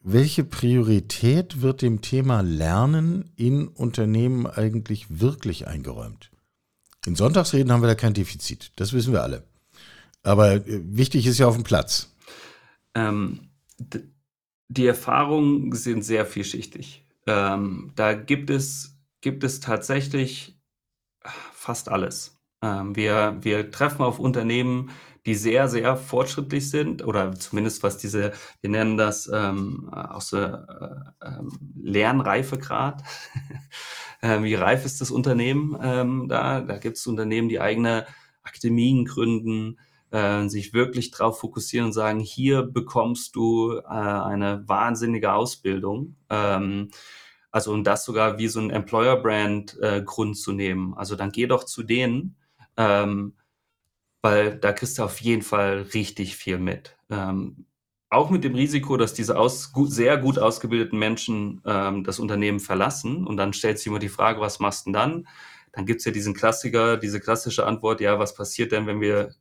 Welche 0.00 0.44
Priorität 0.44 1.60
wird 1.60 1.82
dem 1.82 2.00
Thema 2.00 2.40
Lernen 2.40 3.30
in 3.36 3.66
Unternehmen 3.68 4.46
eigentlich 4.46 5.20
wirklich 5.20 5.66
eingeräumt? 5.66 6.30
In 7.06 7.16
Sonntagsreden 7.16 7.72
haben 7.72 7.82
wir 7.82 7.88
da 7.88 7.94
kein 7.94 8.14
Defizit, 8.14 8.72
das 8.76 8.92
wissen 8.92 9.12
wir 9.12 9.22
alle. 9.22 9.44
Aber 10.22 10.52
äh, 10.52 10.62
wichtig 10.66 11.26
ist 11.26 11.38
ja 11.38 11.46
auf 11.46 11.54
dem 11.54 11.64
Platz. 11.64 12.14
Ähm, 12.94 13.48
die 14.68 14.86
Erfahrungen 14.86 15.72
sind 15.72 16.04
sehr 16.04 16.26
vielschichtig. 16.26 17.04
Ähm, 17.26 17.92
da 17.96 18.14
gibt 18.14 18.50
es, 18.50 18.96
gibt 19.20 19.44
es 19.44 19.60
tatsächlich 19.60 20.58
fast 21.52 21.88
alles. 21.88 22.37
Ähm, 22.62 22.96
wir, 22.96 23.38
wir 23.40 23.70
treffen 23.70 24.02
auf 24.02 24.18
Unternehmen, 24.18 24.90
die 25.26 25.34
sehr, 25.34 25.68
sehr 25.68 25.96
fortschrittlich 25.96 26.70
sind 26.70 27.04
oder 27.04 27.34
zumindest 27.34 27.82
was 27.82 27.98
diese, 27.98 28.32
wir 28.60 28.70
nennen 28.70 28.96
das 28.96 29.30
ähm, 29.32 29.90
aus 29.92 30.30
der 30.30 31.12
äh, 31.20 31.26
äh, 31.26 31.42
Lernreifegrad. 31.82 33.02
äh, 34.22 34.42
wie 34.42 34.54
reif 34.54 34.86
ist 34.86 35.00
das 35.00 35.10
Unternehmen 35.10 35.78
ähm, 35.82 36.28
da? 36.28 36.62
Da 36.62 36.78
gibt 36.78 36.96
es 36.96 37.06
Unternehmen, 37.06 37.50
die 37.50 37.60
eigene 37.60 38.06
Akademien 38.42 39.04
gründen, 39.04 39.78
äh, 40.12 40.48
sich 40.48 40.72
wirklich 40.72 41.10
darauf 41.10 41.40
fokussieren 41.40 41.88
und 41.88 41.92
sagen, 41.92 42.20
hier 42.20 42.62
bekommst 42.62 43.36
du 43.36 43.76
äh, 43.76 43.82
eine 43.84 44.66
wahnsinnige 44.66 45.34
Ausbildung. 45.34 46.16
Ähm, 46.30 46.90
also 47.50 47.72
und 47.72 47.84
das 47.84 48.06
sogar 48.06 48.38
wie 48.38 48.48
so 48.48 48.60
ein 48.60 48.70
Employer-Brand 48.70 49.78
äh, 49.80 50.04
zu 50.32 50.52
nehmen. 50.52 50.94
Also 50.94 51.16
dann 51.16 51.32
geh 51.32 51.46
doch 51.46 51.64
zu 51.64 51.82
denen, 51.82 52.37
ähm, 52.78 53.34
weil 54.22 54.56
da 54.56 54.72
kriegst 54.72 54.98
du 54.98 55.02
auf 55.02 55.20
jeden 55.20 55.42
Fall 55.42 55.82
richtig 55.92 56.36
viel 56.36 56.58
mit. 56.58 56.96
Ähm, 57.10 57.66
auch 58.10 58.30
mit 58.30 58.42
dem 58.42 58.54
Risiko, 58.54 58.96
dass 58.96 59.12
diese 59.12 59.36
aus, 59.36 59.72
gut, 59.72 59.92
sehr 59.92 60.16
gut 60.16 60.38
ausgebildeten 60.38 60.98
Menschen 60.98 61.60
ähm, 61.66 62.04
das 62.04 62.18
Unternehmen 62.18 62.60
verlassen 62.60 63.26
und 63.26 63.36
dann 63.36 63.52
stellt 63.52 63.78
sich 63.78 63.86
immer 63.86 63.98
die 63.98 64.08
Frage, 64.08 64.40
was 64.40 64.60
machst 64.60 64.86
du 64.86 64.92
denn 64.92 64.94
dann? 64.94 65.28
Dann 65.72 65.84
gibt 65.84 65.98
es 65.98 66.06
ja 66.06 66.12
diesen 66.12 66.32
Klassiker, 66.32 66.96
diese 66.96 67.20
klassische 67.20 67.66
Antwort, 67.66 68.00
ja, 68.00 68.18
was 68.18 68.34
passiert 68.34 68.72
denn, 68.72 68.86
wenn 68.86 69.02
wir 69.02 69.34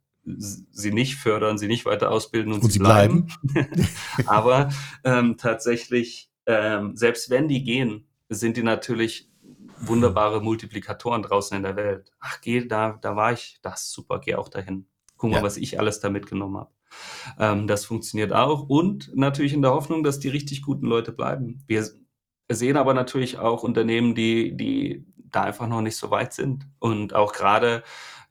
sie 0.72 0.92
nicht 0.92 1.16
fördern, 1.16 1.58
sie 1.58 1.68
nicht 1.68 1.86
weiter 1.86 2.12
ausbilden 2.12 2.52
und, 2.52 2.64
und 2.64 2.72
sie 2.72 2.80
bleiben. 2.80 3.28
bleiben. 3.42 3.88
Aber 4.26 4.70
ähm, 5.06 5.38
tatsächlich, 5.38 6.30
ähm, 6.46 6.98
selbst 6.98 7.30
wenn 7.30 7.48
die 7.48 7.64
gehen, 7.64 8.08
sind 8.28 8.58
die 8.58 8.64
natürlich 8.64 9.30
wunderbare 9.80 10.42
Multiplikatoren 10.42 11.24
draußen 11.24 11.56
in 11.58 11.64
der 11.64 11.76
Welt. 11.76 12.12
Ach, 12.20 12.42
geh, 12.42 12.68
da, 12.68 12.98
da 13.02 13.16
war 13.16 13.34
ich, 13.34 13.60
das 13.62 13.84
ist 13.84 13.94
super, 13.94 14.20
geh 14.20 14.36
auch 14.36 14.50
dahin. 14.50 14.88
Guck 15.18 15.32
mal, 15.32 15.38
ja. 15.38 15.44
was 15.44 15.58
ich 15.58 15.80
alles 15.80 16.00
da 16.00 16.10
mitgenommen 16.10 16.58
habe. 16.58 16.72
Ähm, 17.40 17.68
das 17.68 17.86
funktioniert 17.86 18.34
auch 18.34 18.70
und 18.70 19.12
natürlich 19.16 19.54
in 19.54 19.62
der 19.62 19.72
Hoffnung, 19.72 20.04
dass 20.04 20.20
die 20.20 20.30
richtig 20.30 20.62
guten 20.62 20.86
Leute 20.86 21.12
bleiben. 21.12 21.64
Wir 21.68 21.86
sehen 22.50 22.78
aber 22.78 22.94
natürlich 22.94 23.38
auch 23.38 23.64
Unternehmen, 23.64 24.16
die, 24.16 24.56
die 24.56 25.06
da 25.16 25.44
einfach 25.44 25.68
noch 25.68 25.82
nicht 25.82 25.98
so 25.98 26.12
weit 26.12 26.34
sind 26.34 26.66
und 26.80 27.14
auch 27.14 27.34
gerade 27.34 27.84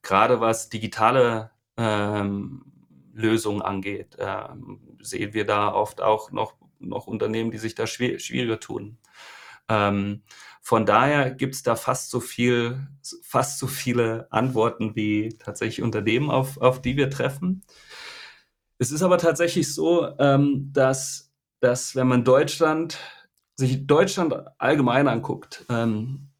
gerade 0.07 0.41
was 0.41 0.69
digitale 0.69 1.51
ähm, 1.77 2.65
Lösungen 3.13 3.63
angeht, 3.63 4.17
ähm, 4.19 4.81
sehen 5.01 5.35
wir 5.35 5.45
da 5.45 5.73
oft 5.73 6.01
auch 6.01 6.31
noch, 6.31 6.55
noch 6.79 7.07
Unternehmen, 7.07 7.51
die 7.51 7.59
sich 7.59 7.75
da 7.75 7.87
schwieriger 7.87 8.61
tun. 8.61 8.99
Ähm, 9.69 10.23
von 10.67 10.85
daher 10.85 11.31
gibt 11.31 11.55
es 11.55 11.63
da 11.63 11.77
fast 11.77 12.11
so 12.11 12.19
viel, 12.19 12.89
fast 13.23 13.61
so 13.61 13.69
viele 13.69 14.27
Antworten 14.33 14.97
wie 14.97 15.29
tatsächlich 15.39 15.81
Unternehmen, 15.81 16.29
auf, 16.29 16.59
auf 16.59 16.83
die 16.83 16.97
wir 16.97 17.09
treffen. 17.09 17.63
Es 18.77 18.91
ist 18.91 19.03
aber 19.03 19.19
tatsächlich 19.19 19.73
so, 19.73 20.19
ähm, 20.19 20.71
dass, 20.73 21.33
dass 21.61 21.95
wenn 21.95 22.09
man 22.09 22.25
Deutschland, 22.25 22.99
sich 23.55 23.87
Deutschland 23.87 24.35
allgemein 24.59 25.07
anguckt, 25.07 25.65
ähm, 25.69 26.31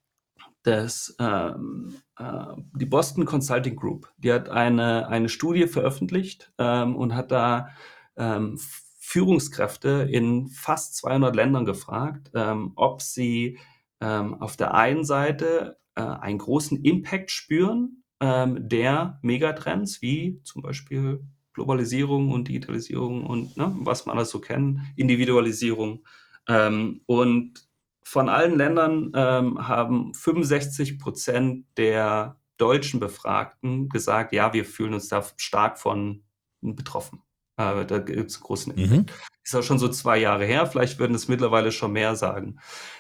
das, 0.65 1.15
ähm, 1.21 1.95
äh, 2.19 2.47
die 2.75 2.87
Boston 2.87 3.27
Consulting 3.27 3.77
Group, 3.77 4.13
die 4.17 4.33
hat 4.33 4.49
eine, 4.49 5.07
eine 5.07 5.29
Studie 5.29 5.69
veröffentlicht 5.69 6.53
ähm, 6.59 6.97
und 6.97 7.15
hat 7.15 7.31
da 7.31 7.69
ähm, 8.17 8.59
Führungskräfte 8.99 10.09
in 10.11 10.49
fast 10.49 10.97
200 10.97 11.37
Ländern 11.37 11.65
gefragt, 11.65 12.33
ähm, 12.35 12.73
ob 12.75 13.03
sie 13.03 13.61
ähm, 14.01 14.41
auf 14.41 14.57
der 14.57 14.75
einen 14.75 15.05
Seite 15.05 15.79
äh, 15.95 16.03
einen 16.03 16.39
großen 16.39 16.83
Impact 16.85 17.31
spüren 17.31 18.03
ähm, 18.21 18.69
der 18.69 19.19
Megatrends, 19.23 20.03
wie 20.03 20.41
zum 20.43 20.63
Beispiel 20.63 21.23
Globalisierung 21.53 22.31
und 22.31 22.49
Digitalisierung 22.49 23.27
und 23.27 23.57
ne, 23.57 23.75
was 23.81 24.07
man 24.07 24.17
alles 24.17 24.31
so 24.31 24.41
kennt, 24.41 24.81
Individualisierung. 24.97 26.05
Ähm, 26.49 27.01
und 27.07 27.67
von 28.05 28.29
allen 28.29 28.57
Ländern 28.57 29.13
ähm, 29.15 29.67
haben 29.67 30.15
65 30.15 30.99
Prozent 30.99 31.67
der 31.77 32.39
deutschen 32.57 33.01
Befragten 33.01 33.89
gesagt, 33.89 34.33
ja, 34.33 34.53
wir 34.53 34.65
fühlen 34.65 34.95
uns 34.95 35.09
da 35.09 35.25
stark 35.37 35.79
von 35.79 36.23
betroffen. 36.61 37.23
Äh, 37.57 37.85
da 37.85 37.99
gibt 37.99 38.31
es 38.31 38.41
großen. 38.41 38.75
Impact. 38.75 39.11
Mhm. 39.11 39.36
Ist 39.47 39.55
auch 39.55 39.63
schon 39.63 39.79
so 39.79 39.89
zwei 39.89 40.19
Jahre 40.19 40.45
her, 40.45 40.67
vielleicht 40.67 40.99
würden 40.99 41.15
es 41.15 41.29
mittlerweile 41.29 41.71
schon 41.71 41.93
mehr 41.93 42.17
sagen. 42.17 42.59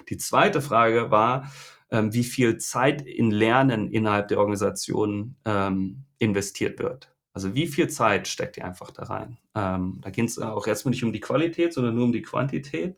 Die 0.09 0.16
zweite 0.16 0.62
Frage 0.62 1.11
war, 1.11 1.50
ähm, 1.90 2.14
wie 2.14 2.22
viel 2.22 2.59
Zeit 2.59 3.02
in 3.02 3.32
Lernen 3.32 3.90
innerhalb 3.90 4.28
der 4.28 4.38
Organisation 4.38 5.35
ähm, 5.44 6.04
investiert 6.18 6.78
wird. 6.78 7.12
Also 7.32 7.56
wie 7.56 7.66
viel 7.66 7.88
Zeit 7.88 8.28
steckt 8.28 8.59
ihr 8.59 8.64
einfach 8.64 8.92
da 8.92 9.02
rein? 9.02 9.38
Ähm, 9.56 9.98
da 10.02 10.11
geht 10.11 10.28
es 10.28 10.38
auch 10.38 10.68
erstmal 10.68 10.90
nicht 10.90 11.02
um 11.02 11.12
die 11.12 11.18
Qualität, 11.18 11.74
sondern 11.74 11.96
nur 11.96 12.04
um 12.04 12.12
die 12.12 12.22
Quantität. 12.22 12.96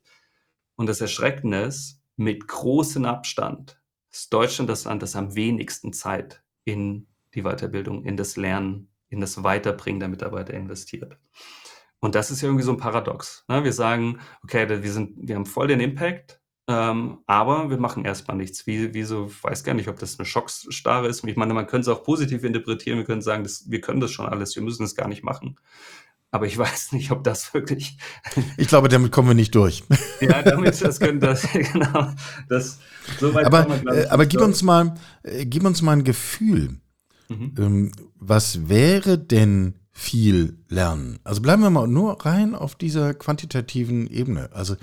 Und 0.77 0.87
das 0.87 1.01
Erschreckende 1.01 1.63
ist, 1.63 2.03
mit 2.17 2.47
großem 2.49 3.07
Abstand 3.07 3.81
ist 4.11 4.31
Deutschland 4.31 4.69
das 4.69 4.85
Land, 4.85 5.03
das 5.03 5.17
am 5.17 5.35
wenigsten 5.35 5.95
Zeit 5.95 6.43
in 6.65 7.07
die 7.35 7.45
Weiterbildung, 7.45 8.05
in 8.05 8.19
das 8.19 8.37
Lernen 8.37 8.91
in 9.09 9.21
das 9.21 9.43
Weiterbringen 9.43 10.01
der 10.01 10.11
Mitarbeiter 10.11 10.53
investiert. 10.53 11.17
Und 12.01 12.15
das 12.15 12.31
ist 12.31 12.43
ja 12.43 12.49
irgendwie 12.49 12.65
so 12.65 12.73
ein 12.73 12.79
Paradox. 12.79 13.45
Ne? 13.49 13.65
Wir 13.65 13.73
sagen, 13.73 14.21
okay, 14.43 14.69
wir, 14.69 14.93
sind, 14.93 15.17
wir 15.21 15.35
haben 15.35 15.47
voll 15.47 15.69
den 15.69 15.81
Impact, 15.81 16.41
ähm, 16.69 17.19
aber 17.27 17.71
wir 17.71 17.79
machen 17.79 18.05
erstmal 18.05 18.37
nichts. 18.37 18.67
Wie, 18.67 18.95
wie 18.95 19.03
so, 19.03 19.27
ich 19.27 19.43
weiß 19.43 19.65
gar 19.65 19.75
nicht, 19.75 19.89
ob 19.89 19.99
das 19.99 20.19
eine 20.19 20.27
Schocksstarre 20.27 21.09
ist. 21.09 21.25
Ich 21.25 21.37
meine, 21.37 21.55
man 21.55 21.67
könnte 21.67 21.91
es 21.91 21.97
auch 21.97 22.05
positiv 22.05 22.45
interpretieren. 22.45 22.99
Wir 22.99 23.05
können 23.05 23.23
sagen, 23.23 23.43
das, 23.43 23.71
wir 23.71 23.81
können 23.81 24.01
das 24.01 24.13
schon 24.13 24.27
alles, 24.27 24.55
wir 24.55 24.63
müssen 24.63 24.85
es 24.85 24.95
gar 24.95 25.09
nicht 25.09 25.25
machen. 25.25 25.57
Aber 26.31 26.47
ich 26.47 26.59
weiß 26.59 26.93
nicht, 26.93 27.11
ob 27.11 27.25
das 27.25 27.53
wirklich. 27.55 27.99
ich 28.57 28.69
glaube, 28.69 28.89
damit 28.89 29.13
kommen 29.13 29.29
wir 29.29 29.35
nicht 29.35 29.55
durch. 29.55 29.83
ja, 30.21 30.43
damit 30.43 30.81
das 30.81 31.01
können 31.01 31.21
das 31.21 31.49
genau. 31.73 32.13
Das 32.49 32.79
so 33.19 33.33
weit 33.35 33.47
aber, 33.47 33.67
man, 33.67 33.87
äh, 33.89 34.07
aber 34.11 34.27
gib 34.27 34.41
uns 34.41 34.63
mal, 34.63 34.95
äh, 35.23 35.47
gib 35.47 35.65
uns 35.65 35.83
mal 35.83 35.93
ein 35.93 36.05
Gefühl. 36.05 36.81
Mhm. 37.29 37.55
Ähm, 37.59 37.93
was 38.15 38.69
wäre 38.69 39.19
denn 39.19 39.75
viel 39.99 40.57
Lernen? 40.69 41.19
Also 41.25 41.43
bleiben 41.43 41.61
wir 41.61 41.71
mal 41.71 41.89
nur 41.89 42.25
rein 42.25 42.55
auf 42.55 42.77
dieser 42.77 43.15
quantitativen 43.15 44.07
Ebene. 44.07 44.49
Also 44.53 44.77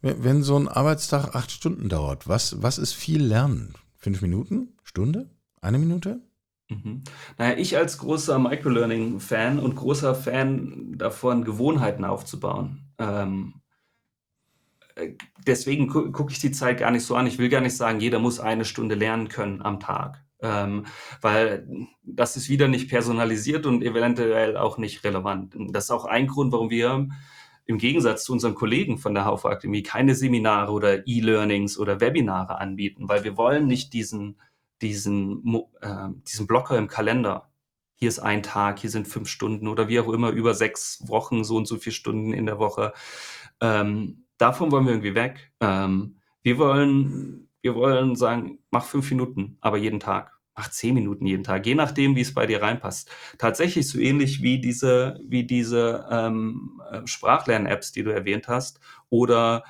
wenn 0.00 0.44
so 0.44 0.56
ein 0.56 0.68
Arbeitstag 0.68 1.34
acht 1.34 1.50
Stunden 1.50 1.88
dauert, 1.88 2.28
was, 2.28 2.62
was 2.62 2.78
ist 2.78 2.92
viel 2.92 3.20
Lernen? 3.20 3.74
Fünf 3.96 4.22
Minuten? 4.22 4.68
Stunde? 4.84 5.28
Eine 5.60 5.78
Minute? 5.78 6.20
Mhm. 6.68 7.02
Naja, 7.36 7.56
ich 7.58 7.76
als 7.76 7.98
großer 7.98 8.38
Microlearning-Fan 8.38 9.58
und 9.58 9.74
großer 9.74 10.14
Fan 10.14 10.94
davon, 10.98 11.44
Gewohnheiten 11.44 12.04
aufzubauen. 12.04 12.92
Ähm, 12.98 13.54
äh, 14.94 15.14
deswegen 15.48 15.88
gu 15.88 16.12
gucke 16.12 16.32
ich 16.32 16.38
die 16.38 16.52
Zeit 16.52 16.78
gar 16.78 16.92
nicht 16.92 17.04
so 17.04 17.16
an. 17.16 17.26
Ich 17.26 17.38
will 17.38 17.48
gar 17.48 17.60
nicht 17.60 17.76
sagen, 17.76 17.98
jeder 17.98 18.20
muss 18.20 18.38
eine 18.38 18.64
Stunde 18.64 18.94
lernen 18.94 19.28
können 19.28 19.62
am 19.62 19.80
Tag 19.80 20.24
ähm, 20.44 20.84
weil 21.22 21.66
das 22.04 22.36
ist 22.36 22.48
wieder 22.48 22.68
nicht 22.68 22.88
personalisiert 22.90 23.64
und 23.66 23.82
eventuell 23.82 24.56
auch 24.56 24.76
nicht 24.76 25.02
relevant. 25.02 25.56
Das 25.70 25.84
ist 25.84 25.90
auch 25.90 26.04
ein 26.04 26.26
Grund, 26.26 26.52
warum 26.52 26.70
wir 26.70 27.08
im 27.66 27.78
Gegensatz 27.78 28.24
zu 28.24 28.32
unseren 28.34 28.54
Kollegen 28.54 28.98
von 28.98 29.14
der 29.14 29.24
Haufe 29.24 29.48
Akademie 29.48 29.82
keine 29.82 30.14
Seminare 30.14 30.70
oder 30.70 31.08
E-Learnings 31.08 31.78
oder 31.78 32.00
Webinare 32.00 32.58
anbieten, 32.60 33.08
weil 33.08 33.24
wir 33.24 33.38
wollen 33.38 33.66
nicht 33.66 33.94
diesen, 33.94 34.38
diesen, 34.82 35.62
äh, 35.80 36.08
diesen 36.28 36.46
Blocker 36.46 36.76
im 36.76 36.88
Kalender. 36.88 37.48
Hier 37.94 38.10
ist 38.10 38.18
ein 38.18 38.42
Tag, 38.42 38.80
hier 38.80 38.90
sind 38.90 39.08
fünf 39.08 39.28
Stunden 39.28 39.66
oder 39.66 39.88
wie 39.88 39.98
auch 39.98 40.12
immer 40.12 40.28
über 40.30 40.52
sechs 40.52 41.02
Wochen 41.08 41.42
so 41.42 41.56
und 41.56 41.66
so 41.66 41.78
viele 41.78 41.94
Stunden 41.94 42.34
in 42.34 42.44
der 42.44 42.58
Woche. 42.58 42.92
Ähm, 43.62 44.26
davon 44.36 44.70
wollen 44.70 44.84
wir 44.84 44.92
irgendwie 44.92 45.14
weg. 45.14 45.52
Ähm, 45.60 46.16
wir 46.42 46.58
wollen 46.58 47.48
wir 47.64 47.74
wollen 47.74 48.14
sagen, 48.14 48.58
mach 48.70 48.84
fünf 48.84 49.10
Minuten, 49.10 49.56
aber 49.62 49.78
jeden 49.78 49.98
Tag. 49.98 50.33
Mach 50.56 50.70
zehn 50.70 50.94
Minuten 50.94 51.26
jeden 51.26 51.44
Tag, 51.44 51.66
je 51.66 51.74
nachdem, 51.74 52.16
wie 52.16 52.20
es 52.20 52.34
bei 52.34 52.46
dir 52.46 52.62
reinpasst. 52.62 53.10
Tatsächlich 53.38 53.88
so 53.88 53.98
ähnlich 53.98 54.42
wie 54.42 54.60
diese, 54.60 55.18
wie 55.26 55.44
diese 55.44 56.06
ähm, 56.10 56.80
äh, 56.90 57.06
Sprachlern-Apps, 57.06 57.92
die 57.92 58.04
du 58.04 58.10
erwähnt 58.10 58.48
hast, 58.48 58.80
oder 59.10 59.64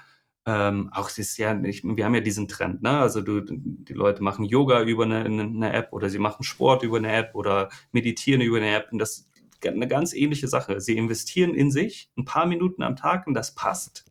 ähm, 0.47 0.91
auch 0.93 1.09
es 1.09 1.19
ist 1.19 1.39
ja 1.39 1.55
nicht, 1.55 1.85
wir 1.85 2.05
haben 2.05 2.15
ja 2.15 2.21
diesen 2.21 2.49
Trend, 2.49 2.83
ne? 2.83 2.99
Also 2.99 3.23
du, 3.23 3.41
die 3.41 3.95
Leute 3.95 4.23
machen 4.23 4.45
Yoga 4.45 4.83
über 4.83 5.05
eine, 5.05 5.25
eine 5.25 5.73
App 5.73 5.93
oder 5.93 6.11
sie 6.11 6.19
machen 6.19 6.43
Sport 6.43 6.83
über 6.83 6.99
eine 6.99 7.13
App 7.13 7.35
oder 7.35 7.71
meditieren 7.93 8.43
über 8.43 8.59
eine 8.59 8.75
App 8.75 8.89
und 8.93 8.99
das 8.99 9.19
ist 9.19 9.31
eine 9.67 9.89
ganz 9.89 10.13
ähnliche 10.13 10.49
Sache. 10.49 10.81
Sie 10.81 10.97
investieren 10.99 11.55
in 11.55 11.71
sich 11.71 12.11
ein 12.19 12.27
paar 12.27 12.45
Minuten 12.45 12.83
am 12.83 12.97
Tag 12.97 13.27
und 13.27 13.33
das 13.33 13.55
passt. 13.55 14.05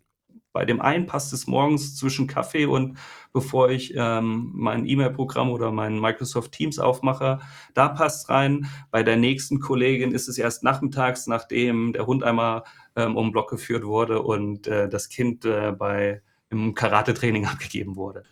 Bei 0.53 0.65
dem 0.65 0.81
einen 0.81 1.07
passt 1.07 1.33
es 1.33 1.47
morgens 1.47 1.95
zwischen 1.95 2.27
Kaffee 2.27 2.67
und 2.67 2.97
bevor 3.33 3.71
ich 3.71 3.93
ähm, 3.97 4.51
mein 4.53 4.85
E-Mail-Programm 4.85 5.49
oder 5.49 5.71
mein 5.71 5.99
Microsoft 5.99 6.51
Teams 6.51 6.77
aufmache, 6.77 7.39
da 7.73 7.89
passt 7.89 8.29
rein. 8.29 8.67
Bei 8.91 9.01
der 9.01 9.17
nächsten 9.17 9.59
Kollegin 9.59 10.11
ist 10.11 10.29
es 10.29 10.37
erst 10.37 10.63
nachmittags, 10.63 11.25
nachdem 11.25 11.91
der 11.93 12.05
Hund 12.05 12.23
einmal 12.23 12.63
ähm, 12.95 13.17
um 13.17 13.27
den 13.27 13.31
Block 13.31 13.49
geführt 13.49 13.83
wurde 13.83 14.21
und 14.21 14.67
äh, 14.67 14.87
das 14.87 15.09
Kind 15.09 15.43
äh, 15.43 15.71
bei 15.71 16.21
im 16.49 16.75
Karate-Training 16.75 17.45
abgegeben 17.47 17.95
wurde. 17.95 18.23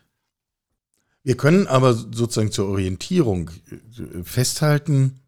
Wir 1.24 1.38
können 1.38 1.68
aber 1.68 1.94
sozusagen 1.94 2.52
zur 2.52 2.68
Orientierung 2.70 3.50
äh, 3.72 4.24
festhalten, 4.24 5.20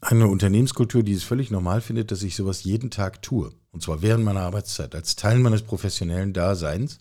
eine 0.00 0.28
Unternehmenskultur, 0.28 1.02
die 1.02 1.12
es 1.12 1.24
völlig 1.24 1.50
normal 1.50 1.80
findet, 1.80 2.10
dass 2.10 2.22
ich 2.22 2.36
sowas 2.36 2.64
jeden 2.64 2.90
Tag 2.90 3.20
tue. 3.20 3.52
Und 3.72 3.82
zwar 3.82 4.02
während 4.02 4.24
meiner 4.24 4.42
Arbeitszeit, 4.42 4.94
als 4.94 5.16
Teil 5.16 5.38
meines 5.38 5.62
professionellen 5.62 6.32
Daseins. 6.32 6.98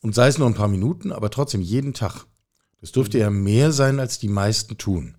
Und 0.00 0.14
sei 0.14 0.28
es 0.28 0.38
nur 0.38 0.48
ein 0.48 0.54
paar 0.54 0.68
Minuten, 0.68 1.12
aber 1.12 1.30
trotzdem 1.30 1.60
jeden 1.60 1.92
Tag. 1.92 2.24
Das 2.80 2.92
dürfte 2.92 3.18
ja 3.18 3.30
mehr 3.30 3.72
sein, 3.72 4.00
als 4.00 4.18
die 4.18 4.28
meisten 4.28 4.78
tun. 4.78 5.16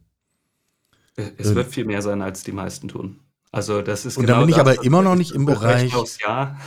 Es 1.37 1.53
wird 1.53 1.67
viel 1.67 1.85
mehr 1.85 2.01
sein, 2.01 2.21
als 2.21 2.43
die 2.43 2.53
meisten 2.53 2.87
tun. 2.87 3.19
Also 3.51 3.81
das 3.81 4.05
ist 4.05 4.17
Und 4.17 4.25
genau 4.25 4.37
dann 4.37 4.45
bin 4.45 4.55
ich 4.55 4.59
aber 4.59 4.83
immer 4.83 5.01
noch 5.01 5.15
nicht 5.15 5.31
im 5.31 5.45
Bereich. 5.45 5.93
Aufs 5.95 6.21
Jahr, 6.21 6.59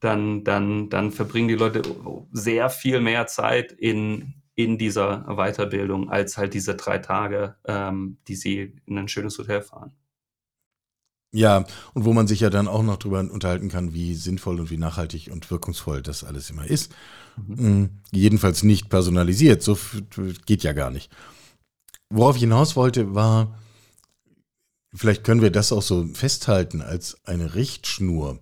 dann, 0.00 0.44
dann, 0.44 0.90
dann 0.90 1.10
verbringen 1.10 1.48
die 1.48 1.54
Leute 1.54 1.82
sehr 2.32 2.68
viel 2.68 3.00
mehr 3.00 3.26
Zeit 3.26 3.72
in, 3.72 4.34
in 4.54 4.78
dieser 4.78 5.24
Weiterbildung 5.36 6.10
als 6.10 6.36
halt 6.36 6.54
diese 6.54 6.74
drei 6.74 6.98
Tage, 6.98 7.56
ähm, 7.64 8.18
die 8.28 8.36
sie 8.36 8.74
in 8.84 8.98
ein 8.98 9.08
schönes 9.08 9.38
Hotel 9.38 9.62
fahren. 9.62 9.92
Ja, 11.36 11.66
und 11.92 12.06
wo 12.06 12.14
man 12.14 12.26
sich 12.26 12.40
ja 12.40 12.48
dann 12.48 12.66
auch 12.66 12.82
noch 12.82 12.96
drüber 12.96 13.20
unterhalten 13.20 13.68
kann, 13.68 13.92
wie 13.92 14.14
sinnvoll 14.14 14.58
und 14.58 14.70
wie 14.70 14.78
nachhaltig 14.78 15.28
und 15.30 15.50
wirkungsvoll 15.50 16.00
das 16.00 16.24
alles 16.24 16.48
immer 16.48 16.64
ist. 16.64 16.94
Mhm. 17.46 17.90
Jedenfalls 18.10 18.62
nicht 18.62 18.88
personalisiert, 18.88 19.62
so 19.62 19.78
geht 20.46 20.62
ja 20.62 20.72
gar 20.72 20.90
nicht. 20.90 21.12
Worauf 22.08 22.36
ich 22.36 22.40
hinaus 22.40 22.74
wollte, 22.74 23.14
war, 23.14 23.58
vielleicht 24.94 25.24
können 25.24 25.42
wir 25.42 25.50
das 25.50 25.72
auch 25.72 25.82
so 25.82 26.06
festhalten 26.06 26.80
als 26.80 27.18
eine 27.26 27.54
Richtschnur. 27.54 28.38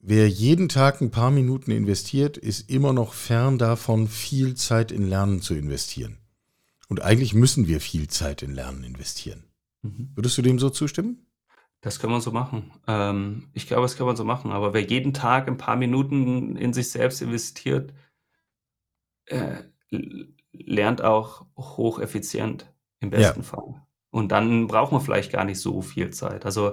Wer 0.00 0.28
jeden 0.28 0.68
Tag 0.68 1.00
ein 1.00 1.10
paar 1.10 1.30
Minuten 1.30 1.70
investiert, 1.70 2.36
ist 2.36 2.68
immer 2.68 2.92
noch 2.92 3.14
fern 3.14 3.56
davon, 3.56 4.06
viel 4.06 4.54
Zeit 4.54 4.92
in 4.92 5.08
Lernen 5.08 5.40
zu 5.40 5.54
investieren. 5.54 6.18
Und 6.88 7.00
eigentlich 7.00 7.32
müssen 7.32 7.68
wir 7.68 7.80
viel 7.80 8.08
Zeit 8.08 8.42
in 8.42 8.52
Lernen 8.52 8.84
investieren. 8.84 9.44
Mhm. 9.80 10.10
Würdest 10.14 10.36
du 10.36 10.42
dem 10.42 10.58
so 10.58 10.68
zustimmen? 10.68 11.24
Das 11.80 11.98
kann 11.98 12.10
man 12.10 12.20
so 12.20 12.30
machen. 12.30 12.72
Ähm, 12.86 13.48
ich 13.54 13.66
glaube, 13.66 13.82
das 13.82 13.96
kann 13.96 14.06
man 14.06 14.16
so 14.16 14.24
machen. 14.24 14.52
Aber 14.52 14.74
wer 14.74 14.82
jeden 14.82 15.14
Tag 15.14 15.48
ein 15.48 15.56
paar 15.56 15.76
Minuten 15.76 16.56
in 16.56 16.72
sich 16.72 16.90
selbst 16.90 17.22
investiert, 17.22 17.94
äh, 19.26 19.62
lernt 20.52 21.02
auch 21.02 21.46
hocheffizient 21.56 22.72
im 23.00 23.10
besten 23.10 23.40
ja. 23.40 23.46
Fall. 23.46 23.82
Und 24.10 24.32
dann 24.32 24.66
braucht 24.66 24.92
man 24.92 25.00
vielleicht 25.00 25.32
gar 25.32 25.44
nicht 25.44 25.60
so 25.60 25.80
viel 25.80 26.10
Zeit. 26.10 26.44
Also 26.44 26.72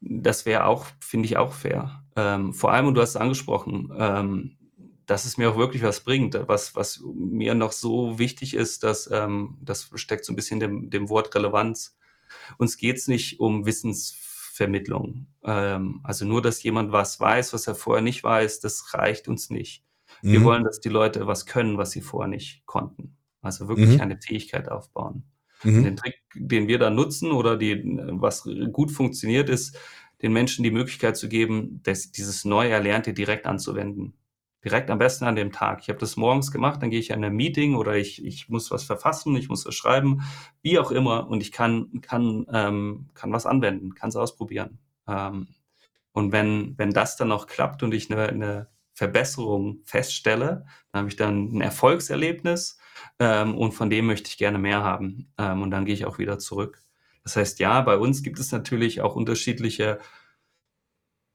das 0.00 0.46
wäre 0.46 0.64
auch, 0.64 0.86
finde 1.00 1.26
ich, 1.26 1.36
auch 1.36 1.52
fair. 1.52 2.04
Ähm, 2.16 2.54
vor 2.54 2.72
allem, 2.72 2.86
und 2.86 2.94
du 2.94 3.02
hast 3.02 3.10
es 3.10 3.16
angesprochen, 3.16 3.92
ähm, 3.96 4.56
dass 5.04 5.24
es 5.24 5.36
mir 5.36 5.50
auch 5.50 5.56
wirklich 5.56 5.82
was 5.82 6.00
bringt. 6.00 6.38
Was, 6.46 6.76
was 6.76 7.02
mir 7.04 7.54
noch 7.54 7.72
so 7.72 8.18
wichtig 8.18 8.54
ist, 8.54 8.84
dass 8.84 9.10
ähm, 9.10 9.58
das 9.60 9.90
steckt 9.96 10.24
so 10.24 10.32
ein 10.32 10.36
bisschen 10.36 10.60
dem, 10.60 10.88
dem 10.88 11.08
Wort 11.08 11.34
Relevanz. 11.34 11.98
Uns 12.58 12.76
geht 12.76 12.96
es 12.96 13.08
nicht 13.08 13.40
um 13.40 13.66
Wissens 13.66 14.12
Vermittlung. 14.60 15.26
Ähm, 15.42 16.00
also 16.02 16.26
nur, 16.26 16.42
dass 16.42 16.62
jemand 16.62 16.92
was 16.92 17.18
weiß, 17.18 17.54
was 17.54 17.66
er 17.66 17.74
vorher 17.74 18.02
nicht 18.02 18.22
weiß, 18.22 18.60
das 18.60 18.92
reicht 18.92 19.26
uns 19.26 19.48
nicht. 19.48 19.82
Mhm. 20.20 20.32
Wir 20.32 20.44
wollen, 20.44 20.64
dass 20.64 20.80
die 20.80 20.90
Leute 20.90 21.26
was 21.26 21.46
können, 21.46 21.78
was 21.78 21.92
sie 21.92 22.02
vorher 22.02 22.28
nicht 22.28 22.66
konnten. 22.66 23.16
Also 23.40 23.68
wirklich 23.68 23.94
mhm. 23.94 24.02
eine 24.02 24.18
Fähigkeit 24.20 24.68
aufbauen. 24.70 25.24
Mhm. 25.64 25.84
Den 25.84 25.96
Trick, 25.96 26.16
den 26.34 26.68
wir 26.68 26.78
da 26.78 26.90
nutzen 26.90 27.32
oder 27.32 27.56
die, 27.56 27.82
was 28.10 28.46
gut 28.70 28.90
funktioniert, 28.90 29.48
ist, 29.48 29.78
den 30.20 30.34
Menschen 30.34 30.62
die 30.62 30.70
Möglichkeit 30.70 31.16
zu 31.16 31.30
geben, 31.30 31.80
das, 31.82 32.12
dieses 32.12 32.44
neu 32.44 32.68
Erlernte 32.68 33.14
direkt 33.14 33.46
anzuwenden. 33.46 34.12
Direkt 34.64 34.90
am 34.90 34.98
besten 34.98 35.24
an 35.24 35.36
dem 35.36 35.52
Tag. 35.52 35.80
Ich 35.82 35.88
habe 35.88 35.98
das 35.98 36.16
morgens 36.16 36.50
gemacht, 36.50 36.82
dann 36.82 36.90
gehe 36.90 37.00
ich 37.00 37.10
in 37.10 37.24
ein 37.24 37.34
Meeting 37.34 37.76
oder 37.76 37.96
ich, 37.96 38.24
ich 38.24 38.48
muss 38.48 38.70
was 38.70 38.84
verfassen, 38.84 39.34
ich 39.36 39.48
muss 39.48 39.64
was 39.64 39.74
schreiben, 39.74 40.22
wie 40.62 40.78
auch 40.78 40.90
immer. 40.90 41.28
Und 41.28 41.42
ich 41.42 41.50
kann, 41.50 42.00
kann, 42.02 42.46
ähm, 42.52 43.08
kann 43.14 43.32
was 43.32 43.46
anwenden, 43.46 43.94
kann 43.94 44.10
es 44.10 44.16
ausprobieren. 44.16 44.78
Ähm, 45.08 45.48
und 46.12 46.32
wenn, 46.32 46.74
wenn 46.76 46.90
das 46.90 47.16
dann 47.16 47.28
noch 47.28 47.46
klappt 47.46 47.82
und 47.82 47.94
ich 47.94 48.10
eine, 48.10 48.28
eine 48.28 48.68
Verbesserung 48.92 49.80
feststelle, 49.84 50.66
dann 50.92 51.00
habe 51.00 51.08
ich 51.08 51.16
dann 51.16 51.56
ein 51.56 51.60
Erfolgserlebnis 51.62 52.78
ähm, 53.18 53.56
und 53.56 53.72
von 53.72 53.88
dem 53.88 54.06
möchte 54.06 54.28
ich 54.28 54.36
gerne 54.36 54.58
mehr 54.58 54.82
haben. 54.82 55.32
Ähm, 55.38 55.62
und 55.62 55.70
dann 55.70 55.86
gehe 55.86 55.94
ich 55.94 56.04
auch 56.04 56.18
wieder 56.18 56.38
zurück. 56.38 56.82
Das 57.24 57.36
heißt, 57.36 57.60
ja, 57.60 57.80
bei 57.80 57.96
uns 57.96 58.22
gibt 58.22 58.38
es 58.38 58.52
natürlich 58.52 59.00
auch 59.00 59.14
unterschiedliche 59.16 60.00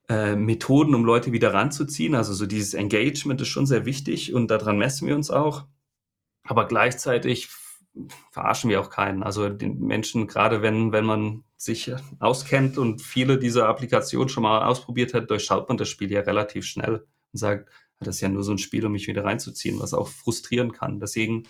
äh, 0.10 0.36
Methoden, 0.36 0.96
um 0.96 1.06
Leute 1.06 1.32
wieder 1.32 1.54
ranzuziehen. 1.54 2.16
Also 2.16 2.34
so 2.34 2.46
dieses 2.46 2.74
Engagement 2.74 3.42
ist 3.42 3.48
schon 3.48 3.66
sehr 3.66 3.86
wichtig 3.86 4.34
und 4.34 4.50
daran 4.50 4.78
messen 4.78 5.08
wir 5.08 5.16
uns 5.16 5.32
auch. 5.32 5.66
Aber 6.44 6.68
gleichzeitig 6.68 7.50
verarschen 8.32 8.70
wir 8.70 8.82
auch 8.82 8.90
keinen. 8.90 9.24
Also 9.24 9.50
den 9.50 9.80
Menschen, 9.80 10.28
gerade 10.28 10.62
wenn, 10.62 10.92
wenn 10.92 11.06
man 11.06 11.44
sich 11.58 11.92
auskennt 12.20 12.78
und 12.78 13.02
viele 13.02 13.40
dieser 13.40 13.68
Applikationen 13.68 14.30
schon 14.30 14.44
mal 14.44 14.64
ausprobiert 14.64 15.14
hat, 15.14 15.30
durchschaut 15.30 15.68
man 15.70 15.78
das 15.78 15.90
Spiel 15.90 16.12
ja 16.12 16.22
relativ 16.22 16.66
schnell 16.66 17.08
und 17.34 17.40
sagt, 17.40 17.70
das 18.00 18.16
ist 18.16 18.22
ja 18.22 18.30
nur 18.30 18.44
so 18.44 18.52
ein 18.52 18.58
Spiel, 18.58 18.86
um 18.86 18.92
mich 18.92 19.08
wieder 19.08 19.24
reinzuziehen, 19.24 19.80
was 19.80 19.94
auch 19.94 20.10
frustrieren 20.10 20.74
kann. 20.74 21.00
Deswegen, 21.00 21.44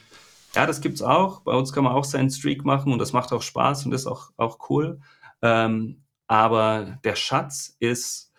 ja, 0.54 0.66
das 0.66 0.80
gibt's 0.80 1.02
auch. 1.02 1.42
Bei 1.42 1.54
uns 1.54 1.74
kann 1.74 1.84
man 1.84 1.94
auch 1.94 2.06
seinen 2.06 2.30
Streak 2.30 2.64
machen 2.64 2.94
und 2.94 3.00
das 3.00 3.14
macht 3.14 3.34
auch 3.34 3.42
Spaß 3.42 3.86
und 3.86 3.94
ist 3.94 4.06
auch, 4.06 4.30
auch 4.38 4.70
cool. 4.70 5.02
Ähm, 5.42 6.04
aber 6.28 7.00
der 7.04 7.16
Schatz 7.16 7.76
ist, 7.80 8.32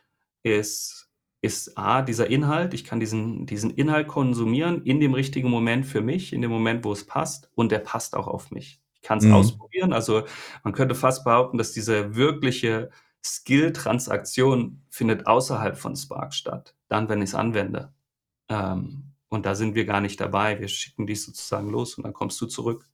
ist, 0.46 1.08
ist 1.42 1.76
A, 1.76 2.02
dieser 2.02 2.28
Inhalt. 2.28 2.72
Ich 2.72 2.84
kann 2.84 3.00
diesen, 3.00 3.46
diesen 3.46 3.70
Inhalt 3.70 4.08
konsumieren 4.08 4.82
in 4.84 5.00
dem 5.00 5.14
richtigen 5.14 5.50
Moment 5.50 5.86
für 5.86 6.00
mich, 6.00 6.32
in 6.32 6.40
dem 6.40 6.50
Moment, 6.50 6.84
wo 6.84 6.92
es 6.92 7.04
passt. 7.04 7.50
Und 7.54 7.72
der 7.72 7.80
passt 7.80 8.14
auch 8.16 8.28
auf 8.28 8.50
mich. 8.50 8.80
Ich 8.94 9.02
kann 9.02 9.18
es 9.18 9.24
mhm. 9.24 9.34
ausprobieren. 9.34 9.92
Also 9.92 10.24
man 10.62 10.72
könnte 10.72 10.94
fast 10.94 11.24
behaupten, 11.24 11.58
dass 11.58 11.72
diese 11.72 12.14
wirkliche 12.14 12.90
Skill-Transaktion 13.24 14.82
findet 14.88 15.26
außerhalb 15.26 15.76
von 15.76 15.96
Spark 15.96 16.32
statt. 16.32 16.74
Dann, 16.88 17.08
wenn 17.08 17.22
ich 17.22 17.30
es 17.30 17.34
anwende. 17.34 17.92
Ähm, 18.48 19.12
und 19.28 19.46
da 19.46 19.54
sind 19.56 19.74
wir 19.74 19.84
gar 19.84 20.00
nicht 20.00 20.20
dabei. 20.20 20.60
Wir 20.60 20.68
schicken 20.68 21.06
dich 21.06 21.22
sozusagen 21.24 21.70
los 21.70 21.96
und 21.96 22.04
dann 22.04 22.12
kommst 22.12 22.40
du 22.40 22.46
zurück 22.46 22.88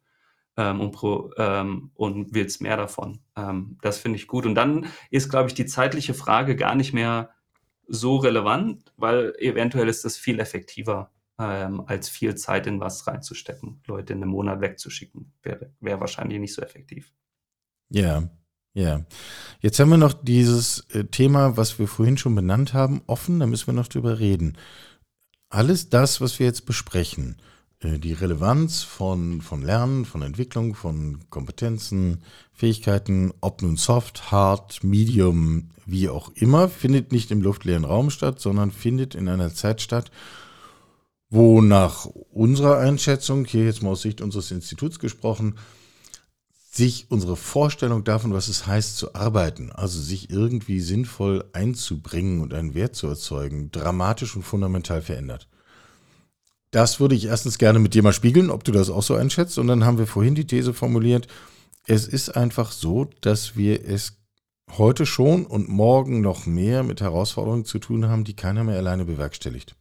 ähm, 0.57 0.81
und, 0.81 0.93
pro, 0.93 1.31
ähm, 1.37 1.91
und 1.95 2.35
willst 2.35 2.63
mehr 2.63 2.77
davon. 2.77 3.21
Ähm, 3.37 3.79
das 3.83 3.99
finde 3.99 4.17
ich 4.17 4.27
gut. 4.27 4.47
Und 4.47 4.55
dann 4.55 4.87
ist, 5.11 5.31
glaube 5.31 5.49
ich, 5.49 5.55
die 5.55 5.67
zeitliche 5.67 6.15
Frage 6.15 6.57
gar 6.57 6.75
nicht 6.75 6.93
mehr 6.93 7.31
so 7.89 8.17
relevant, 8.17 8.93
weil 8.97 9.35
eventuell 9.39 9.89
ist 9.89 10.05
das 10.05 10.17
viel 10.17 10.41
effektiver, 10.41 11.11
ähm, 11.39 11.83
als 11.87 12.09
viel 12.09 12.35
Zeit 12.35 12.67
in 12.67 12.81
was 12.81 13.07
reinzustecken. 13.07 13.81
Leute 13.87 14.13
in 14.13 14.23
einem 14.23 14.31
Monat 14.31 14.61
wegzuschicken, 14.61 15.33
wäre 15.43 15.73
wär 15.81 16.01
wahrscheinlich 16.01 16.39
nicht 16.39 16.55
so 16.55 16.63
effektiv. 16.63 17.13
Ja, 17.89 18.29
ja. 18.75 19.05
Jetzt 19.61 19.79
haben 19.79 19.91
wir 19.91 19.99
noch 19.99 20.15
dieses 20.15 20.87
äh, 20.91 21.05
Thema, 21.05 21.57
was 21.57 21.79
wir 21.79 21.89
vorhin 21.89 22.17
schon 22.17 22.35
benannt 22.35 22.73
haben, 22.73 23.03
offen, 23.07 23.41
da 23.41 23.47
müssen 23.47 23.67
wir 23.67 23.75
noch 23.75 23.89
drüber 23.89 24.19
reden. 24.19 24.57
Alles 25.51 25.91
das, 25.91 26.21
was 26.21 26.39
wir 26.39 26.47
jetzt 26.47 26.65
besprechen, 26.65 27.37
die 27.83 28.13
Relevanz 28.13 28.83
von, 28.83 29.41
von 29.41 29.63
Lernen, 29.63 30.05
von 30.05 30.23
Entwicklung, 30.23 30.75
von 30.75 31.19
Kompetenzen, 31.31 32.23
Fähigkeiten, 32.53 33.33
ob 33.41 33.63
nun 33.63 33.77
soft, 33.77 34.31
hard, 34.31 34.85
medium, 34.85 35.71
wie 35.85 36.09
auch 36.09 36.31
immer, 36.35 36.69
findet 36.69 37.11
nicht 37.11 37.31
im 37.31 37.43
luftleeren 37.43 37.85
Raum 37.85 38.11
statt, 38.11 38.41
sondern 38.41 38.71
findet 38.71 39.15
in 39.15 39.29
einer 39.29 39.53
Zeit 39.53 39.81
statt, 39.81 40.11
wo 41.29 41.61
nach 41.61 42.07
unserer 42.31 42.79
Einschätzung, 42.79 43.47
hier 43.47 43.65
jetzt 43.65 43.83
mal 43.83 43.91
aus 43.91 44.03
Sicht 44.03 44.21
unseres 44.21 44.51
Instituts 44.51 44.99
gesprochen, 44.99 45.57
sich 46.71 47.07
unsere 47.11 47.37
Vorstellung 47.37 48.05
davon, 48.05 48.33
was 48.33 48.49
es 48.49 48.67
heißt 48.67 48.97
zu 48.97 49.15
arbeiten, 49.15 49.73
also 49.73 50.01
sich 50.01 50.31
irgendwie 50.31 50.81
sinnvoll 50.81 51.45
einzubringen 51.53 52.41
und 52.41 52.55
einen 52.55 52.75
Wert 52.75 52.95
zu 52.95 53.09
erzeugen, 53.09 53.71
dramatisch 53.73 54.37
und 54.37 54.43
fundamental 54.43 55.03
verändert. 55.03 55.49
Das 56.73 56.99
würde 56.99 57.15
ich 57.15 57.27
erstens 57.27 57.59
gerne 57.59 57.79
mit 57.79 57.95
dir 57.95 58.03
mal 58.03 58.13
spiegeln, 58.13 58.51
ob 58.51 58.65
du 58.65 58.73
das 58.73 58.91
auch 58.91 59.03
so 59.03 59.15
einschätzt. 59.15 59.59
Und 59.59 59.69
dann 59.69 59.85
haben 59.85 59.99
wir 59.99 60.07
vorhin 60.07 60.35
die 60.35 60.47
These 60.47 60.75
formuliert, 60.75 61.29
es 61.87 62.07
ist 62.07 62.31
einfach 62.37 62.73
so, 62.73 63.11
dass 63.21 63.57
wir 63.57 63.87
es 63.87 64.17
heute 64.77 65.05
schon 65.05 65.45
und 65.45 65.69
morgen 65.69 66.23
noch 66.23 66.47
mehr 66.47 66.83
mit 66.83 67.01
Herausforderungen 67.01 67.67
zu 67.67 67.79
tun 67.79 68.09
haben, 68.09 68.25
die 68.25 68.35
keiner 68.35 68.65
mehr 68.65 68.79
alleine 68.79 69.05
bewerkstelligt. 69.05 69.77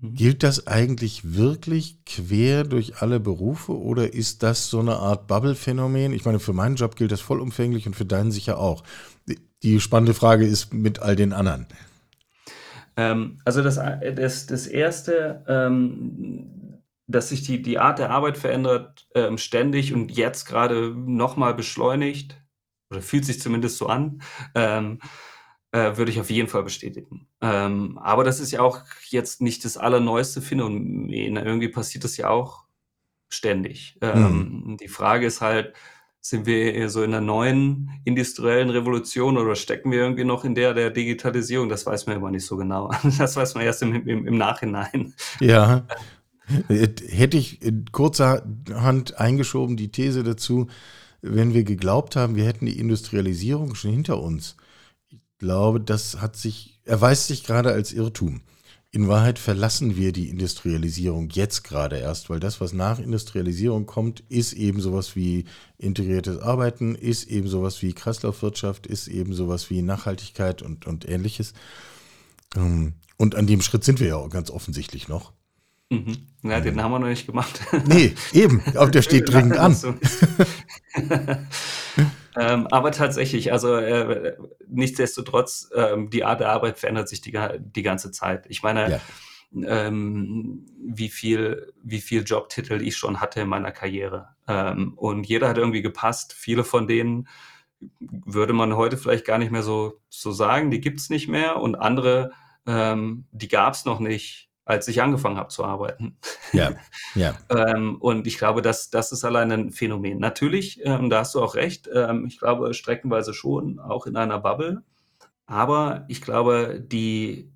Mhm. 0.00 0.14
Gilt 0.16 0.42
das 0.42 0.66
eigentlich 0.66 1.34
wirklich 1.34 2.04
quer 2.06 2.64
durch 2.64 3.00
alle 3.00 3.20
Berufe 3.20 3.78
oder 3.78 4.12
ist 4.12 4.42
das 4.42 4.68
so 4.68 4.80
eine 4.80 4.96
Art 4.96 5.28
Bubble-Phänomen? 5.28 6.12
Ich 6.12 6.24
meine, 6.24 6.40
für 6.40 6.52
meinen 6.52 6.74
Job 6.74 6.96
gilt 6.96 7.12
das 7.12 7.20
vollumfänglich 7.20 7.86
und 7.86 7.94
für 7.94 8.06
deinen 8.06 8.32
sicher 8.32 8.58
auch. 8.58 8.82
Die 9.62 9.80
spannende 9.80 10.14
Frage 10.14 10.44
ist 10.44 10.74
mit 10.74 10.98
all 10.98 11.14
den 11.14 11.32
anderen. 11.32 11.66
Ähm, 12.96 13.40
also 13.44 13.62
das, 13.62 13.76
das, 13.76 14.46
das 14.46 14.66
Erste, 14.66 15.44
ähm, 15.48 16.82
dass 17.06 17.28
sich 17.28 17.42
die, 17.42 17.62
die 17.62 17.78
Art 17.78 17.98
der 17.98 18.10
Arbeit 18.10 18.38
verändert, 18.38 19.08
ähm, 19.14 19.38
ständig 19.38 19.92
und 19.92 20.10
jetzt 20.12 20.46
gerade 20.46 20.90
nochmal 20.94 21.54
beschleunigt, 21.54 22.40
oder 22.90 23.02
fühlt 23.02 23.24
sich 23.24 23.40
zumindest 23.40 23.78
so 23.78 23.86
an, 23.86 24.22
ähm, 24.54 25.00
äh, 25.72 25.96
würde 25.96 26.10
ich 26.10 26.20
auf 26.20 26.30
jeden 26.30 26.48
Fall 26.48 26.62
bestätigen. 26.62 27.28
Ähm, 27.40 27.98
aber 27.98 28.24
das 28.24 28.40
ist 28.40 28.50
ja 28.50 28.60
auch 28.60 28.80
jetzt 29.08 29.40
nicht 29.40 29.64
das 29.64 29.78
allerneueste 29.78 30.42
Phänomen. 30.42 31.08
Irgendwie 31.08 31.68
passiert 31.68 32.04
das 32.04 32.18
ja 32.18 32.28
auch 32.28 32.66
ständig. 33.30 33.98
Mhm. 34.02 34.76
Die 34.78 34.88
Frage 34.88 35.24
ist 35.24 35.40
halt, 35.40 35.72
sind 36.24 36.46
wir 36.46 36.88
so 36.88 37.02
in 37.02 37.12
einer 37.12 37.20
neuen 37.20 37.90
industriellen 38.04 38.70
Revolution 38.70 39.36
oder 39.36 39.56
stecken 39.56 39.90
wir 39.90 39.98
irgendwie 39.98 40.24
noch 40.24 40.44
in 40.44 40.54
der 40.54 40.72
der 40.72 40.90
Digitalisierung? 40.90 41.68
Das 41.68 41.84
weiß 41.84 42.06
man 42.06 42.16
immer 42.16 42.30
nicht 42.30 42.46
so 42.46 42.56
genau. 42.56 42.90
Das 43.18 43.34
weiß 43.34 43.54
man 43.56 43.64
erst 43.64 43.82
im, 43.82 44.08
im, 44.08 44.26
im 44.26 44.38
Nachhinein. 44.38 45.14
Ja. 45.40 45.84
Hätte 46.68 47.36
ich 47.36 47.60
in 47.62 47.86
kurzer 47.90 48.46
Hand 48.72 49.18
eingeschoben 49.18 49.76
die 49.76 49.90
These 49.90 50.22
dazu, 50.22 50.68
wenn 51.22 51.54
wir 51.54 51.64
geglaubt 51.64 52.14
haben, 52.16 52.36
wir 52.36 52.44
hätten 52.44 52.66
die 52.66 52.78
Industrialisierung 52.78 53.74
schon 53.74 53.92
hinter 53.92 54.20
uns. 54.20 54.56
Ich 55.08 55.20
glaube, 55.38 55.80
das 55.80 56.20
hat 56.20 56.36
sich, 56.36 56.80
erweist 56.84 57.28
sich 57.28 57.44
gerade 57.44 57.72
als 57.72 57.92
Irrtum. 57.92 58.42
In 58.94 59.08
Wahrheit 59.08 59.38
verlassen 59.38 59.96
wir 59.96 60.12
die 60.12 60.28
Industrialisierung 60.28 61.30
jetzt 61.30 61.64
gerade 61.64 61.96
erst, 61.96 62.28
weil 62.28 62.40
das, 62.40 62.60
was 62.60 62.74
nach 62.74 62.98
Industrialisierung 62.98 63.86
kommt, 63.86 64.20
ist 64.28 64.52
eben 64.52 64.82
sowas 64.82 65.16
wie 65.16 65.46
integriertes 65.78 66.38
Arbeiten, 66.38 66.94
ist 66.94 67.24
eben 67.30 67.48
sowas 67.48 67.80
wie 67.80 67.94
Kreislaufwirtschaft, 67.94 68.86
ist 68.86 69.08
eben 69.08 69.32
sowas 69.32 69.70
wie 69.70 69.80
Nachhaltigkeit 69.80 70.60
und, 70.60 70.86
und 70.86 71.08
ähnliches. 71.08 71.54
Ähm, 72.54 72.92
und 73.16 73.34
an 73.34 73.46
dem 73.46 73.62
Schritt 73.62 73.82
sind 73.82 73.98
wir 73.98 74.08
ja 74.08 74.26
ganz 74.26 74.50
offensichtlich 74.50 75.08
noch. 75.08 75.32
Mhm. 75.88 76.26
Ja, 76.42 76.60
den 76.60 76.82
haben 76.82 76.92
wir 76.92 76.98
noch 76.98 77.08
nicht 77.08 77.24
gemacht. 77.24 77.62
Nee, 77.86 78.12
eben, 78.34 78.62
aber 78.74 78.90
der 78.90 79.00
steht 79.00 79.26
dringend 79.32 79.56
an. 79.56 79.74
Ähm, 82.38 82.66
aber 82.70 82.92
tatsächlich, 82.92 83.52
also 83.52 83.74
äh, 83.76 84.36
nichtsdestotrotz, 84.66 85.70
ähm, 85.74 86.10
die 86.10 86.24
Art 86.24 86.40
der 86.40 86.50
Arbeit 86.50 86.78
verändert 86.78 87.08
sich 87.08 87.20
die, 87.20 87.38
die 87.58 87.82
ganze 87.82 88.10
Zeit. 88.10 88.46
Ich 88.48 88.62
meine, 88.62 89.00
ja. 89.52 89.86
ähm, 89.86 90.66
wie 90.82 91.08
viel, 91.08 91.72
wie 91.82 92.00
viel 92.00 92.22
Jobtitel 92.22 92.80
ich 92.80 92.96
schon 92.96 93.20
hatte 93.20 93.42
in 93.42 93.48
meiner 93.48 93.72
Karriere. 93.72 94.28
Ähm, 94.48 94.94
und 94.96 95.24
jeder 95.24 95.48
hat 95.48 95.58
irgendwie 95.58 95.82
gepasst. 95.82 96.32
Viele 96.32 96.64
von 96.64 96.86
denen 96.86 97.28
würde 97.98 98.52
man 98.52 98.76
heute 98.76 98.96
vielleicht 98.96 99.26
gar 99.26 99.38
nicht 99.38 99.50
mehr 99.50 99.62
so, 99.62 100.00
so 100.08 100.32
sagen, 100.32 100.70
die 100.70 100.80
gibt 100.80 101.00
es 101.00 101.10
nicht 101.10 101.28
mehr. 101.28 101.56
Und 101.56 101.74
andere, 101.74 102.32
ähm, 102.66 103.26
die 103.32 103.48
gab 103.48 103.74
es 103.74 103.84
noch 103.84 104.00
nicht 104.00 104.51
als 104.64 104.86
ich 104.88 105.02
angefangen 105.02 105.36
habe 105.36 105.48
zu 105.48 105.64
arbeiten. 105.64 106.16
Ja, 106.52 106.72
ja. 107.14 107.36
ähm, 107.50 107.96
und 108.00 108.26
ich 108.26 108.38
glaube, 108.38 108.62
das, 108.62 108.90
das 108.90 109.12
ist 109.12 109.24
allein 109.24 109.50
ein 109.50 109.72
Phänomen. 109.72 110.18
Natürlich, 110.18 110.80
ähm, 110.84 111.10
da 111.10 111.20
hast 111.20 111.34
du 111.34 111.42
auch 111.42 111.54
recht, 111.54 111.88
ähm, 111.92 112.26
ich 112.26 112.38
glaube 112.38 112.72
streckenweise 112.74 113.34
schon, 113.34 113.78
auch 113.80 114.06
in 114.06 114.16
einer 114.16 114.38
Bubble. 114.38 114.82
Aber 115.46 116.04
ich 116.08 116.22
glaube, 116.22 116.80
die, 116.80 117.52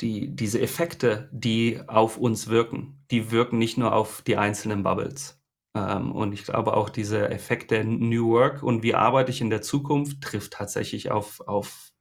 die, 0.00 0.34
diese 0.34 0.60
Effekte, 0.60 1.28
die 1.32 1.80
auf 1.86 2.18
uns 2.18 2.48
wirken, 2.48 3.04
die 3.10 3.30
wirken 3.30 3.58
nicht 3.58 3.78
nur 3.78 3.94
auf 3.94 4.22
die 4.22 4.36
einzelnen 4.36 4.82
Bubbles. 4.82 5.40
Ähm, 5.74 6.12
und 6.12 6.32
ich 6.32 6.44
glaube 6.44 6.74
auch 6.76 6.88
diese 6.88 7.30
Effekte 7.30 7.84
New 7.84 8.30
Work 8.30 8.62
und 8.62 8.82
wie 8.82 8.94
arbeite 8.94 9.30
ich 9.30 9.40
in 9.40 9.50
der 9.50 9.62
Zukunft 9.62 10.20
trifft 10.20 10.52
tatsächlich 10.54 11.10
auf, 11.10 11.40
auf 11.46 11.92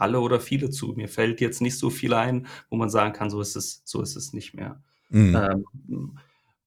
alle 0.00 0.20
oder 0.20 0.40
viele 0.40 0.70
zu. 0.70 0.94
Mir 0.96 1.08
fällt 1.08 1.40
jetzt 1.40 1.60
nicht 1.60 1.78
so 1.78 1.90
viel 1.90 2.14
ein, 2.14 2.46
wo 2.68 2.76
man 2.76 2.90
sagen 2.90 3.12
kann, 3.12 3.30
so 3.30 3.40
ist 3.40 3.56
es, 3.56 3.82
so 3.84 4.02
ist 4.02 4.16
es 4.16 4.32
nicht 4.32 4.54
mehr. 4.54 4.82
Mhm. 5.08 5.36
Ähm, 5.36 6.18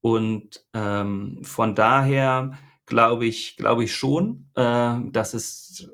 und 0.01 0.65
ähm, 0.73 1.39
von 1.43 1.75
daher 1.75 2.57
glaube 2.85 3.25
ich, 3.25 3.55
glaube 3.57 3.85
ich 3.85 3.95
schon, 3.95 4.49
äh, 4.55 4.95
dass 5.11 5.33
es 5.33 5.89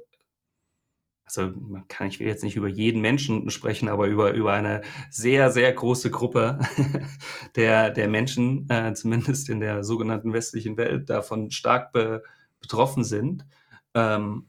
also 1.38 1.52
man 1.60 1.88
kann, 1.88 2.08
ich 2.08 2.20
will 2.20 2.28
jetzt 2.28 2.44
nicht 2.44 2.56
über 2.56 2.68
jeden 2.68 3.02
Menschen 3.02 3.52
sprechen, 3.52 3.88
aber 3.88 4.08
über, 4.08 4.34
über 4.34 4.54
eine 4.54 4.82
sehr, 5.12 5.52
sehr 5.52 5.72
große 5.72 6.10
Gruppe 6.10 6.60
der, 7.56 7.92
der 7.92 8.08
Menschen, 8.08 8.68
äh, 8.70 8.94
zumindest 8.96 9.48
in 9.50 9.60
der 9.60 9.84
sogenannten 9.84 10.34
westlichen 10.34 10.76
Welt, 10.78 11.10
davon 11.10 11.52
stark 11.52 11.92
be, 11.92 12.24
betroffen 12.60 13.04
sind. 13.04 13.46
Ähm, 13.94 14.49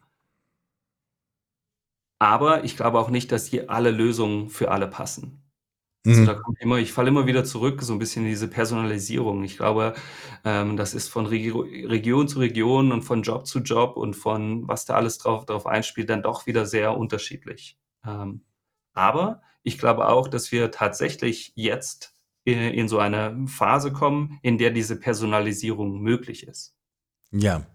aber 2.20 2.64
ich 2.64 2.76
glaube 2.76 2.98
auch 3.00 3.10
nicht, 3.10 3.32
dass 3.32 3.46
hier 3.46 3.70
alle 3.70 3.90
Lösungen 3.90 4.50
für 4.50 4.70
alle 4.70 4.86
passen. 4.86 5.42
Also, 6.06 6.20
mhm. 6.22 6.26
da 6.26 6.34
kommt 6.34 6.60
immer 6.60 6.76
ich 6.78 6.92
falle 6.92 7.08
immer 7.08 7.26
wieder 7.26 7.44
zurück, 7.44 7.82
so 7.82 7.92
ein 7.92 7.98
bisschen 7.98 8.24
in 8.24 8.30
diese 8.30 8.48
Personalisierung. 8.48 9.42
Ich 9.42 9.56
glaube, 9.56 9.94
ähm, 10.44 10.76
das 10.76 10.94
ist 10.94 11.08
von 11.08 11.26
Regio 11.26 11.60
Region 11.60 12.28
zu 12.28 12.38
Region 12.38 12.92
und 12.92 13.02
von 13.02 13.22
Job 13.22 13.46
zu 13.46 13.58
Job 13.60 13.96
und 13.96 14.14
von 14.14 14.68
was 14.68 14.84
da 14.84 14.94
alles 14.94 15.18
drauf 15.18 15.46
drauf 15.46 15.66
einspielt, 15.66 16.08
dann 16.08 16.22
doch 16.22 16.46
wieder 16.46 16.66
sehr 16.66 16.96
unterschiedlich. 16.96 17.78
Ähm, 18.06 18.42
aber 18.92 19.42
ich 19.62 19.78
glaube 19.78 20.08
auch, 20.08 20.28
dass 20.28 20.52
wir 20.52 20.70
tatsächlich 20.70 21.52
jetzt 21.54 22.14
in, 22.44 22.58
in 22.58 22.88
so 22.88 22.98
eine 22.98 23.46
Phase 23.46 23.92
kommen, 23.92 24.38
in 24.42 24.58
der 24.58 24.70
diese 24.70 24.96
Personalisierung 24.96 26.00
möglich 26.00 26.46
ist. 26.46 26.74
Ja, 27.30 27.66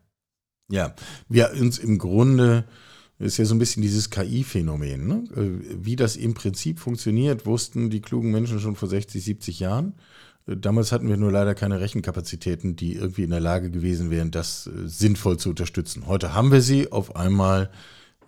ja. 0.68 0.96
Wir 1.30 1.52
uns 1.52 1.78
im 1.78 1.98
Grunde 1.98 2.68
ist 3.20 3.38
ja 3.38 3.46
so 3.46 3.56
ein 3.56 3.60
bisschen 3.60 3.82
dieses 3.82 4.10
KI-Phänomen. 4.10 5.08
Ne? 5.08 5.24
Äh, 5.36 5.78
wie 5.84 5.96
das 5.96 6.16
im 6.16 6.34
Prinzip 6.34 6.80
funktioniert, 6.80 7.46
wussten 7.46 7.90
die 7.90 8.02
klugen 8.02 8.32
Menschen 8.32 8.60
schon 8.60 8.76
vor 8.76 8.90
60, 8.90 9.24
70 9.24 9.60
Jahren. 9.60 9.94
Äh, 10.48 10.58
damals 10.58 10.92
hatten 10.92 11.08
wir 11.08 11.18
nur 11.18 11.32
leider 11.32 11.56
keine 11.56 11.80
Rechenkapazitäten, 11.80 12.76
die 12.76 12.96
irgendwie 12.96 13.24
in 13.24 13.30
der 13.30 13.40
Lage 13.40 13.72
gewesen 13.72 14.10
wären, 14.12 14.32
das 14.32 14.68
äh, 14.68 14.88
sinnvoll 14.88 15.38
zu 15.38 15.50
unterstützen. 15.50 16.08
Heute 16.08 16.34
haben 16.34 16.52
wir 16.52 16.62
sie. 16.62 16.92
Auf 16.92 17.16
einmal 17.16 17.70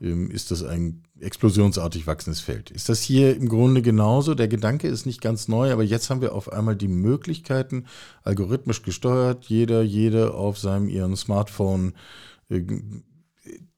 ähm, 0.02 0.32
ist 0.32 0.52
das 0.52 0.63
ein 0.63 1.04
explosionsartig 1.19 2.08
wachsendes 2.08 2.39
Feld. 2.39 2.71
Ist 2.71 2.89
das 2.89 3.02
hier 3.02 3.36
im 3.36 3.50
Grunde 3.50 3.82
genauso? 3.82 4.36
Der 4.36 4.47
Gedanke 4.47 4.88
ist 4.88 5.06
nicht 5.06 5.21
ganz 5.21 5.47
neu, 5.47 5.71
aber 5.71 5.84
jetzt 5.84 6.10
haben 6.10 6.21
wir 6.21 6.34
auf 6.34 6.52
einmal 6.52 6.76
die 6.76 6.88
Möglichkeiten, 6.88 7.86
algorithmisch 8.23 8.84
gesteuert, 8.84 9.45
jeder, 9.45 9.82
jede 9.82 10.34
auf 10.34 10.60
seinem 10.60 10.88
ihren 10.88 11.15
Smartphone 11.15 11.93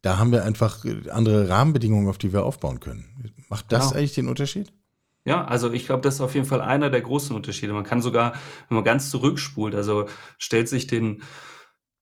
da 0.02 0.18
haben 0.18 0.32
wir 0.32 0.44
einfach 0.44 0.86
andere 1.10 1.50
Rahmenbedingungen, 1.50 2.08
auf 2.08 2.18
die 2.18 2.34
wir 2.34 2.44
aufbauen 2.44 2.80
können. 2.80 3.34
Macht 3.50 3.72
das 3.72 3.90
genau. 3.90 4.00
eigentlich 4.00 4.14
den 4.14 4.28
Unterschied? 4.28 4.72
Ja, 5.26 5.46
also 5.46 5.72
ich 5.72 5.86
glaube, 5.86 6.02
das 6.02 6.16
ist 6.16 6.22
auf 6.22 6.34
jeden 6.34 6.46
Fall 6.46 6.62
einer 6.62 6.90
der 6.90 7.02
großen 7.02 7.36
Unterschiede. 7.36 7.74
Man 7.74 7.84
kann 7.84 8.02
sogar, 8.02 8.34
wenn 8.68 8.76
man 8.76 8.84
ganz 8.84 9.10
zurückspult, 9.10 9.76
also 9.76 10.08
stellt 10.38 10.70
sich 10.70 10.88
den 10.88 11.22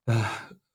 äh, 0.06 0.14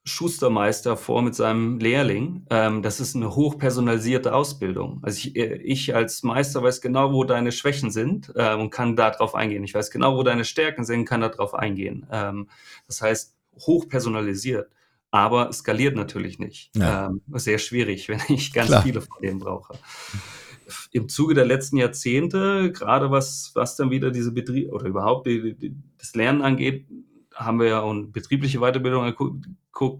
Schustermeister 0.05 0.97
vor 0.97 1.23
mit 1.23 1.37
seinem 1.37 1.79
Lehrling. 1.79 2.45
Ähm, 2.51 2.83
das 2.83 2.99
ist 2.99 3.15
eine 3.15 3.37
hochpersonalisierte 3.37 4.35
Ausbildung. 4.35 4.99
Also 5.03 5.19
ich, 5.19 5.37
äh, 5.37 5.55
ich, 5.63 5.95
als 5.95 6.25
Meister 6.25 6.63
weiß 6.63 6.81
genau, 6.81 7.13
wo 7.13 7.23
deine 7.23 7.53
Schwächen 7.53 7.91
sind 7.93 8.33
äh, 8.35 8.55
und 8.55 8.71
kann 8.71 8.97
darauf 8.97 9.37
eingehen. 9.37 9.63
Ich 9.63 9.75
weiß 9.75 9.93
genau, 9.93 10.17
wo 10.17 10.25
deine 10.25 10.45
Stärken 10.45 10.85
sind, 10.85 11.05
kann 11.05 11.21
darauf 11.21 11.55
eingehen. 11.55 12.07
Ähm, 12.11 12.49
das 12.89 13.01
heißt, 13.01 13.37
hochpersonalisiert 13.61 14.69
aber 15.13 15.53
skaliert 15.53 15.95
natürlich 15.95 16.39
nicht. 16.41 16.75
Ja. 16.75 17.07
Ähm, 17.09 17.21
sehr 17.35 17.59
schwierig, 17.59 18.09
wenn 18.09 18.21
ich 18.29 18.53
ganz 18.53 18.69
Klar. 18.69 18.83
viele 18.83 19.03
von 19.03 19.23
denen 19.23 19.39
brauche. 19.39 19.79
Im 20.91 21.09
Zuge 21.09 21.35
der 21.35 21.45
letzten 21.45 21.77
Jahrzehnte, 21.77 22.73
gerade 22.73 23.11
was, 23.11 23.53
was 23.55 23.77
dann 23.77 23.91
wieder 23.91 24.11
diese 24.11 24.33
Betrieb 24.33 24.73
oder 24.73 24.87
überhaupt 24.87 25.27
die, 25.27 25.55
die, 25.55 25.77
das 25.99 26.15
Lernen 26.15 26.41
angeht, 26.43 26.87
haben 27.35 27.61
wir 27.61 27.67
ja 27.69 27.79
und 27.81 28.13
betriebliche 28.13 28.61
Weiterbildung 28.61 29.15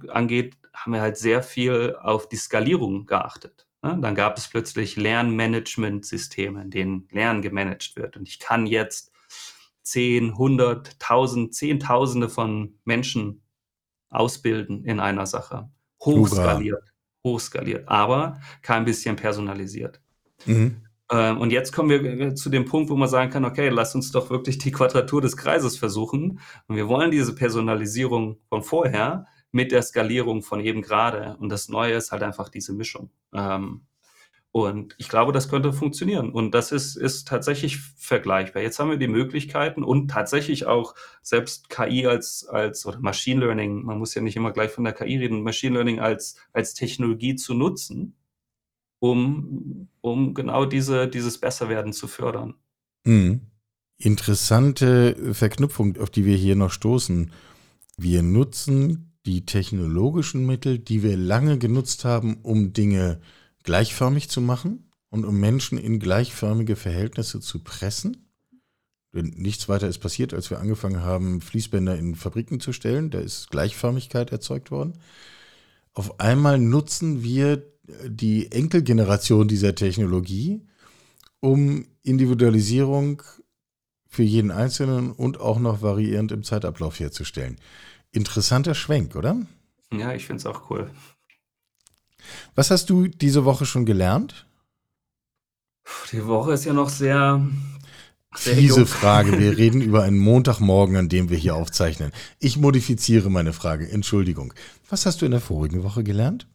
angeht, 0.09 0.57
haben 0.73 0.93
wir 0.93 1.03
halt 1.03 1.19
sehr 1.19 1.43
viel 1.43 1.95
auf 2.01 2.29
die 2.29 2.37
Skalierung 2.37 3.07
geachtet. 3.07 3.67
Ne? 3.83 3.99
Dann 4.01 4.15
gab 4.15 4.39
es 4.39 4.49
plötzlich 4.49 4.97
Lernmanagementsysteme, 4.97 6.63
in 6.63 6.71
denen 6.71 7.09
Lernen 7.11 7.43
gemanagt 7.43 7.97
wird. 7.97 8.17
Und 8.17 8.29
ich 8.29 8.39
kann 8.39 8.67
jetzt 8.67 9.13
10, 9.83 10.31
100, 10.31 10.97
1000, 11.01 11.55
Zehntausende 11.55 12.29
von 12.31 12.79
Menschen 12.85 13.42
ausbilden 14.13 14.85
in 14.85 15.01
einer 15.01 15.27
Sache. 15.27 15.71
Hochskaliert. 16.05 16.93
Hochskaliert, 17.25 17.89
aber 17.89 18.41
kein 18.63 18.85
bisschen 18.85 19.17
personalisiert. 19.17 20.01
Mhm. 20.47 20.83
Ähm, 21.11 21.39
und 21.39 21.53
jetzt 21.53 21.73
kommen 21.73 21.91
wir 21.91 22.03
äh, 22.05 22.35
zu 22.35 22.49
dem 22.49 22.65
Punkt, 22.65 22.91
wo 22.91 22.97
man 22.97 23.09
sagen 23.09 23.31
kann, 23.31 23.45
okay, 23.45 23.69
lass 23.69 23.95
uns 23.95 24.11
doch 24.11 24.31
wirklich 24.31 24.59
die 24.59 24.73
Quadratur 24.73 25.21
des 25.21 25.37
Kreises 25.37 25.77
versuchen. 25.77 26.41
Und 26.67 26.77
wir 26.77 26.89
wollen 26.89 27.11
diese 27.11 27.35
Personalisierung 27.35 28.39
von 28.49 28.63
vorher 28.63 29.27
mit 29.53 29.71
der 29.71 29.83
Skalierung 29.83 30.43
von 30.43 30.61
eben 30.61 30.83
gerade. 30.83 31.37
Und 31.39 31.51
das 31.51 31.69
Neue 31.69 31.95
ist 31.95 32.11
halt 32.11 32.23
einfach 32.23 32.49
diese 32.49 32.73
Mischung. 32.73 33.11
Ähm, 33.35 33.83
und 34.53 34.95
ich 34.99 35.09
glaube, 35.09 35.33
das 35.33 35.49
könnte 35.49 35.73
funktionieren. 35.73 36.31
Und 36.31 36.53
das 36.53 36.73
ist, 36.73 36.95
ist 36.95 37.27
tatsächlich 37.27 37.79
vergleichbar. 37.79 38.63
Jetzt 38.63 38.79
haben 38.79 38.91
wir 38.91 38.99
die 38.99 39.09
Möglichkeiten 39.09 39.83
und 39.83 40.09
tatsächlich 40.11 40.67
auch 40.67 40.95
selbst 41.23 41.71
KI 41.71 42.07
als, 42.07 42.47
als 42.47 42.85
oder 42.85 43.01
Machine 43.01 43.41
Learning, 43.41 43.83
man 43.83 43.99
muss 43.99 44.15
ja 44.15 44.21
nicht 44.21 44.37
immer 44.37 44.53
gleich 44.53 44.71
von 44.71 44.85
der 44.85 44.93
KI 44.93 45.17
reden, 45.17 45.43
Machine 45.43 45.75
Learning 45.75 46.01
als, 46.01 46.37
als 46.53 46.75
Technologie 46.75 47.35
zu 47.35 47.55
nutzen, 47.55 48.15
um, 48.99 49.89
um 50.03 50.35
genau 50.35 50.67
diese, 50.67 51.09
dieses 51.09 51.39
Besserwerden 51.39 51.95
zu 51.95 52.07
fördern. 52.07 52.55
Mhm. 53.05 53.41
Interessante 53.97 55.33
Verknüpfung, 55.33 55.97
auf 55.97 56.11
die 56.11 56.27
wir 56.27 56.37
hier 56.37 56.57
noch 56.57 56.73
stoßen. 56.73 57.33
Wir 57.97 58.23
nutzen 58.23 59.15
die 59.25 59.47
technologischen 59.47 60.45
Mittel, 60.45 60.79
die 60.79 61.03
wir 61.03 61.17
lange 61.17 61.57
genutzt 61.57 62.05
haben, 62.05 62.41
um 62.43 62.75
Dinge 62.75 63.21
gleichförmig 63.63 64.29
zu 64.29 64.41
machen 64.41 64.91
und 65.11 65.25
um 65.25 65.39
Menschen 65.39 65.79
in 65.79 65.99
gleichförmige 65.99 66.77
Verhältnisse 66.77 67.41
zu 67.41 67.63
pressen. 67.63 68.29
Denn 69.15 69.35
nichts 69.37 69.69
weiter 69.69 69.89
ist 69.89 69.99
passiert, 69.99 70.33
als 70.33 70.49
wir 70.51 70.59
angefangen 70.59 71.03
haben, 71.03 71.41
Fließbänder 71.41 71.99
in 71.99 72.15
Fabriken 72.15 72.61
zu 72.61 72.73
stellen. 72.73 73.11
Da 73.11 73.21
ist 73.21 73.51
Gleichförmigkeit 73.51 74.33
erzeugt 74.33 74.71
worden. 74.71 74.95
Auf 75.93 76.19
einmal 76.19 76.59
nutzen 76.59 77.23
wir 77.23 77.63
die 78.07 78.51
Enkelgeneration 78.51 79.49
dieser 79.49 79.75
Technologie, 79.75 80.63
um 81.41 81.87
Individualisierung 82.03 83.23
für 84.09 84.23
jeden 84.23 84.51
Einzelnen 84.51 85.11
und 85.13 85.41
auch 85.41 85.59
noch 85.59 85.83
variierend 85.83 86.33
im 86.33 86.43
Zeitablauf 86.43 87.01
herzustellen. 87.01 87.57
Interessanter 88.13 88.75
Schwenk, 88.75 89.17
oder? 89.17 89.41
Ja, 89.93 90.15
ich 90.15 90.27
finde 90.27 90.41
es 90.41 90.47
auch 90.47 90.71
cool. 90.71 90.91
Was 92.55 92.71
hast 92.71 92.91
du 92.91 93.09
diese 93.09 93.45
Woche 93.45 93.67
schon 93.67 93.87
gelernt? 93.87 94.47
Die 96.13 96.27
Woche 96.27 96.53
ist 96.53 96.65
ja 96.65 96.73
noch 96.73 96.89
sehr. 96.89 97.45
sehr 98.35 98.55
Diese 98.55 98.81
jung. 98.81 98.87
Frage. 98.87 99.39
Wir 99.39 99.57
reden 99.59 99.81
über 99.81 100.03
einen 100.03 100.19
Montagmorgen, 100.19 100.97
an 100.97 101.09
dem 101.09 101.31
wir 101.31 101.37
hier 101.37 101.55
aufzeichnen. 101.55 102.13
Ich 102.39 102.57
modifiziere 102.57 103.31
meine 103.31 103.53
Frage. 103.53 103.89
Entschuldigung. 103.89 104.55
Was 104.89 105.07
hast 105.07 105.23
du 105.23 105.27
in 105.27 105.33
der 105.33 105.41
vorigen 105.41 105.83
Woche 105.83 106.05
gelernt? 106.05 106.47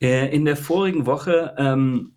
Äh, 0.00 0.34
in 0.34 0.44
der 0.44 0.56
vorigen 0.56 1.06
Woche 1.06 1.54
ähm, 1.58 2.16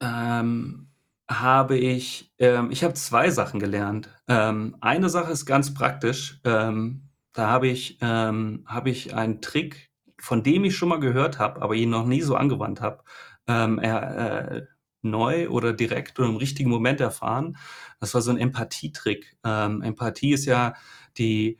ähm, 0.00 0.88
habe 1.28 1.78
ich, 1.78 2.32
ähm, 2.38 2.70
ich 2.70 2.84
habe 2.84 2.94
zwei 2.94 3.30
Sachen 3.30 3.60
gelernt. 3.60 4.08
Ähm, 4.28 4.76
eine 4.80 5.08
Sache 5.08 5.32
ist 5.32 5.46
ganz 5.46 5.72
praktisch. 5.72 6.40
Ähm, 6.44 7.08
da 7.32 7.48
habe 7.48 7.68
ich, 7.68 7.98
ähm, 8.00 8.64
habe 8.66 8.90
ich 8.90 9.14
einen 9.14 9.40
Trick, 9.40 9.90
von 10.24 10.42
dem 10.42 10.64
ich 10.64 10.76
schon 10.76 10.88
mal 10.88 11.00
gehört 11.00 11.38
habe, 11.38 11.62
aber 11.62 11.74
ihn 11.74 11.90
noch 11.90 12.06
nie 12.06 12.22
so 12.22 12.36
angewandt 12.36 12.80
habe, 12.80 13.04
äh, 13.46 14.62
neu 15.02 15.48
oder 15.50 15.72
direkt 15.72 16.18
oder 16.18 16.28
im 16.28 16.36
richtigen 16.36 16.70
Moment 16.70 17.00
erfahren. 17.00 17.56
Das 18.00 18.14
war 18.14 18.22
so 18.22 18.30
ein 18.30 18.38
Empathietrick. 18.38 19.36
Empathie 19.42 20.32
ist 20.32 20.46
ja 20.46 20.74
die, 21.18 21.58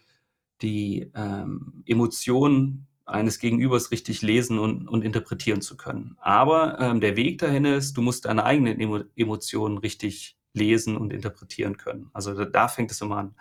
die 0.63 1.11
Emotion 1.85 2.87
eines 3.07 3.39
Gegenübers 3.39 3.91
richtig 3.91 4.23
lesen 4.23 4.59
und, 4.59 4.89
und 4.89 5.03
interpretieren 5.03 5.61
zu 5.61 5.77
können. 5.77 6.17
Aber 6.21 6.79
ähm, 6.81 7.01
der 7.01 7.17
Weg 7.17 7.39
dahin 7.39 7.65
ist, 7.65 7.97
du 7.97 8.03
musst 8.03 8.25
deine 8.25 8.45
eigenen 8.45 8.81
Emo 8.81 9.01
Emotionen 9.15 9.79
richtig 9.79 10.39
lesen 10.55 10.97
und 10.97 11.13
interpretieren 11.13 11.77
können. 11.77 12.09
Also 12.13 12.33
da, 12.33 12.45
da 12.45 12.69
fängt 12.69 12.91
es 12.91 13.01
immer 13.01 13.17
an. 13.19 13.35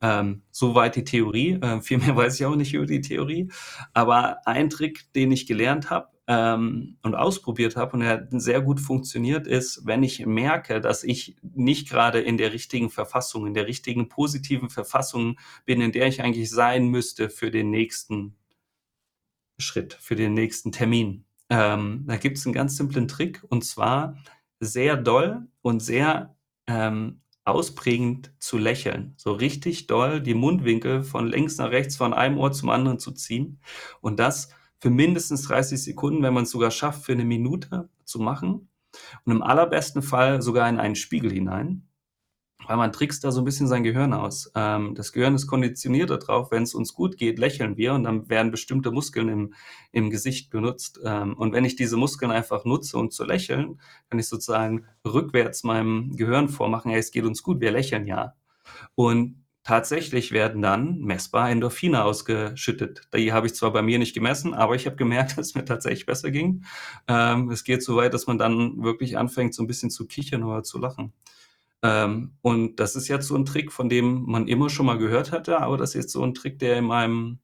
Ähm, 0.00 0.42
soweit 0.50 0.96
die 0.96 1.04
Theorie. 1.04 1.58
Äh, 1.60 1.80
viel 1.82 1.98
mehr 1.98 2.16
weiß 2.16 2.40
ich 2.40 2.46
auch 2.46 2.56
nicht 2.56 2.72
über 2.72 2.86
die 2.86 3.00
Theorie. 3.00 3.50
Aber 3.92 4.46
ein 4.46 4.70
Trick, 4.70 5.12
den 5.12 5.32
ich 5.32 5.46
gelernt 5.46 5.90
habe 5.90 6.08
ähm, 6.28 6.96
und 7.02 7.14
ausprobiert 7.14 7.76
habe 7.76 7.94
und 7.94 8.00
der 8.00 8.28
sehr 8.30 8.62
gut 8.62 8.80
funktioniert, 8.80 9.46
ist, 9.46 9.84
wenn 9.84 10.02
ich 10.02 10.24
merke, 10.24 10.80
dass 10.80 11.02
ich 11.04 11.36
nicht 11.42 11.88
gerade 11.88 12.20
in 12.20 12.38
der 12.38 12.52
richtigen 12.52 12.90
Verfassung, 12.90 13.46
in 13.46 13.54
der 13.54 13.66
richtigen 13.66 14.08
positiven 14.08 14.70
Verfassung 14.70 15.38
bin, 15.64 15.80
in 15.80 15.92
der 15.92 16.06
ich 16.06 16.22
eigentlich 16.22 16.48
sein 16.48 16.86
müsste 16.86 17.28
für 17.28 17.50
den 17.50 17.70
nächsten 17.70 18.36
Schritt, 19.58 19.94
für 19.94 20.14
den 20.16 20.32
nächsten 20.34 20.70
Termin. 20.70 21.24
Ähm, 21.50 22.04
da 22.06 22.16
gibt 22.16 22.38
es 22.38 22.46
einen 22.46 22.54
ganz 22.54 22.76
simplen 22.76 23.08
Trick 23.08 23.44
und 23.48 23.64
zwar 23.64 24.16
sehr 24.60 24.96
doll 24.96 25.48
und 25.60 25.80
sehr 25.80 26.36
ähm, 26.66 27.20
ausprägend 27.44 28.32
zu 28.38 28.58
lächeln. 28.58 29.14
So 29.16 29.32
richtig 29.32 29.86
doll 29.86 30.20
die 30.20 30.34
Mundwinkel 30.34 31.02
von 31.02 31.26
links 31.26 31.58
nach 31.58 31.70
rechts, 31.70 31.96
von 31.96 32.14
einem 32.14 32.38
Ohr 32.38 32.52
zum 32.52 32.70
anderen 32.70 32.98
zu 32.98 33.12
ziehen. 33.12 33.60
Und 34.00 34.20
das 34.20 34.50
für 34.78 34.90
mindestens 34.90 35.42
30 35.42 35.82
Sekunden, 35.82 36.22
wenn 36.22 36.34
man 36.34 36.44
es 36.44 36.50
sogar 36.50 36.70
schafft, 36.70 37.04
für 37.04 37.12
eine 37.12 37.24
Minute 37.24 37.88
zu 38.04 38.20
machen. 38.20 38.68
Und 39.24 39.32
im 39.32 39.42
allerbesten 39.42 40.02
Fall 40.02 40.42
sogar 40.42 40.68
in 40.68 40.78
einen 40.78 40.96
Spiegel 40.96 41.32
hinein 41.32 41.88
weil 42.66 42.76
man 42.76 42.92
trickst 42.92 43.24
da 43.24 43.30
so 43.30 43.40
ein 43.40 43.44
bisschen 43.44 43.66
sein 43.66 43.82
Gehirn 43.82 44.12
aus. 44.12 44.50
Ähm, 44.54 44.94
das 44.94 45.12
Gehirn 45.12 45.34
ist 45.34 45.46
konditioniert 45.46 46.10
darauf, 46.10 46.50
wenn 46.50 46.62
es 46.62 46.74
uns 46.74 46.94
gut 46.94 47.16
geht, 47.16 47.38
lächeln 47.38 47.76
wir 47.76 47.94
und 47.94 48.04
dann 48.04 48.28
werden 48.28 48.50
bestimmte 48.50 48.90
Muskeln 48.90 49.28
im, 49.28 49.54
im 49.92 50.10
Gesicht 50.10 50.50
benutzt. 50.50 51.00
Ähm, 51.04 51.34
und 51.34 51.52
wenn 51.52 51.64
ich 51.64 51.76
diese 51.76 51.96
Muskeln 51.96 52.30
einfach 52.30 52.64
nutze, 52.64 52.98
um 52.98 53.10
zu 53.10 53.24
lächeln, 53.24 53.80
kann 54.10 54.18
ich 54.18 54.28
sozusagen 54.28 54.86
rückwärts 55.06 55.64
meinem 55.64 56.16
Gehirn 56.16 56.48
vormachen, 56.48 56.90
hey, 56.90 57.00
es 57.00 57.10
geht 57.10 57.24
uns 57.24 57.42
gut, 57.42 57.60
wir 57.60 57.70
lächeln 57.70 58.06
ja. 58.06 58.34
Und 58.94 59.42
tatsächlich 59.64 60.32
werden 60.32 60.62
dann 60.62 60.98
messbar 61.00 61.50
Endorphine 61.50 62.04
ausgeschüttet. 62.04 63.02
Die 63.14 63.32
habe 63.32 63.46
ich 63.46 63.54
zwar 63.54 63.72
bei 63.72 63.82
mir 63.82 63.98
nicht 63.98 64.14
gemessen, 64.14 64.54
aber 64.54 64.74
ich 64.74 64.86
habe 64.86 64.96
gemerkt, 64.96 65.32
dass 65.38 65.48
es 65.48 65.54
mir 65.54 65.64
tatsächlich 65.64 66.06
besser 66.06 66.30
ging. 66.30 66.64
Ähm, 67.08 67.50
es 67.50 67.64
geht 67.64 67.82
so 67.82 67.96
weit, 67.96 68.14
dass 68.14 68.26
man 68.26 68.38
dann 68.38 68.82
wirklich 68.82 69.18
anfängt, 69.18 69.54
so 69.54 69.62
ein 69.62 69.66
bisschen 69.68 69.90
zu 69.90 70.06
kichern 70.06 70.42
oder 70.42 70.62
zu 70.62 70.78
lachen. 70.78 71.12
Ähm, 71.82 72.32
und 72.42 72.76
das 72.76 72.94
ist 72.94 73.08
jetzt 73.08 73.26
so 73.26 73.34
ein 73.34 73.44
Trick, 73.44 73.72
von 73.72 73.88
dem 73.88 74.24
man 74.26 74.46
immer 74.46 74.70
schon 74.70 74.86
mal 74.86 74.98
gehört 74.98 75.32
hatte, 75.32 75.60
aber 75.60 75.76
das 75.76 75.90
ist 75.90 75.94
jetzt 75.94 76.12
so 76.12 76.22
ein 76.22 76.34
Trick, 76.34 76.58
der 76.58 76.76
in 76.76 76.84
meinem, 76.84 77.38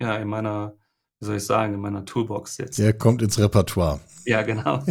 ja, 0.00 0.16
in 0.16 0.28
meiner, 0.28 0.74
wie 1.18 1.26
soll 1.26 1.36
ich 1.36 1.44
sagen, 1.44 1.74
in 1.74 1.80
meiner 1.80 2.04
Toolbox 2.04 2.56
sitzt. 2.56 2.78
Der 2.78 2.92
kommt 2.92 3.20
ins 3.20 3.38
Repertoire. 3.38 4.00
Ja, 4.24 4.42
genau. 4.42 4.84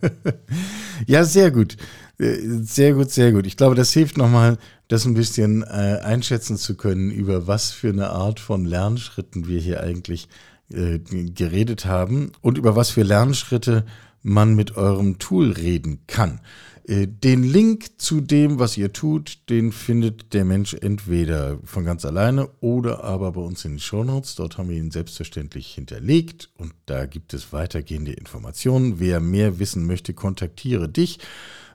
ja, 1.06 1.24
sehr 1.24 1.50
gut. 1.50 1.76
Äh, 2.18 2.36
sehr 2.62 2.94
gut, 2.94 3.10
sehr 3.10 3.32
gut. 3.32 3.46
Ich 3.46 3.56
glaube, 3.56 3.74
das 3.74 3.92
hilft 3.92 4.16
nochmal, 4.18 4.58
das 4.86 5.04
ein 5.04 5.14
bisschen 5.14 5.62
äh, 5.62 6.00
einschätzen 6.02 6.56
zu 6.56 6.76
können, 6.76 7.10
über 7.10 7.48
was 7.48 7.72
für 7.72 7.88
eine 7.88 8.10
Art 8.10 8.38
von 8.38 8.64
Lernschritten 8.64 9.48
wir 9.48 9.60
hier 9.60 9.80
eigentlich 9.82 10.28
äh, 10.70 10.98
geredet 10.98 11.86
haben 11.86 12.32
und 12.40 12.56
über 12.56 12.76
was 12.76 12.90
für 12.90 13.02
Lernschritte 13.02 13.84
man 14.22 14.54
mit 14.54 14.76
eurem 14.76 15.18
Tool 15.18 15.52
reden 15.52 16.00
kann. 16.06 16.40
Äh, 16.88 17.06
den 17.06 17.42
Link 17.42 18.00
zu 18.00 18.20
dem, 18.20 18.58
was 18.58 18.76
ihr 18.76 18.92
tut, 18.92 19.38
den 19.50 19.72
findet 19.72 20.32
der 20.32 20.44
Mensch 20.44 20.74
entweder 20.74 21.58
von 21.64 21.84
ganz 21.84 22.04
alleine 22.04 22.48
oder 22.60 23.04
aber 23.04 23.32
bei 23.32 23.42
uns 23.42 23.64
in 23.64 23.72
den 23.72 23.78
Shownotes. 23.78 24.34
Dort 24.34 24.56
haben 24.56 24.70
wir 24.70 24.76
ihn 24.76 24.90
selbstverständlich 24.90 25.74
hinterlegt 25.74 26.50
und 26.56 26.72
da 26.86 27.06
gibt 27.06 27.34
es 27.34 27.52
weitergehende 27.52 28.12
Informationen. 28.12 28.98
Wer 28.98 29.20
mehr 29.20 29.58
wissen 29.58 29.86
möchte, 29.86 30.14
kontaktiere 30.14 30.88
dich. 30.88 31.18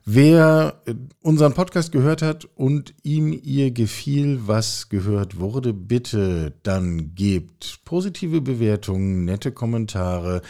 Wer 0.05 0.82
äh, 0.86 0.95
unseren 1.22 1.53
Podcast 1.53 1.91
gehört 1.91 2.22
hat 2.22 2.45
und 2.55 2.93
ihm 3.03 3.39
ihr 3.41 3.72
gefiel, 3.72 4.41
was 4.47 4.89
gehört 4.89 5.39
wurde, 5.39 5.74
bitte 5.74 6.53
dann 6.64 7.16
gebt 7.16 7.80
positive 7.86 8.41
Bewertungen, 8.41 9.24
nette 9.24 9.51
Kommentare, 9.53 10.41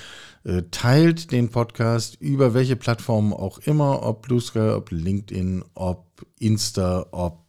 teilt 0.72 1.32
den 1.32 1.50
Podcast 1.50 2.18
über 2.20 2.54
welche 2.54 2.76
Plattformen 2.76 3.34
auch 3.34 3.60
immer, 3.60 4.04
ob 4.04 4.24
Blue 4.24 4.42
Sky, 4.42 4.72
ob 4.76 4.92
LinkedIn, 4.92 5.64
ob 5.74 6.06
Insta, 6.40 7.06
ob 7.12 7.46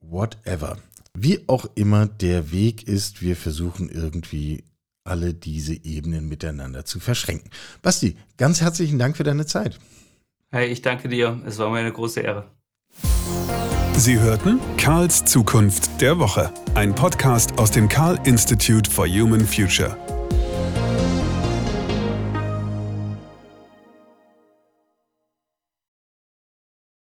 whatever. 0.00 0.78
Wie 1.14 1.40
auch 1.46 1.66
immer 1.74 2.06
der 2.06 2.52
Weg 2.52 2.86
ist, 2.88 3.22
wir 3.22 3.36
versuchen 3.36 3.88
irgendwie 3.88 4.64
alle 5.04 5.34
diese 5.34 5.74
Ebenen 5.74 6.28
miteinander 6.28 6.84
zu 6.84 7.00
verschränken. 7.00 7.50
Basti, 7.80 8.16
ganz 8.36 8.60
herzlichen 8.60 8.98
Dank 8.98 9.16
für 9.16 9.24
deine 9.24 9.46
Zeit. 9.46 9.78
Hey, 10.50 10.68
ich 10.68 10.82
danke 10.82 11.08
dir. 11.08 11.40
Es 11.46 11.58
war 11.58 11.70
mir 11.70 11.78
eine 11.78 11.92
große 11.92 12.20
Ehre. 12.20 12.50
Sie 13.94 14.18
hörten 14.18 14.60
Karls 14.76 15.24
Zukunft 15.24 16.00
der 16.00 16.18
Woche, 16.18 16.52
ein 16.74 16.94
Podcast 16.94 17.58
aus 17.58 17.70
dem 17.70 17.88
Karl 17.88 18.18
Institute 18.24 18.90
for 18.90 19.06
Human 19.06 19.46
Future. 19.46 19.96